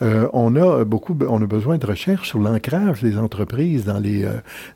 on 0.00 0.56
a 0.56 0.84
beaucoup, 0.84 1.07
on 1.28 1.42
a 1.42 1.46
besoin 1.46 1.78
de 1.78 1.86
recherche 1.86 2.28
sur 2.28 2.38
l'ancrage 2.38 3.02
des 3.02 3.18
entreprises 3.18 3.84
dans 3.84 3.98
les 3.98 4.26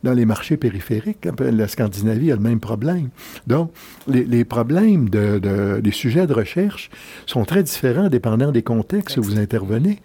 dans 0.03 0.13
les 0.13 0.25
marchés 0.25 0.57
périphériques. 0.57 1.29
La 1.39 1.69
Scandinavie 1.69 2.33
a 2.33 2.37
le 2.37 2.43
même 2.43 2.61
problème. 2.61 3.09
Donc 3.47 3.73
les, 4.09 4.45
problèmes 4.45 5.09
de, 5.09 5.81
des 5.81 5.91
sujets 5.91 6.27
de 6.27 6.33
recherche 6.33 6.91
sont 7.27 7.45
très 7.45 7.63
différents 7.63 8.09
dépendant 8.09 8.53
des 8.53 8.63
contextes 8.63 9.17
où 9.17 9.23
vous 9.23 9.39
intervenez. 9.39 10.01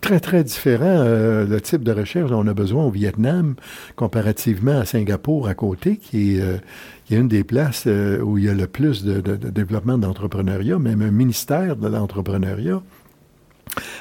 Très, 0.00 0.18
très 0.18 0.42
différent 0.42 0.84
euh, 0.84 1.46
le 1.46 1.60
type 1.60 1.84
de 1.84 1.92
recherche 1.92 2.28
dont 2.28 2.40
on 2.44 2.48
a 2.48 2.54
besoin 2.54 2.84
au 2.84 2.90
Vietnam 2.90 3.54
comparativement 3.94 4.80
à 4.80 4.84
Singapour 4.84 5.46
à 5.46 5.54
côté, 5.54 5.96
qui 5.96 6.38
est, 6.38 6.40
euh, 6.40 6.56
qui 7.04 7.14
est 7.14 7.18
une 7.18 7.28
des 7.28 7.44
places 7.44 7.84
euh, 7.86 8.18
où 8.20 8.36
il 8.36 8.44
y 8.44 8.48
a 8.48 8.54
le 8.54 8.66
plus 8.66 9.04
de, 9.04 9.20
de 9.20 9.36
développement 9.48 9.98
d'entrepreneuriat, 9.98 10.80
même 10.80 11.02
un 11.02 11.12
ministère 11.12 11.76
de 11.76 11.86
l'entrepreneuriat. 11.86 12.82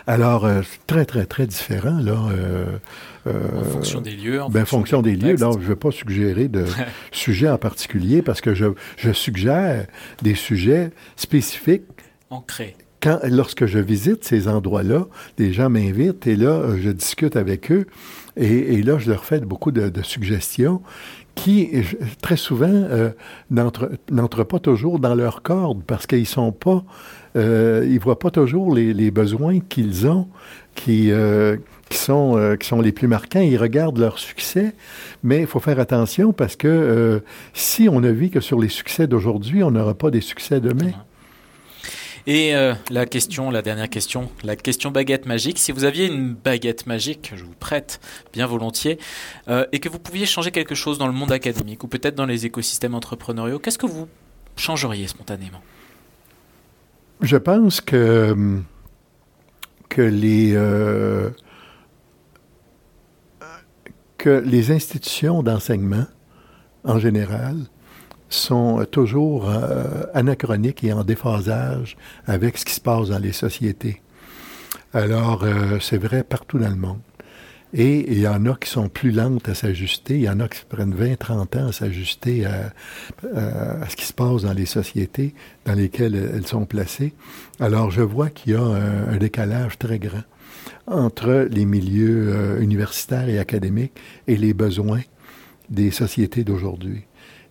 Alors, 0.07 0.45
euh, 0.45 0.61
très, 0.87 1.05
très, 1.05 1.25
très 1.25 1.47
différent, 1.47 1.99
là. 1.99 2.17
Euh, 2.31 2.77
en 3.25 3.63
fonction 3.63 4.01
des 4.01 4.11
lieux. 4.11 4.41
En 4.41 4.49
ben, 4.49 4.65
fonction, 4.65 5.01
des, 5.01 5.15
lieux. 5.15 5.35
Donc, 5.35 5.59
je 5.59 5.63
ne 5.63 5.69
vais 5.69 5.75
pas 5.75 5.91
suggérer 5.91 6.47
de 6.47 6.65
sujets 7.11 7.49
en 7.49 7.57
particulier 7.57 8.21
parce 8.21 8.41
que 8.41 8.53
je, 8.53 8.65
je 8.97 9.11
suggère 9.11 9.85
des 10.21 10.35
sujets 10.35 10.91
spécifiques. 11.15 11.83
Ancrés. 12.29 12.75
Quand, 13.01 13.19
lorsque 13.23 13.65
je 13.65 13.79
visite 13.79 14.23
ces 14.23 14.47
endroits-là, 14.47 15.07
les 15.39 15.53
gens 15.53 15.69
m'invitent 15.69 16.27
et 16.27 16.35
là, 16.35 16.75
je 16.79 16.91
discute 16.91 17.35
avec 17.35 17.71
eux 17.71 17.87
et, 18.37 18.81
là, 18.81 18.97
je 18.97 19.09
leur 19.09 19.25
fais 19.25 19.39
beaucoup 19.39 19.71
de, 19.71 19.91
suggestions 20.03 20.81
qui, 21.35 21.69
très 22.21 22.37
souvent, 22.37 22.69
euh, 22.69 23.09
n'entrent 23.49 24.43
pas 24.43 24.59
toujours 24.59 24.99
dans 24.99 25.15
leur 25.15 25.41
corde 25.41 25.83
parce 25.83 26.07
qu'ils 26.07 26.27
sont 26.27 26.51
pas, 26.51 26.83
euh, 27.35 27.85
ils 27.89 27.99
voient 27.99 28.19
pas 28.19 28.31
toujours 28.31 28.73
les, 28.73 29.11
besoins 29.11 29.59
qu'ils 29.59 30.07
ont, 30.07 30.27
qui, 30.75 31.11
euh, 31.11 31.57
euh, 32.09 32.57
qui 32.57 32.67
sont 32.67 32.81
les 32.81 32.91
plus 32.91 33.07
marquants. 33.07 33.41
Ils 33.41 33.57
regardent 33.57 33.99
leur 33.99 34.19
succès, 34.19 34.73
mais 35.23 35.41
il 35.41 35.47
faut 35.47 35.59
faire 35.59 35.79
attention 35.79 36.33
parce 36.33 36.55
que 36.55 37.23
si 37.53 37.89
on 37.89 37.99
ne 37.99 38.09
vit 38.09 38.29
que 38.29 38.39
sur 38.39 38.59
les 38.59 38.69
succès 38.69 39.07
d'aujourd'hui, 39.07 39.63
on 39.63 39.71
n'aura 39.71 39.93
pas 39.93 40.11
des 40.11 40.21
succès 40.21 40.59
demain. 40.59 40.91
Et 42.27 42.53
la 42.91 43.05
question, 43.07 43.49
la 43.49 43.63
dernière 43.63 43.89
question, 43.89 44.29
la 44.43 44.55
question 44.55 44.91
baguette 44.91 45.25
magique. 45.25 45.57
Si 45.57 45.71
vous 45.71 45.85
aviez 45.85 46.05
une 46.05 46.33
baguette 46.33 46.85
magique, 46.85 47.31
je 47.35 47.43
vous 47.43 47.55
prête 47.59 47.99
bien 48.31 48.45
volontiers, 48.45 48.99
et 49.71 49.79
que 49.79 49.89
vous 49.89 49.99
pouviez 49.99 50.25
changer 50.25 50.51
quelque 50.51 50.75
chose 50.75 50.97
dans 50.97 51.07
le 51.07 51.13
monde 51.13 51.31
académique 51.31 51.83
ou 51.83 51.87
peut-être 51.87 52.15
dans 52.15 52.27
les 52.27 52.45
écosystèmes 52.45 52.93
entrepreneuriaux, 52.93 53.57
qu'est-ce 53.57 53.79
que 53.79 53.87
vous 53.87 54.07
changeriez 54.55 55.07
spontanément? 55.07 55.61
Je 57.21 57.37
pense 57.37 57.81
que, 57.81 58.35
que 59.89 60.01
les, 60.01 60.53
euh, 60.55 61.29
que 64.17 64.41
les 64.43 64.71
institutions 64.71 65.43
d'enseignement, 65.43 66.07
en 66.83 66.97
général, 66.97 67.57
sont 68.29 68.85
toujours 68.89 69.49
euh, 69.49 70.03
anachroniques 70.15 70.83
et 70.83 70.93
en 70.93 71.03
déphasage 71.03 71.95
avec 72.25 72.57
ce 72.57 72.65
qui 72.65 72.73
se 72.73 72.81
passe 72.81 73.09
dans 73.09 73.19
les 73.19 73.33
sociétés. 73.33 74.01
Alors, 74.93 75.43
euh, 75.43 75.77
c'est 75.79 75.97
vrai 75.97 76.23
partout 76.23 76.57
dans 76.57 76.69
le 76.69 76.75
monde. 76.75 77.01
Et 77.73 78.11
il 78.11 78.19
y 78.19 78.27
en 78.27 78.45
a 78.45 78.55
qui 78.55 78.69
sont 78.69 78.89
plus 78.89 79.11
lentes 79.11 79.47
à 79.47 79.55
s'ajuster, 79.55 80.15
il 80.15 80.23
y 80.23 80.29
en 80.29 80.41
a 80.41 80.49
qui 80.49 80.63
prennent 80.67 80.93
20, 80.93 81.17
30 81.17 81.55
ans 81.55 81.67
à 81.67 81.71
s'ajuster 81.71 82.45
à, 82.45 82.73
ce 83.87 83.95
qui 83.95 84.05
se 84.05 84.13
passe 84.13 84.41
dans 84.41 84.53
les 84.53 84.65
sociétés 84.65 85.33
dans 85.65 85.73
lesquelles 85.73 86.15
elles 86.15 86.47
sont 86.47 86.65
placées. 86.65 87.13
Alors, 87.59 87.89
je 87.89 88.01
vois 88.01 88.29
qu'il 88.29 88.53
y 88.53 88.55
a 88.55 88.61
un, 88.61 89.17
décalage 89.17 89.77
très 89.77 89.99
grand 89.99 90.23
entre 90.87 91.47
les 91.49 91.65
milieux 91.65 92.29
euh, 92.29 92.59
universitaires 92.59 93.29
et 93.29 93.39
académiques 93.39 93.93
et 94.27 94.35
les 94.35 94.53
besoins 94.53 95.01
des 95.69 95.91
sociétés 95.91 96.43
d'aujourd'hui. 96.43 97.03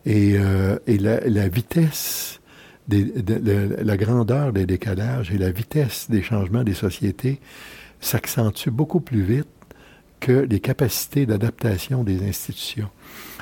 Et, 0.05 0.35
euh, 0.37 0.79
la, 0.87 1.49
vitesse, 1.49 2.41
la 2.89 3.97
grandeur 3.97 4.53
des 4.53 4.67
décalages 4.67 5.31
et 5.31 5.39
la 5.39 5.51
vitesse 5.51 6.11
des 6.11 6.23
changements 6.23 6.65
des 6.65 6.75
sociétés 6.75 7.41
s'accentue 8.01 8.69
beaucoup 8.69 9.01
plus 9.01 9.23
vite 9.23 9.47
que 10.21 10.33
les 10.33 10.61
capacités 10.61 11.27
d'adaptation 11.27 12.05
des 12.05 12.27
institutions. 12.27 12.91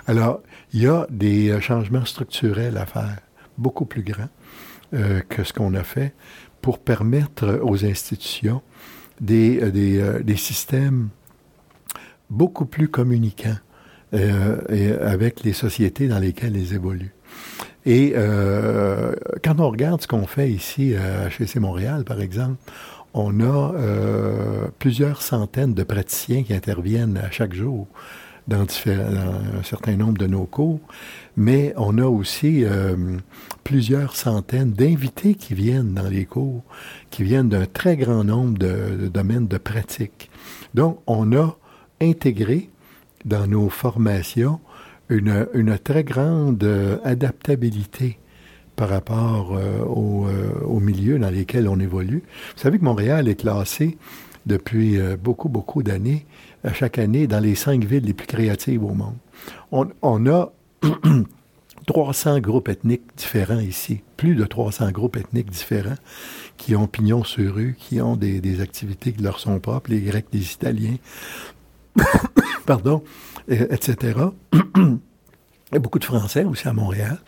Alors, 0.06 0.40
il 0.72 0.82
y 0.82 0.86
a 0.86 1.06
des 1.10 1.50
euh, 1.50 1.60
changements 1.60 2.04
structurels 2.04 2.78
à 2.78 2.86
faire, 2.86 3.18
beaucoup 3.58 3.84
plus 3.84 4.02
grands 4.02 4.30
euh, 4.94 5.20
que 5.28 5.44
ce 5.44 5.52
qu'on 5.52 5.74
a 5.74 5.82
fait, 5.82 6.14
pour 6.62 6.78
permettre 6.78 7.60
aux 7.62 7.84
institutions 7.84 8.62
des, 9.20 9.60
euh, 9.60 9.70
des, 9.70 10.24
des 10.24 10.36
systèmes 10.36 11.08
beaucoup 12.30 12.66
plus 12.66 12.88
communicants 12.88 13.58
avec 14.10 15.44
les 15.44 15.52
sociétés 15.52 16.08
dans 16.08 16.18
lesquelles 16.18 16.56
ils 16.56 16.72
évoluent. 16.72 17.14
Et 17.84 18.14
quand 19.44 19.60
on 19.60 19.68
regarde 19.68 20.00
ce 20.00 20.06
qu'on 20.06 20.26
fait 20.26 20.50
ici 20.50 20.94
à 20.94 21.26
HEC 21.28 21.56
Montréal, 21.56 22.04
par 22.04 22.20
exemple, 22.22 22.56
on 23.14 23.40
a 23.40 23.74
euh, 23.74 24.68
plusieurs 24.78 25.22
centaines 25.22 25.74
de 25.74 25.82
praticiens 25.82 26.42
qui 26.42 26.54
interviennent 26.54 27.16
à 27.16 27.30
chaque 27.30 27.54
jour 27.54 27.86
dans, 28.46 28.62
un 28.86 29.62
certain 29.62 29.96
nombre 29.96 30.18
de 30.18 30.26
nos 30.26 30.46
cours, 30.46 30.80
mais 31.36 31.74
on 31.76 31.98
a 31.98 32.06
aussi 32.06 32.64
euh, 32.64 32.96
plusieurs 33.62 34.16
centaines 34.16 34.72
d'invités 34.72 35.34
qui 35.34 35.54
viennent 35.54 35.92
dans 35.92 36.08
les 36.08 36.24
cours, 36.24 36.62
qui 37.10 37.24
viennent 37.24 37.50
d'un 37.50 37.66
très 37.66 37.96
grand 37.96 38.24
nombre 38.24 38.58
de, 38.58 39.08
domaines 39.08 39.48
de 39.48 39.58
pratique. 39.58 40.30
Donc, 40.74 41.00
on 41.06 41.36
a 41.36 41.56
intégré 42.00 42.70
dans 43.24 43.46
nos 43.46 43.68
formations 43.68 44.60
une, 45.10 45.46
une 45.52 45.78
très 45.78 46.04
grande 46.04 46.62
euh, 46.64 46.96
adaptabilité 47.04 48.18
par 48.78 48.88
rapport 48.88 49.54
euh, 49.54 49.80
au, 49.84 50.28
euh, 50.28 50.52
au, 50.64 50.78
milieu 50.78 51.18
dans 51.18 51.30
lesquels 51.30 51.68
on 51.68 51.80
évolue. 51.80 52.22
Vous 52.54 52.62
savez 52.62 52.78
que 52.78 52.84
Montréal 52.84 53.28
est 53.28 53.34
classé 53.34 53.98
depuis 54.46 54.98
beaucoup, 55.22 55.50
beaucoup 55.50 55.82
d'années, 55.82 56.24
chaque 56.72 56.96
année, 56.96 57.26
dans 57.26 57.40
les 57.40 57.54
cinq 57.54 57.84
villes 57.84 58.04
les 58.04 58.14
plus 58.14 58.26
créatives 58.26 58.82
au 58.82 58.94
monde. 58.94 59.16
On, 59.72 60.26
a 60.26 60.50
300 61.86 62.38
groupes 62.38 62.70
ethniques 62.70 63.02
différents 63.14 63.58
ici, 63.58 64.00
plus 64.16 64.36
de 64.36 64.44
300 64.44 64.90
groupes 64.92 65.18
ethniques 65.18 65.50
différents 65.50 65.98
qui 66.56 66.74
ont 66.76 66.86
pignon 66.86 67.24
sur 67.24 67.56
rue, 67.56 67.76
qui 67.78 68.00
ont 68.00 68.16
des, 68.16 68.62
activités 68.62 69.12
qui 69.12 69.22
leur 69.22 69.38
sont 69.38 69.60
propres, 69.60 69.90
les 69.90 70.00
Grecs, 70.00 70.28
les 70.32 70.50
Italiens, 70.50 70.96
pardon, 72.66 73.02
etc. 73.48 74.18
Il 75.70 75.78
beaucoup 75.80 75.98
de 75.98 76.04
Français 76.04 76.44
aussi 76.44 76.66
à 76.66 76.72
Montréal 76.72 77.18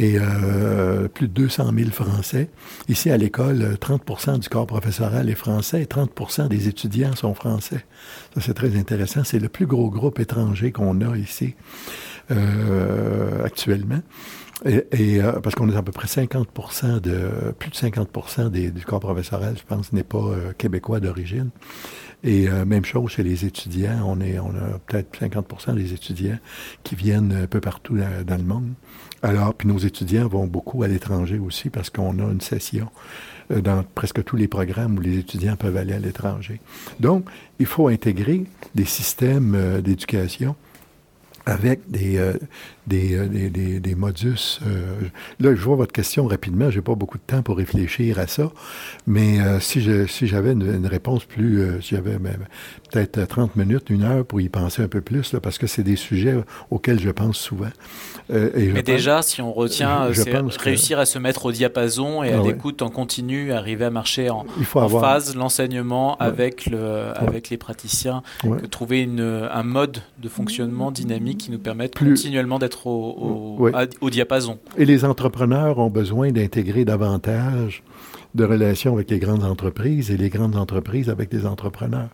et 0.00 0.14
euh, 0.18 1.08
plus 1.08 1.28
de 1.28 1.32
200 1.34 1.72
000 1.76 1.90
Français. 1.90 2.48
Ici, 2.88 3.10
à 3.10 3.18
l'école, 3.18 3.76
30% 3.78 4.38
du 4.38 4.48
corps 4.48 4.66
professoral 4.66 5.28
est 5.28 5.34
français 5.34 5.82
et 5.82 5.84
30% 5.84 6.48
des 6.48 6.68
étudiants 6.68 7.14
sont 7.14 7.34
français. 7.34 7.84
Ça, 8.34 8.40
c'est 8.40 8.54
très 8.54 8.78
intéressant. 8.78 9.24
C'est 9.24 9.38
le 9.38 9.50
plus 9.50 9.66
gros 9.66 9.90
groupe 9.90 10.18
étranger 10.18 10.72
qu'on 10.72 11.02
a 11.02 11.16
ici 11.18 11.54
euh, 12.30 13.44
actuellement. 13.44 14.00
Et, 14.64 15.22
euh, 15.22 15.40
parce 15.40 15.54
qu'on 15.54 15.70
est 15.70 15.76
à 15.76 15.82
peu 15.82 15.92
près 15.92 16.06
50% 16.06 17.00
de, 17.00 17.52
plus 17.58 17.70
de 17.70 17.76
50% 17.76 18.48
des, 18.48 18.70
du 18.70 18.84
corps 18.86 19.00
professoral, 19.00 19.56
je 19.58 19.64
pense, 19.64 19.92
n'est 19.92 20.02
pas 20.02 20.32
québécois 20.56 21.00
d'origine. 21.00 21.50
Et 22.22 22.48
même 22.66 22.84
chose 22.84 23.12
chez 23.12 23.22
les 23.22 23.46
étudiants, 23.46 24.02
on, 24.04 24.20
est, 24.20 24.38
on 24.38 24.50
a 24.50 24.78
peut-être 24.86 25.18
50% 25.18 25.74
des 25.74 25.94
étudiants 25.94 26.38
qui 26.82 26.94
viennent 26.94 27.32
un 27.32 27.46
peu 27.46 27.60
partout 27.60 27.96
dans, 27.96 28.36
le 28.36 28.42
monde. 28.42 28.74
Alors, 29.22 29.54
puis 29.54 29.68
nos 29.68 29.78
étudiants 29.78 30.28
vont 30.28 30.46
beaucoup 30.46 30.82
à 30.82 30.88
l'étranger 30.88 31.38
aussi 31.38 31.68
parce 31.68 31.90
qu'on 31.90 32.18
a 32.18 32.32
une 32.32 32.40
session 32.40 32.88
dans 33.50 33.84
presque 33.94 34.24
tous 34.24 34.36
les 34.36 34.48
programmes 34.48 34.96
où 34.96 35.00
les 35.00 35.18
étudiants 35.18 35.56
peuvent 35.56 35.76
aller 35.76 35.92
à 35.92 35.98
l'étranger. 35.98 36.60
Donc, 37.00 37.26
il 37.58 37.66
faut 37.66 37.88
intégrer 37.88 38.44
des 38.74 38.84
systèmes 38.84 39.80
d'éducation 39.82 40.54
avec 41.46 41.90
des, 41.90 42.18
euh, 42.18 42.34
euh, 42.92 43.28
des, 43.28 43.50
des, 43.50 43.80
des, 43.80 43.94
modus. 43.94 44.60
Euh, 44.66 44.96
là, 45.38 45.54
je 45.54 45.60
vois 45.62 45.76
votre 45.76 45.92
question 45.92 46.26
rapidement. 46.26 46.70
J'ai 46.70 46.82
pas 46.82 46.94
beaucoup 46.94 47.18
de 47.18 47.22
temps 47.22 47.42
pour 47.42 47.56
réfléchir 47.56 48.18
à 48.18 48.26
ça, 48.26 48.50
mais 49.06 49.38
si 49.60 49.80
je, 49.80 50.06
si 50.06 50.26
j'avais 50.26 50.52
une, 50.52 50.86
réponse 50.86 51.24
plus, 51.24 51.80
si 51.82 51.94
j'avais 51.94 52.18
ben, 52.18 52.36
peut-être 52.90 53.24
30 53.24 53.56
minutes, 53.56 53.90
une 53.90 54.02
heure 54.02 54.24
pour 54.24 54.40
y 54.40 54.48
penser 54.48 54.82
un 54.82 54.88
peu 54.88 55.00
plus, 55.00 55.32
là, 55.32 55.40
parce 55.40 55.58
que 55.58 55.66
c'est 55.66 55.82
des 55.82 55.96
sujets 55.96 56.34
auxquels 56.70 56.98
je 56.98 57.10
pense 57.10 57.38
souvent. 57.38 57.70
et 58.30 58.72
mais 58.72 58.82
déjà, 58.82 59.22
si 59.22 59.40
on 59.40 59.52
retient, 59.52 60.08
c'est 60.12 60.62
réussir 60.62 60.98
à 60.98 61.06
se 61.06 61.18
mettre 61.18 61.46
au 61.46 61.52
diapason 61.52 62.22
et 62.22 62.32
à 62.32 62.40
ah 62.40 62.42
l'écoute 62.42 62.82
en 62.82 62.90
continu, 62.90 63.52
arriver 63.52 63.84
à 63.84 63.90
marcher 63.90 64.30
en, 64.30 64.46
en 64.74 64.88
phase 64.88 65.36
l'enseignement 65.36 66.16
avec 66.16 66.66
le, 66.66 67.12
avec 67.14 67.50
les 67.50 67.56
praticiens, 67.56 68.22
trouver 68.70 69.02
une, 69.02 69.20
un 69.20 69.62
mode 69.62 70.02
de 70.18 70.28
fonctionnement 70.28 70.90
dynamique 70.90 71.29
qui 71.34 71.50
nous 71.50 71.58
permettent 71.58 71.98
continuellement 71.98 72.58
d'être 72.58 72.86
au, 72.86 73.70
au, 74.00 74.10
diapason. 74.10 74.58
Et 74.76 74.84
les 74.84 75.04
entrepreneurs 75.04 75.78
ont 75.78 75.90
besoin 75.90 76.30
d'intégrer 76.32 76.84
davantage 76.84 77.82
de 78.34 78.44
relations 78.44 78.94
avec 78.94 79.10
les 79.10 79.18
grandes 79.18 79.44
entreprises 79.44 80.10
et 80.10 80.16
les 80.16 80.28
grandes 80.28 80.56
entreprises 80.56 81.10
avec 81.10 81.32
les 81.32 81.46
entrepreneurs. 81.46 82.10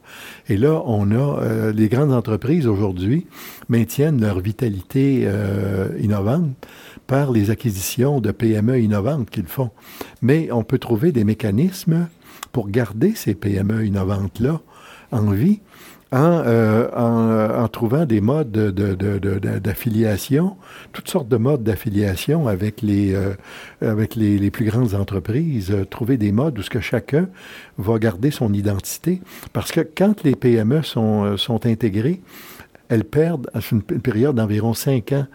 Et 0.49 0.57
là, 0.57 0.83
on 0.87 1.11
a 1.11 1.43
euh, 1.43 1.73
les 1.73 1.89
grandes 1.89 2.13
entreprises 2.13 2.67
aujourd'hui 2.67 3.27
maintiennent 3.69 4.21
leur 4.21 4.41
vitalité 4.41 5.23
euh, 5.25 5.89
innovante 6.01 6.67
par 7.07 7.31
les 7.31 7.51
acquisitions 7.51 8.21
de 8.21 8.31
PME 8.31 8.81
innovantes 8.81 9.31
qu'ils 9.31 9.47
font. 9.47 9.71
Mais 10.23 10.51
on 10.51 10.65
peut 10.65 10.79
trouver 10.79 11.13
des 11.13 11.25
mécanismes 11.25 12.09
pour 12.53 12.71
garder 12.71 13.13
ces 13.15 13.35
PME 13.35 13.85
innovantes-là 13.85 14.61
en 15.13 15.31
vie 15.31 15.61
en, 16.13 16.43
en, 16.95 17.69
trouvant 17.69 18.07
des 18.07 18.21
modes 18.21 18.53
d'affiliation, 18.53 20.57
toutes 20.93 21.09
sortes 21.09 21.29
de 21.29 21.37
modes 21.37 21.65
d'affiliation 21.65 22.47
avec 22.47 22.81
les 22.81 23.17
avec 23.81 24.15
les, 24.15 24.51
plus 24.51 24.65
grandes 24.65 24.95
entreprises, 24.95 25.75
trouver 25.91 26.17
des 26.17 26.31
modes 26.31 26.59
où 26.59 26.63
ce 26.63 26.71
que 26.71 26.81
chacun 26.81 27.29
va 27.77 27.99
garder 27.99 28.31
son 28.31 28.53
identité, 28.53 29.21
parce 29.53 29.73
que 29.73 29.81
quand 29.81 30.23
les 30.23 30.37
PME 30.37 30.83
sont 30.83 31.37
sont 31.37 31.67
intégrés, 31.67 32.21
elles 32.89 33.05
perdent, 33.05 33.51
à 33.55 33.61
une 33.73 33.83
période 33.83 34.37
d'environ 34.37 34.75
cinq 34.75 35.13
ans, 35.13 35.27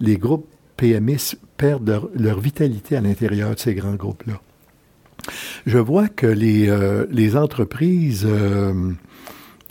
les 0.00 0.18
groupes 0.18 0.48
PME 0.76 1.16
perdent 1.56 2.10
leur, 2.14 2.40
vitalité 2.40 2.96
à 2.96 3.00
l'intérieur 3.00 3.54
de 3.54 3.58
ces 3.58 3.74
grands 3.74 3.94
groupes-là. 3.94 4.40
Je 5.66 5.78
vois 5.78 6.08
que 6.08 6.26
les, 6.26 6.68
euh, 6.68 7.06
les 7.10 7.36
entreprises 7.36 8.26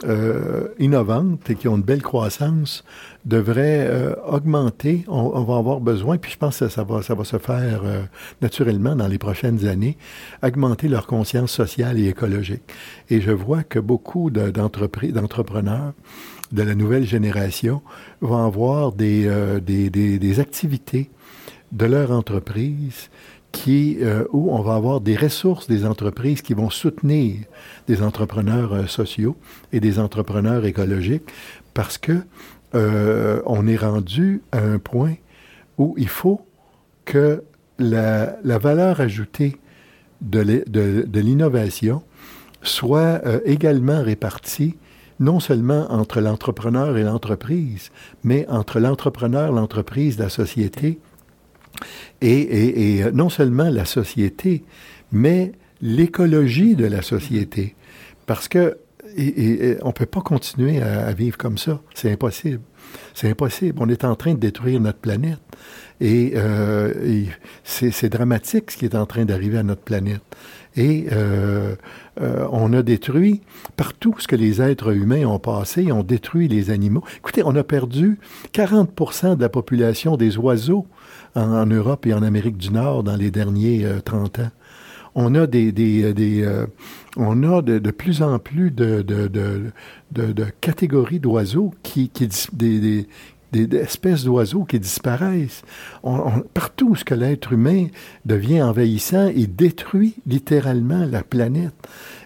euh, 0.03 0.07
euh, 0.07 0.67
innovantes 0.79 1.49
et 1.49 1.55
qui 1.55 1.67
ont 1.67 1.75
une 1.75 1.83
belle 1.83 2.01
croissance 2.01 2.83
devraient 3.25 3.89
augmenter. 4.25 5.03
On, 5.07 5.41
va 5.43 5.57
avoir 5.57 5.81
besoin, 5.81 6.17
puis 6.17 6.31
je 6.31 6.37
pense 6.37 6.59
que 6.59 6.69
ça 6.69 6.83
va, 6.83 7.01
ça 7.01 7.13
va 7.13 7.25
se 7.25 7.37
faire 7.37 7.81
naturellement 8.41 8.95
dans 8.95 9.07
les 9.07 9.17
prochaines 9.17 9.67
années, 9.67 9.97
augmenter 10.41 10.87
leur 10.87 11.07
conscience 11.07 11.51
sociale 11.51 11.99
et 11.99 12.07
écologique. 12.07 12.63
Et 13.09 13.19
je 13.19 13.31
vois 13.31 13.63
que 13.63 13.79
beaucoup 13.79 14.29
d'entreprises, 14.29 15.11
d'entrepreneurs 15.11 15.93
de 16.53 16.63
la 16.63 16.75
nouvelle 16.75 17.05
génération 17.05 17.81
vont 18.21 18.45
avoir 18.45 18.93
des, 18.93 19.29
des, 19.61 19.89
des, 19.89 20.19
des 20.19 20.39
activités 20.39 21.09
de 21.73 21.85
leur 21.85 22.11
entreprise 22.11 23.09
euh, 23.67 24.25
où 24.31 24.51
on 24.51 24.61
va 24.61 24.75
avoir 24.75 25.01
des 25.01 25.15
ressources 25.15 25.67
des 25.67 25.85
entreprises 25.85 26.41
qui 26.41 26.53
vont 26.53 26.69
soutenir 26.69 27.35
des 27.87 28.01
entrepreneurs 28.01 28.73
euh, 28.73 28.87
sociaux 28.87 29.35
et 29.71 29.79
des 29.79 29.99
entrepreneurs 29.99 30.65
écologiques 30.65 31.29
parce 31.73 31.97
que 31.97 32.21
euh, 32.75 33.41
on 33.45 33.67
est 33.67 33.77
rendu 33.77 34.41
à 34.51 34.59
un 34.59 34.79
point 34.79 35.15
où 35.77 35.95
il 35.97 36.09
faut 36.09 36.41
que 37.05 37.43
la 37.79 38.57
valeur 38.57 38.99
ajoutée 39.01 39.57
de 40.21 41.19
l'innovation 41.19 42.01
soit 42.63 43.21
également 43.45 44.01
répartie 44.01 44.75
non 45.19 45.39
seulement 45.39 45.91
entre 45.91 46.21
l'entrepreneur 46.21 46.97
et 46.97 47.03
l'entreprise, 47.03 47.91
mais 48.23 48.47
entre 48.49 48.79
l'entrepreneur, 48.79 49.51
l'entreprise, 49.51 50.17
la 50.17 50.29
société 50.29 50.99
et, 52.21 53.03
euh, 53.03 53.11
non 53.11 53.29
seulement 53.29 53.69
la 53.69 53.85
société, 53.85 54.63
mais 55.11 55.51
l'écologie 55.81 56.75
de 56.75 56.85
la 56.85 57.01
société. 57.01 57.75
Parce 58.25 58.47
que 58.47 58.77
on 59.17 59.87
ne 59.87 59.91
peut 59.93 60.05
pas 60.05 60.21
continuer 60.21 60.81
à, 60.81 61.11
vivre 61.13 61.37
comme 61.37 61.57
ça. 61.57 61.79
C'est 61.95 62.11
impossible. 62.11 62.61
C'est 63.13 63.29
impossible. 63.29 63.77
On 63.81 63.89
est 63.89 64.03
en 64.03 64.15
train 64.15 64.33
de 64.33 64.39
détruire 64.39 64.79
notre 64.79 64.99
planète. 64.99 65.39
Et, 66.01 66.33
euh, 66.35 67.25
c'est 67.63 68.09
dramatique 68.09 68.71
ce 68.71 68.77
qui 68.77 68.85
est 68.85 68.95
en 68.95 69.05
train 69.05 69.25
d'arriver 69.25 69.57
à 69.57 69.63
notre 69.63 69.81
planète. 69.81 70.21
Et 70.75 71.07
euh, 71.11 71.75
on 72.51 72.71
a 72.73 72.83
détruit 72.83 73.41
partout 73.77 74.13
ce 74.19 74.27
que 74.27 74.35
les 74.35 74.61
êtres 74.61 74.93
humains 74.93 75.25
ont 75.25 75.39
passé, 75.39 75.91
on 75.91 76.03
détruit 76.03 76.47
les 76.47 76.69
animaux. 76.69 77.03
Écoutez, 77.17 77.41
on 77.43 77.55
a 77.55 77.63
perdu 77.63 78.19
40% 78.53 79.37
de 79.37 79.41
la 79.41 79.49
population 79.49 80.17
des 80.17 80.37
oiseaux 80.37 80.85
en, 81.37 81.65
Europe 81.65 82.05
et 82.05 82.13
en 82.13 82.23
Amérique 82.23 82.57
du 82.57 82.71
Nord 82.71 83.03
dans 83.03 83.15
les 83.15 83.31
derniers 83.31 83.87
30 84.03 84.39
euh, 84.39 84.43
ans. 84.43 84.49
On 85.15 85.33
a 85.35 85.47
des, 85.47 85.71
des, 85.71 86.13
des 86.13 86.43
euh, 86.43 86.67
on 87.15 87.41
a 87.43 87.61
de, 87.61 87.79
de, 87.79 87.91
plus 87.91 88.21
en 88.21 88.37
plus 88.37 88.69
de, 88.69 89.01
de, 89.01 89.27
de 90.11 90.45
catégories 90.61 91.19
d'oiseaux 91.19 91.73
qui, 91.81 92.09
qui 92.09 92.29
des, 92.53 93.07
des, 93.51 93.77
espèces 93.77 94.23
d'oiseaux 94.23 94.63
qui 94.63 94.79
disparaissent. 94.79 95.63
On, 96.03 96.41
partout 96.53 96.91
où 96.91 97.15
l'être 97.15 97.53
humain 97.53 97.87
devient 98.25 98.61
envahissant, 98.61 99.31
il 99.35 99.55
détruit 99.55 100.15
littéralement 100.25 101.05
la 101.05 101.23
planète. 101.23 101.73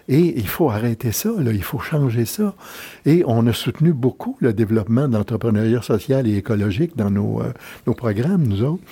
Et 0.08 0.34
il 0.36 0.48
faut 0.48 0.68
arrêter 0.68 1.12
ça, 1.12 1.30
il 1.38 1.62
faut 1.62 1.78
changer 1.78 2.24
ça. 2.24 2.54
Et 3.06 3.22
on 3.26 3.46
a 3.46 3.52
soutenu 3.52 3.92
beaucoup 3.92 4.36
le 4.40 4.52
développement 4.52 5.08
de 5.08 5.16
l'entrepreneuriat 5.16 5.80
social 5.80 6.26
et 6.26 6.36
écologique 6.36 6.96
dans 6.96 7.10
nos, 7.10 7.40
euh, 7.40 7.52
nos 7.86 7.94
programmes, 7.94 8.46
nous 8.46 8.62
autres. 8.64 8.82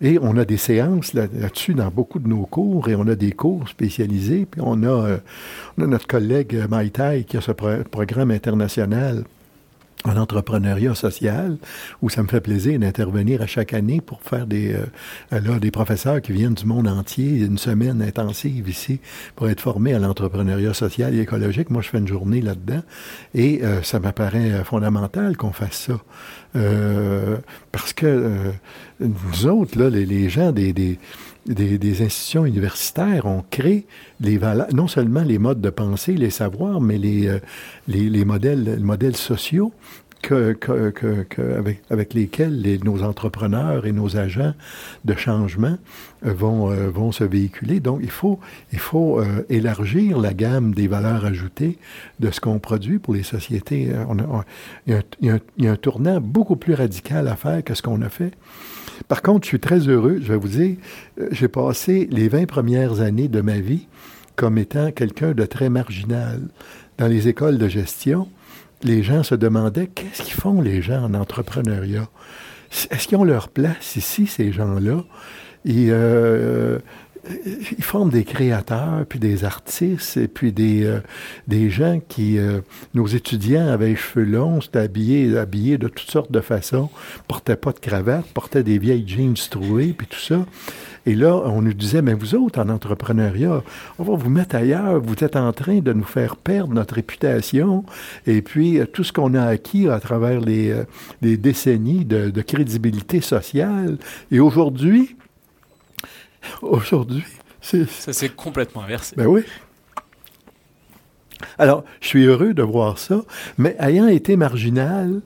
Et 0.00 0.18
on 0.20 0.36
a 0.36 0.44
des 0.44 0.58
séances 0.58 1.14
là-dessus 1.14 1.74
dans 1.74 1.90
beaucoup 1.90 2.20
de 2.20 2.28
nos 2.28 2.46
cours 2.46 2.88
et 2.88 2.94
on 2.94 3.08
a 3.08 3.16
des 3.16 3.32
cours 3.32 3.68
spécialisés. 3.68 4.46
Puis 4.48 4.60
on 4.64 4.82
a, 4.84 4.86
euh, 4.86 5.18
on 5.78 5.86
notre 5.86 6.06
collègue 6.06 6.66
Maïtaï 6.68 7.24
qui 7.24 7.36
a 7.36 7.40
ce 7.40 7.52
programme 7.52 8.30
international 8.30 9.24
en 10.04 10.16
entrepreneuriat 10.16 10.94
social, 10.94 11.56
où 12.02 12.08
ça 12.08 12.22
me 12.22 12.28
fait 12.28 12.40
plaisir 12.40 12.78
d'intervenir 12.78 13.42
à 13.42 13.46
chaque 13.46 13.74
année 13.74 14.00
pour 14.00 14.22
faire 14.22 14.46
des, 14.46 14.72
euh, 14.72 15.40
là, 15.40 15.58
des 15.58 15.70
professeurs 15.70 16.22
qui 16.22 16.32
viennent 16.32 16.54
du 16.54 16.66
monde 16.66 16.86
entier, 16.86 17.40
une 17.40 17.58
semaine 17.58 18.00
intensive 18.00 18.68
ici 18.68 19.00
pour 19.34 19.48
être 19.48 19.60
formés 19.60 19.94
à 19.94 19.98
l'entrepreneuriat 19.98 20.74
social 20.74 21.14
et 21.14 21.20
écologique. 21.20 21.70
Moi, 21.70 21.82
je 21.82 21.88
fais 21.88 21.98
une 21.98 22.08
journée 22.08 22.40
là-dedans 22.40 22.82
et 23.34 23.64
euh, 23.64 23.82
ça 23.82 23.98
m'apparaît 23.98 24.52
euh, 24.52 24.64
fondamental 24.64 25.36
qu'on 25.36 25.52
fasse 25.52 25.88
ça. 25.88 26.00
Euh, 26.56 27.36
parce 27.72 27.92
que 27.92 28.06
euh, 28.06 28.52
nous 29.00 29.46
autres, 29.46 29.78
là, 29.78 29.90
les, 29.90 30.06
les 30.06 30.30
gens 30.30 30.52
des, 30.52 30.72
des 30.72 30.98
des, 31.48 32.02
institutions 32.02 32.44
universitaires 32.44 33.26
ont 33.26 33.44
créé 33.50 33.86
les 34.20 34.38
non 34.72 34.88
seulement 34.88 35.22
les 35.22 35.38
modes 35.38 35.60
de 35.60 35.70
pensée, 35.70 36.14
les 36.14 36.30
savoirs, 36.30 36.80
mais 36.80 36.98
les, 36.98 37.28
euh, 37.28 37.38
les, 37.88 38.24
modèles, 38.24 38.64
les 38.64 38.76
modèles 38.76 39.16
sociaux 39.16 39.72
avec, 40.30 40.68
avec, 41.90 42.12
lesquels 42.12 42.60
les, 42.60 42.78
nos 42.78 43.02
entrepreneurs 43.02 43.86
et 43.86 43.92
nos 43.92 44.16
agents 44.16 44.52
de 45.04 45.14
changement 45.14 45.78
euh, 46.26 46.34
vont, 46.34 46.70
euh, 46.70 46.90
vont 46.90 47.12
se 47.12 47.24
véhiculer. 47.24 47.80
Donc, 47.80 48.00
il 48.02 48.10
faut, 48.10 48.38
il 48.72 48.80
faut 48.80 49.22
élargir 49.48 50.18
la 50.18 50.34
gamme 50.34 50.74
des 50.74 50.88
valeurs 50.88 51.24
ajoutées 51.24 51.78
de 52.20 52.30
ce 52.30 52.40
qu'on 52.40 52.58
produit 52.58 52.98
pour 52.98 53.14
les 53.14 53.22
sociétés. 53.22 53.90
On 54.08 54.16
il, 54.86 54.94
y 54.94 54.98
il, 55.20 55.40
y 55.64 55.68
a 55.68 55.72
un, 55.72 55.76
tournant 55.76 56.20
beaucoup 56.20 56.56
plus 56.56 56.74
radical 56.74 57.28
à 57.28 57.36
faire 57.36 57.62
que 57.64 57.74
ce 57.74 57.82
qu'on 57.82 58.02
a 58.02 58.08
fait. 58.08 58.32
Par 59.08 59.22
contre, 59.22 59.44
je 59.44 59.48
suis 59.48 59.60
très 59.60 59.88
heureux, 59.88 60.18
je 60.22 60.32
vais 60.32 60.38
vous 60.38 60.48
dire, 60.48 60.76
euh, 61.18 61.28
j'ai 61.32 61.48
passé 61.48 62.08
les 62.10 62.28
20 62.28 62.46
premières 62.46 63.00
années 63.00 63.28
de 63.28 63.40
ma 63.40 63.58
vie 63.58 63.86
comme 64.36 64.58
étant 64.58 64.92
quelqu'un 64.92 65.32
de 65.32 65.44
très 65.46 65.68
marginal. 65.68 66.40
Dans 66.98 67.08
les 67.08 67.26
écoles 67.26 67.58
de 67.58 67.68
gestion, 67.68 68.28
les 68.82 69.02
gens 69.02 69.22
se 69.22 69.34
demandaient 69.34 69.88
qu'est-ce 69.88 70.22
qu'ils 70.22 70.34
font 70.34 70.60
les 70.60 70.82
gens 70.82 71.02
en 71.02 71.14
entrepreneuriat? 71.14 72.08
Est-ce 72.90 73.08
qu'ils 73.08 73.18
ont 73.18 73.24
leur 73.24 73.48
place 73.48 73.96
ici, 73.96 74.26
ces 74.26 74.52
gens-là? 74.52 75.04
Euh, 75.66 76.78
ils 77.78 77.84
forment 77.84 78.10
des 78.10 78.24
créateurs, 78.24 79.04
puis 79.08 79.18
des 79.18 79.44
artistes, 79.44 80.16
et 80.16 80.28
puis 80.28 80.52
des, 80.52 80.84
euh, 80.84 81.00
des 81.46 81.70
gens 81.70 82.00
qui... 82.08 82.38
Euh, 82.38 82.60
nos 82.94 83.06
étudiants 83.06 83.68
avaient 83.68 83.88
les 83.88 83.96
cheveux 83.96 84.24
longs, 84.24 84.60
s'étaient 84.60 84.78
habillés, 84.78 85.78
de 85.78 85.88
toutes 85.88 86.10
sortes 86.10 86.32
de 86.32 86.40
façons, 86.40 86.90
portaient 87.26 87.56
pas 87.56 87.72
de 87.72 87.78
cravate, 87.78 88.26
portaient 88.34 88.62
des 88.62 88.78
vieilles 88.78 89.06
jeans 89.06 89.34
trouées, 89.50 89.94
puis 89.96 90.06
tout 90.06 90.18
ça. 90.18 90.44
Et 91.06 91.14
là, 91.14 91.36
on 91.36 91.62
nous 91.62 91.72
disait, 91.72 92.02
mais 92.02 92.14
vous 92.14 92.34
autres, 92.34 92.60
en 92.60 92.68
entrepreneuriat, 92.68 93.62
on 93.98 94.02
va 94.02 94.16
vous 94.16 94.30
mettre 94.30 94.56
ailleurs, 94.56 95.00
vous 95.00 95.24
êtes 95.24 95.36
en 95.36 95.52
train 95.52 95.78
de 95.78 95.92
nous 95.92 96.04
faire 96.04 96.36
perdre 96.36 96.74
notre 96.74 96.94
réputation, 96.94 97.84
et 98.26 98.42
puis 98.42 98.78
euh, 98.78 98.86
tout 98.86 99.04
ce 99.04 99.12
qu'on 99.12 99.34
a 99.34 99.44
acquis 99.44 99.88
à 99.88 100.00
travers 100.00 100.40
les, 100.40 100.74
les 101.22 101.36
décennies 101.36 102.04
de 102.04 102.42
crédibilité 102.42 103.20
sociale. 103.20 103.98
Et 104.30 104.40
aujourd'hui, 104.40 105.16
Aujourd'hui, 106.62 107.24
c'est... 107.60 107.88
Ça 107.88 108.12
s'est 108.12 108.28
complètement 108.28 108.82
inversé. 108.82 109.16
Ben 109.16 109.26
oui. 109.26 109.42
Alors, 111.58 111.84
je 112.00 112.08
suis 112.08 112.24
heureux 112.24 112.54
de 112.54 112.62
voir 112.62 112.98
ça, 112.98 113.22
mais 113.58 113.76
ayant 113.78 114.08
été 114.08 114.36
marginal, 114.36 115.20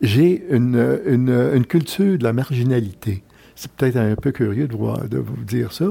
j'ai 0.00 0.44
une, 0.50 1.00
une, 1.06 1.64
culture 1.64 2.18
de 2.18 2.24
la 2.24 2.32
marginalité. 2.32 3.22
C'est 3.56 3.70
peut-être 3.72 3.96
un 3.96 4.14
peu 4.14 4.30
curieux 4.30 4.68
de, 4.68 4.76
voir, 4.76 5.08
de 5.08 5.18
vous 5.18 5.42
dire 5.44 5.72
ça. 5.72 5.86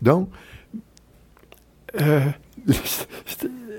Donc, 0.00 0.30
euh, 2.00 2.20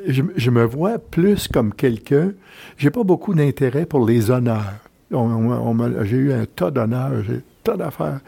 je, 0.07 0.49
me 0.49 0.63
vois 0.63 0.99
plus 0.99 1.47
comme 1.47 1.73
quelqu'un. 1.73 2.33
J'ai 2.77 2.91
pas 2.91 3.03
beaucoup 3.03 3.33
d'intérêt 3.33 3.85
pour 3.85 4.05
les 4.05 4.29
honneurs. 4.29 4.79
j'ai 5.11 6.17
eu 6.17 6.33
un 6.33 6.45
tas 6.45 6.71
d'honneurs 6.71 7.23
tas 7.63 7.77
d'affaires 7.77 8.19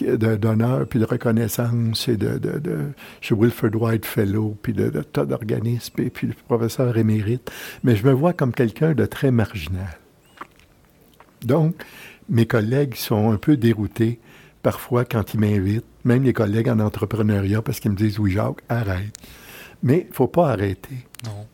d'honneur, 0.00 0.86
puis 0.86 0.98
de 0.98 1.04
reconnaissance, 1.04 2.08
et 2.08 2.16
de, 2.16 2.38
de, 2.38 2.58
de 2.58 2.78
chez 3.20 3.34
Wilford 3.34 3.74
White 3.74 4.06
Fellow, 4.06 4.56
puis 4.62 4.72
de, 4.72 4.90
de 4.90 5.02
tas 5.02 5.24
d'organismes, 5.24 6.00
et 6.00 6.10
puis 6.10 6.26
le 6.26 6.34
professeur 6.48 6.96
émérite. 6.96 7.50
Mais 7.84 7.96
je 7.96 8.06
me 8.06 8.12
vois 8.12 8.32
comme 8.32 8.52
quelqu'un 8.52 8.94
de 8.94 9.06
très 9.06 9.30
marginal. 9.30 9.98
Donc, 11.44 11.74
mes 12.28 12.46
collègues 12.46 12.94
sont 12.94 13.30
un 13.30 13.36
peu 13.36 13.56
déroutés 13.56 14.20
parfois 14.62 15.04
quand 15.04 15.34
ils 15.34 15.40
m'invitent, 15.40 15.84
même 16.04 16.22
les 16.22 16.32
collègues 16.32 16.68
en 16.68 16.78
entrepreneuriat, 16.78 17.62
parce 17.62 17.80
qu'ils 17.80 17.90
me 17.90 17.96
disent 17.96 18.18
Oui, 18.18 18.32
Jacques, 18.32 18.62
arrête. 18.68 19.14
Mais 19.82 20.02
il 20.06 20.10
ne 20.10 20.14
faut 20.14 20.28
pas 20.28 20.50
arrêter. 20.50 21.06
Non. 21.24 21.46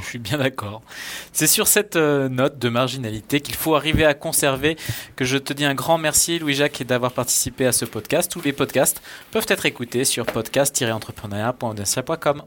Je 0.00 0.04
suis 0.04 0.18
bien 0.18 0.38
d'accord. 0.38 0.82
C'est 1.32 1.46
sur 1.46 1.66
cette 1.66 1.96
euh, 1.96 2.28
note 2.28 2.58
de 2.58 2.68
marginalité 2.68 3.40
qu'il 3.40 3.54
faut 3.54 3.74
arriver 3.74 4.04
à 4.04 4.14
conserver 4.14 4.76
que 5.16 5.24
je 5.24 5.38
te 5.38 5.52
dis 5.52 5.64
un 5.64 5.74
grand 5.74 5.98
merci, 5.98 6.38
Louis-Jacques, 6.38 6.82
d'avoir 6.82 7.12
participé 7.12 7.66
à 7.66 7.72
ce 7.72 7.84
podcast. 7.84 8.30
Tous 8.30 8.42
les 8.42 8.52
podcasts 8.52 9.02
peuvent 9.30 9.46
être 9.48 9.66
écoutés 9.66 10.04
sur 10.04 10.26
podcast-entrepreneuriat.audencia.com. 10.26 12.42